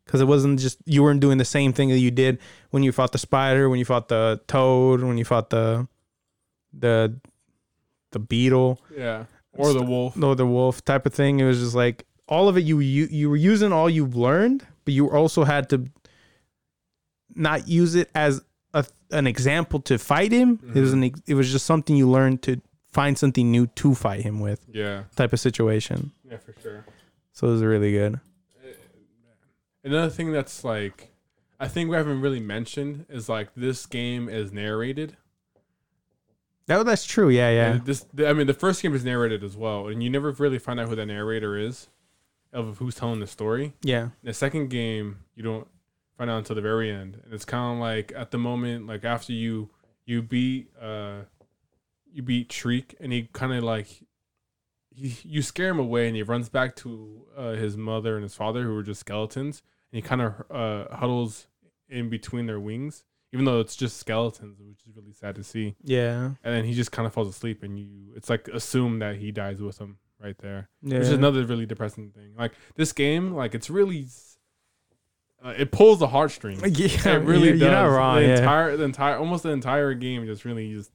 [0.05, 2.39] because it wasn't just you weren't doing the same thing that you did
[2.71, 5.87] when you fought the spider, when you fought the toad, when you fought the
[6.73, 7.15] the
[8.11, 10.17] the beetle, Yeah, or the wolf.
[10.17, 11.39] no the wolf type of thing.
[11.41, 12.65] It was just like all of it.
[12.65, 15.87] You you you were using all you've learned, but you also had to
[17.35, 18.41] not use it as
[18.73, 20.59] a, an example to fight him.
[20.75, 21.03] It was mm-hmm.
[21.03, 22.61] an it was just something you learned to
[22.91, 26.13] find something new to fight him with Yeah, type of situation.
[26.29, 26.85] yeah, for sure.
[27.33, 28.21] So it was really good.
[28.63, 28.73] Eh,
[29.85, 31.09] another thing that's like,
[31.59, 35.17] I think we haven't really mentioned is like this game is narrated.
[36.69, 37.29] Oh, that's true.
[37.29, 37.73] Yeah, yeah.
[37.73, 40.59] And This, I mean, the first game is narrated as well, and you never really
[40.59, 41.89] find out who the narrator is,
[42.53, 43.75] of who's telling the story.
[43.83, 44.11] Yeah.
[44.23, 45.67] The second game, you don't
[46.17, 49.05] find out until the very end, and it's kind of like at the moment, like
[49.05, 49.71] after you
[50.05, 51.21] you beat uh
[52.13, 53.89] you beat Shriek, and he kind of like
[54.91, 58.35] he you scare him away, and he runs back to uh, his mother and his
[58.35, 61.47] father, who were just skeletons, and he kind of uh, huddles
[61.89, 65.75] in between their wings, even though it's just skeletons, which is really sad to see.
[65.83, 66.33] Yeah.
[66.45, 69.33] And then he just kind of falls asleep, and you it's like assume that he
[69.33, 70.99] dies with him right there Yeah.
[70.99, 72.35] which is another really depressing thing.
[72.39, 74.07] Like this game, like it's really,
[75.45, 76.63] uh, it pulls the heartstrings.
[76.79, 77.93] yeah, it really you're, does.
[77.93, 78.17] wrong.
[78.17, 78.37] The yeah.
[78.39, 80.91] entire, the entire, almost the entire game just really just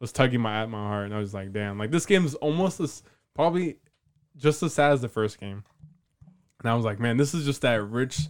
[0.00, 2.34] was tugging my at my heart, and I was like, damn, like this game is
[2.36, 3.02] almost as
[3.34, 3.76] probably
[4.36, 5.62] just as sad as the first game.
[6.60, 8.28] And I was like, man, this is just that rich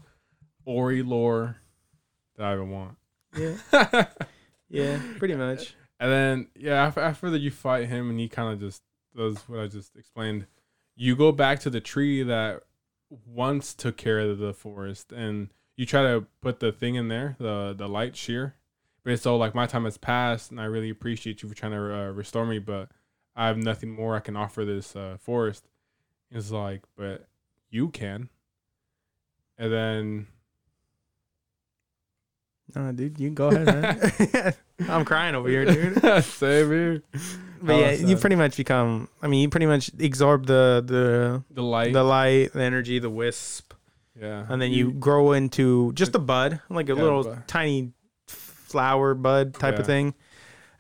[0.66, 1.56] Ori lore
[2.36, 2.96] that I would want.
[3.36, 4.06] yeah.
[4.70, 4.98] Yeah.
[5.18, 5.74] Pretty much.
[6.00, 8.82] And then yeah, after, after that you fight him and he kind of just
[9.16, 10.46] does what I just explained.
[10.96, 12.62] You go back to the tree that
[13.26, 17.36] once took care of the forest, and you try to put the thing in there,
[17.38, 18.56] the the light shear.
[19.04, 21.94] But so like my time has passed, and I really appreciate you for trying to
[21.94, 22.90] uh, restore me, but
[23.36, 25.68] I have nothing more I can offer this uh, forest.
[26.30, 27.26] It's like, but
[27.70, 28.28] you can.
[29.58, 30.26] And then
[32.74, 34.54] No, dude, you go ahead, man.
[34.88, 36.02] I'm crying over here, dude.
[36.24, 37.02] same here.
[37.62, 39.08] But yeah, you pretty much become.
[39.22, 43.08] I mean, you pretty much absorb the the The light, the light, the energy, the
[43.10, 43.72] wisp,
[44.20, 47.44] yeah, and then you grow into just a bud, like a Yeah, little bud.
[47.46, 47.92] tiny
[48.26, 49.80] flower bud type Yeah.
[49.80, 50.14] of thing.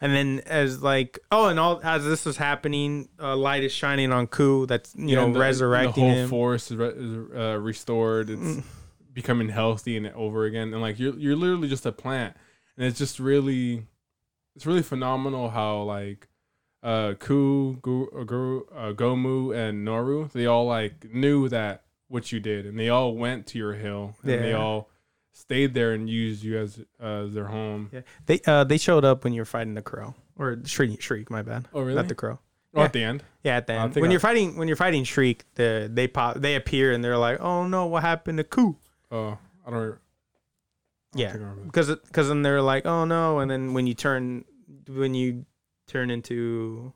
[0.00, 4.12] And then as like oh, and all as this is happening, uh, light is shining
[4.12, 4.66] on Ku.
[4.66, 6.28] That's you Yeah, know and the- resurrecting the whole him.
[6.28, 8.28] forest is, re- is uh, restored.
[8.28, 8.64] It's Mm.
[9.14, 10.72] becoming healthy and over again.
[10.74, 12.36] And like you're you're literally just a plant,
[12.76, 13.86] and it's just really,
[14.56, 16.28] it's really phenomenal how like,
[16.82, 22.30] uh, Ku, Gu, uh, Guru, uh, Gomu, and Noru they all like knew that what
[22.30, 24.90] you did, and they all went to your hill, and they all
[25.32, 27.88] stayed there and used you as uh, their home.
[27.92, 31.00] Yeah, they uh they showed up when you're fighting the crow or shriek.
[31.00, 31.66] Shriek, my bad.
[31.72, 31.94] Oh really?
[31.94, 32.38] Not the crow.
[32.74, 33.24] oh, at the end.
[33.42, 33.94] Yeah, at the end.
[33.96, 37.16] when I- you're fighting when you're fighting Shriek, the they pop they appear and they're
[37.18, 38.76] like, "Oh no, what happened to Ku?"
[39.10, 39.98] Oh, I don't.
[41.14, 41.32] Yeah.
[41.32, 41.64] think I remember.
[41.64, 44.44] Because because then they're like, "Oh no," and then when you turn
[44.88, 45.44] when you
[45.86, 46.92] turn into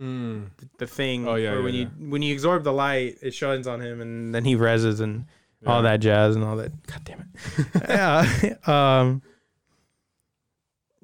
[0.00, 0.46] Mm.
[0.56, 1.80] the, the thing, Oh, yeah, or yeah, when yeah.
[1.98, 5.26] you when you absorb the light, it shines on him, and then he reses and
[5.66, 6.72] all that jazz and all that.
[6.86, 7.66] God damn it.
[7.88, 8.54] yeah.
[9.00, 9.22] um.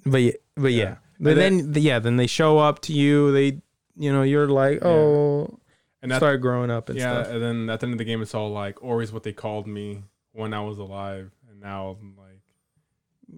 [0.07, 0.97] But yeah, but yeah.
[1.21, 3.33] But And then, yeah, then they show up to you.
[3.33, 3.61] They,
[3.97, 4.89] you know, you're like, Yeah.
[4.89, 5.59] oh,
[6.01, 7.35] And that, start growing up and yeah, stuff.
[7.35, 9.67] and then at the end of the game, it's all like Ori's what they called
[9.67, 12.17] me when I was alive, and now I'm.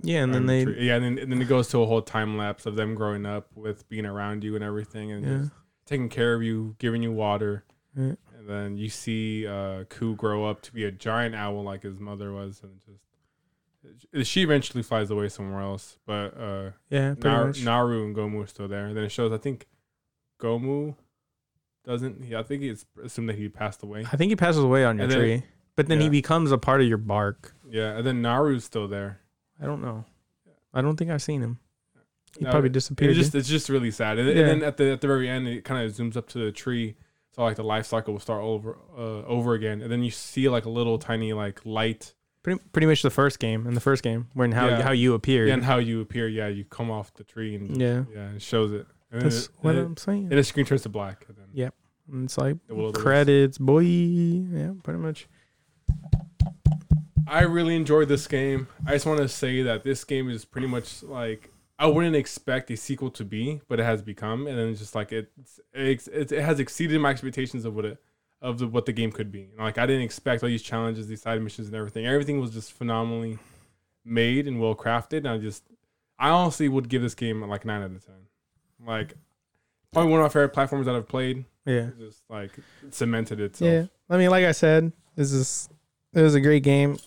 [0.03, 2.03] Yeah, and then they, tre- yeah, and then, and then it goes to a whole
[2.03, 5.51] time lapse of them growing up with being around you and everything, and yeah, just
[5.87, 7.65] taking care of you, giving you water,
[7.97, 8.15] Yeah.
[8.39, 11.99] and then you see uh, Ku grow up to be a giant owl like his
[11.99, 15.99] mother was, and just she eventually flies away somewhere else.
[16.07, 18.87] But uh, yeah, Nar- Naru and Gomu are still there.
[18.87, 19.67] And then it shows, I think,
[20.39, 20.95] Gomu
[21.85, 22.25] doesn't.
[22.25, 24.05] He, I think it's assumed that he passed away.
[24.12, 25.43] I think he passes away on your And then- tree,
[25.77, 27.55] but then he becomes a part of your bark.
[27.69, 29.19] Yeah, and then Naru's still there.
[29.61, 30.05] I don't know.
[30.73, 31.59] I don't think I've seen him.
[32.39, 33.15] He No, probably It's disappeared.
[33.16, 34.19] just it's just really sad.
[34.19, 34.35] And, Yeah.
[34.47, 36.53] and then at the at the very end, it kind of zooms up to the
[36.53, 36.97] tree.
[37.32, 40.49] So like the life cycle will start over uh, over again, and then you see
[40.49, 42.15] like a little tiny like light.
[42.43, 43.66] pretty, pretty much the first game.
[43.66, 44.82] In the first game, when how Yeah.
[44.82, 45.49] how you appeared.
[45.49, 46.27] Yeah, and how you appear.
[46.28, 48.87] Yeah, you come off the tree and yeah, yeah, it shows it.
[49.12, 50.23] And that's then what it, I'm saying.
[50.31, 51.24] and the screen turns to black.
[51.28, 51.70] And then Yeah.
[52.11, 53.07] And it's like the will of the wisp.
[53.07, 53.81] credits, boy.
[53.81, 55.28] Yeah, pretty much.
[57.26, 58.68] I really enjoyed this game.
[58.86, 62.70] I just want to say that this game is pretty much like I wouldn't expect
[62.70, 66.09] a sequel to be, but it has become, and then it's just like it's, it's
[66.09, 67.98] it, it has exceeded my expectations of what it
[68.42, 69.48] of the what the game could be.
[69.59, 72.06] Like I didn't expect all these challenges, these side missions, and everything.
[72.06, 73.38] Everything was just phenomenally
[74.05, 75.18] made and well crafted.
[75.18, 75.64] And I just
[76.18, 78.14] I honestly would give this game like nine out of ten.
[78.86, 79.14] Like
[79.92, 81.44] probably one of my favorite platforms that I've played.
[81.66, 81.90] Yeah.
[81.98, 82.52] Just like
[82.90, 83.70] cemented itself.
[83.70, 83.86] Yeah.
[84.09, 85.68] I mean, like I said, this is
[86.12, 86.98] it was a great game.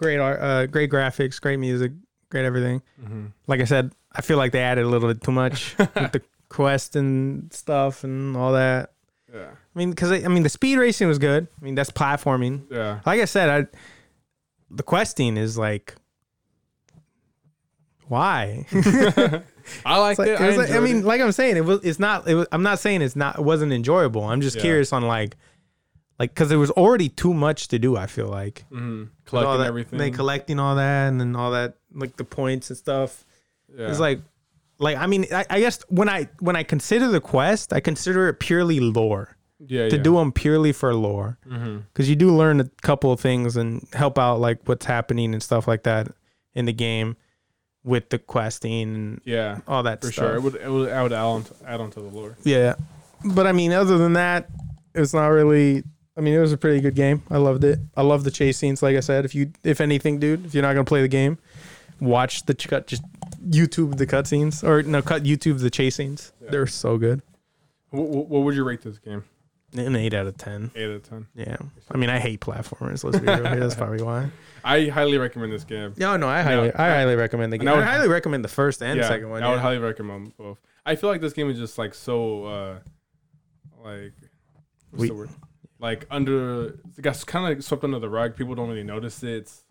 [0.00, 1.92] Great art, uh, great graphics, great music,
[2.30, 2.80] great everything.
[3.04, 6.12] hmm Like I said, I feel like they added a little bit too much with
[6.12, 8.92] the quest and stuff and all that.
[9.32, 9.50] Yeah.
[9.50, 11.46] I mean, because I mean, the speed racing was good.
[11.60, 12.62] I mean, that's platforming.
[12.70, 13.00] Yeah.
[13.04, 13.66] Like I said, I
[14.70, 15.94] the questing is like,
[18.08, 18.66] why?
[19.84, 20.40] I like It's like- it.
[20.40, 21.80] it was like- I, mean, like I'm saying, it was.
[21.84, 22.26] It's not.
[22.28, 23.38] It was, I'm not saying it's not.
[23.38, 24.24] It wasn't enjoyable.
[24.24, 24.62] I'm just Yeah.
[24.62, 25.36] curious on like,
[26.20, 27.96] like because there was already too much to do.
[27.96, 29.08] I feel like Mhm.
[29.24, 29.98] Collecting that- everything.
[29.98, 33.24] They collecting all that and then all that like the points and stuff.
[33.76, 33.88] yeah.
[33.88, 34.20] It's like,
[34.78, 38.28] like I mean, I, I guess when I when I consider the quest, I consider
[38.28, 39.36] it purely lore.
[39.66, 40.02] yeah, To yeah.
[40.02, 44.18] do them purely for lore, because you do learn a couple of things and help
[44.18, 46.08] out like what's happening and stuff like that
[46.54, 47.16] in the game
[47.84, 50.24] with the questing and Yeah, all that for stuff.
[50.24, 50.34] sure.
[50.36, 52.36] It would, it would, I would add on, to, add on to the lore.
[52.44, 52.74] Yeah.
[53.24, 54.48] But I mean, other than that,
[54.94, 55.84] it's not really.
[56.20, 57.22] I mean, it was a pretty good game.
[57.30, 57.78] I loved it.
[57.96, 58.82] I love the chase scenes.
[58.82, 61.38] Like I said, if you, if anything, dude, if you're not gonna play the game,
[61.98, 62.86] watch the cut.
[62.86, 63.02] Just
[63.42, 66.34] YouTube the cutscenes, or no, cut YouTube the chase scenes.
[66.42, 66.50] Yeah.
[66.50, 67.22] They're so good.
[67.88, 69.24] What, what would you rate this game?
[69.74, 70.70] An eight out of ten.
[70.74, 71.26] Eight out of ten.
[71.34, 71.56] Yeah.
[71.90, 73.02] I mean, I hate platformers.
[73.02, 73.36] Let's be real.
[73.46, 73.56] here.
[73.60, 74.30] That's probably why.
[74.62, 75.94] I highly recommend this game.
[75.96, 77.68] No, no, I highly, I highly recommend the game.
[77.68, 79.42] I I, would- highly recommend the first and yeah, second one.
[79.42, 79.60] I would yeah.
[79.62, 80.58] highly recommend both.
[80.84, 82.78] I feel like this game is just like so, uh
[83.82, 84.12] like,
[84.90, 85.30] what's We- the word?
[85.80, 86.64] Like under,
[86.96, 88.36] it got kind of like swept under the rug.
[88.36, 89.30] People don't really notice it.
[89.30, 89.64] It's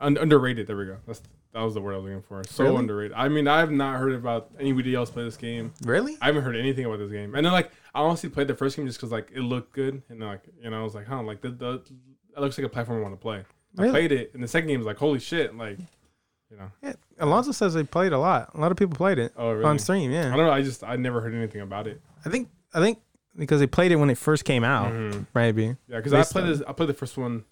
[0.00, 0.66] un- underrated.
[0.66, 0.96] There we go.
[1.06, 1.22] That's
[1.52, 2.42] that was the word I was looking for.
[2.48, 2.76] So Really?
[2.78, 3.12] underrated.
[3.16, 5.72] I mean, I have not heard about anybody else play this game.
[5.84, 6.16] Really?
[6.22, 7.34] I haven't heard anything about this game.
[7.34, 10.02] And then like I honestly played the first game just because like it looked good
[10.08, 11.82] and like you know I was like huh like the, the
[12.36, 13.44] it looks like a platform I want to play.
[13.78, 15.78] I played it and the second game was like holy shit like
[16.50, 16.94] you know Yeah.
[17.18, 18.50] Alonso says they played a lot.
[18.54, 20.10] A lot of people played it oh really on stream.
[20.10, 22.00] Yeah, I don't know I just I never heard anything about it.
[22.24, 22.48] I think.
[22.74, 22.98] I think
[23.36, 24.92] because they played it when it first came out.
[24.92, 25.26] Mhm.
[25.34, 25.76] Maybe.
[25.88, 27.44] Yeah, because I played this I played the first one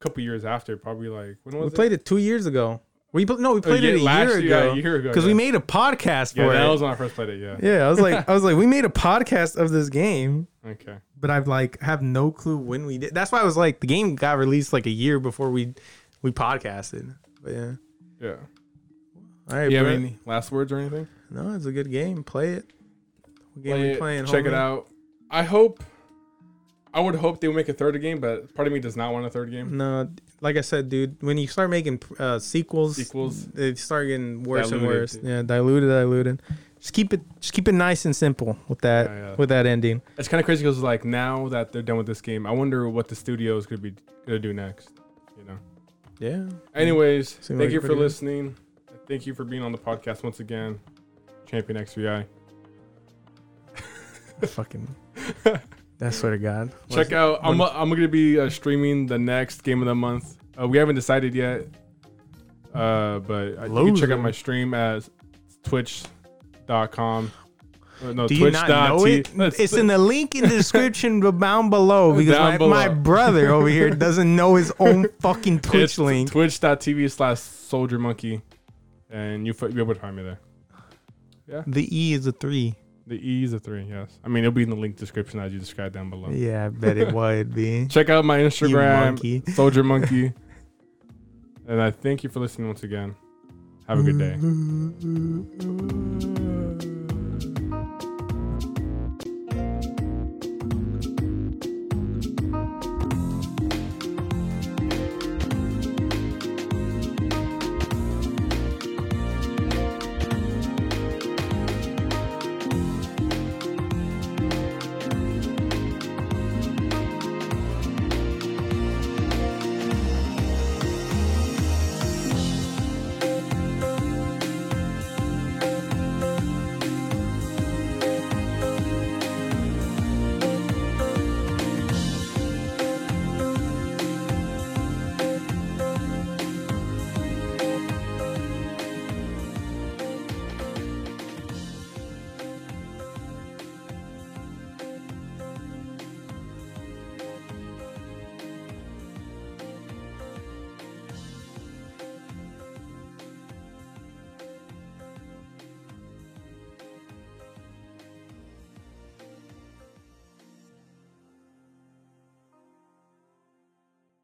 [0.00, 1.74] a couple years after probably like when was We it?
[1.74, 2.80] played it two years ago.
[3.12, 4.64] We pl- no, we Oh, played yeah, it a last year ago.
[4.66, 5.28] yeah, a year ago because yeah.
[5.28, 6.64] we made a podcast yeah for that it.
[6.64, 8.56] That was when I first played it yeah yeah, I was like, I was like,
[8.56, 12.84] we made a podcast of this game, okay but I've like have no clue when
[12.86, 13.14] we did.
[13.14, 15.74] That's why I was like, the game got released like a year before we
[16.22, 17.14] we podcasted.
[17.42, 17.72] But yeah,
[18.20, 18.34] yeah
[19.50, 19.70] all right.
[19.70, 22.24] you have any last words or anything No, it's a good game.
[22.24, 22.66] Play it.
[23.54, 24.26] What game Play we it, playing?
[24.26, 24.88] check it out
[25.34, 25.82] I hope
[26.92, 29.12] I would hope they would make a third game but part of me does not
[29.12, 30.08] want a third game No,
[30.40, 33.46] like I said, dude, when you start making uh, sequels, Sequels.
[33.46, 35.12] they start getting worse and worse.
[35.14, 35.24] dude.
[35.24, 36.40] Yeah, diluted, diluted.
[36.78, 39.34] Just keep it, just keep it nice and simple with that, Yeah, yeah.
[39.36, 40.02] with that ending.
[40.18, 42.88] It's kind of crazy because like now that they're done with this game, I wonder
[42.88, 43.94] what the studios could be
[44.26, 44.90] gonna do next.
[45.38, 45.58] You know.
[46.20, 46.48] Yeah.
[46.80, 48.54] Anyways, Seemed thank like you for good- listening.
[49.08, 50.78] Thank you for being on the podcast once again,
[51.46, 52.24] Champion XVI.
[54.46, 54.86] fucking.
[56.00, 56.72] I swear to God.
[56.90, 57.40] Check out.
[57.42, 60.36] I'm I'm gonna be uh, streaming the next game of the month.
[60.60, 61.62] Uh, we haven't decided yet,
[62.74, 65.08] uh, but uh, you can check out my stream at
[65.62, 67.32] Twitch.com.
[68.04, 69.26] Uh, no, Do you not know it?
[69.26, 72.70] Twitch.t- It's in the link in the description down below because Down my, below.
[72.70, 76.30] my brother over here doesn't know his own fucking Twitch it's link.
[76.32, 78.42] Twitch.tv slash Soldier Monkey,
[79.10, 80.40] and you you'll be able to find me there.
[81.46, 81.62] Yeah.
[81.66, 82.74] The E is a three.
[83.06, 83.84] The E is a three.
[83.84, 84.18] Yes.
[84.24, 86.30] I mean, it'll be in the link description as you described down below.
[86.30, 87.86] Yeah, I bet it would be.
[87.88, 89.42] Check out my Instagram, monkey.
[89.52, 90.32] Soldier Monkey.
[91.68, 93.14] and I thank you for listening once again.
[93.86, 94.38] Have a good day.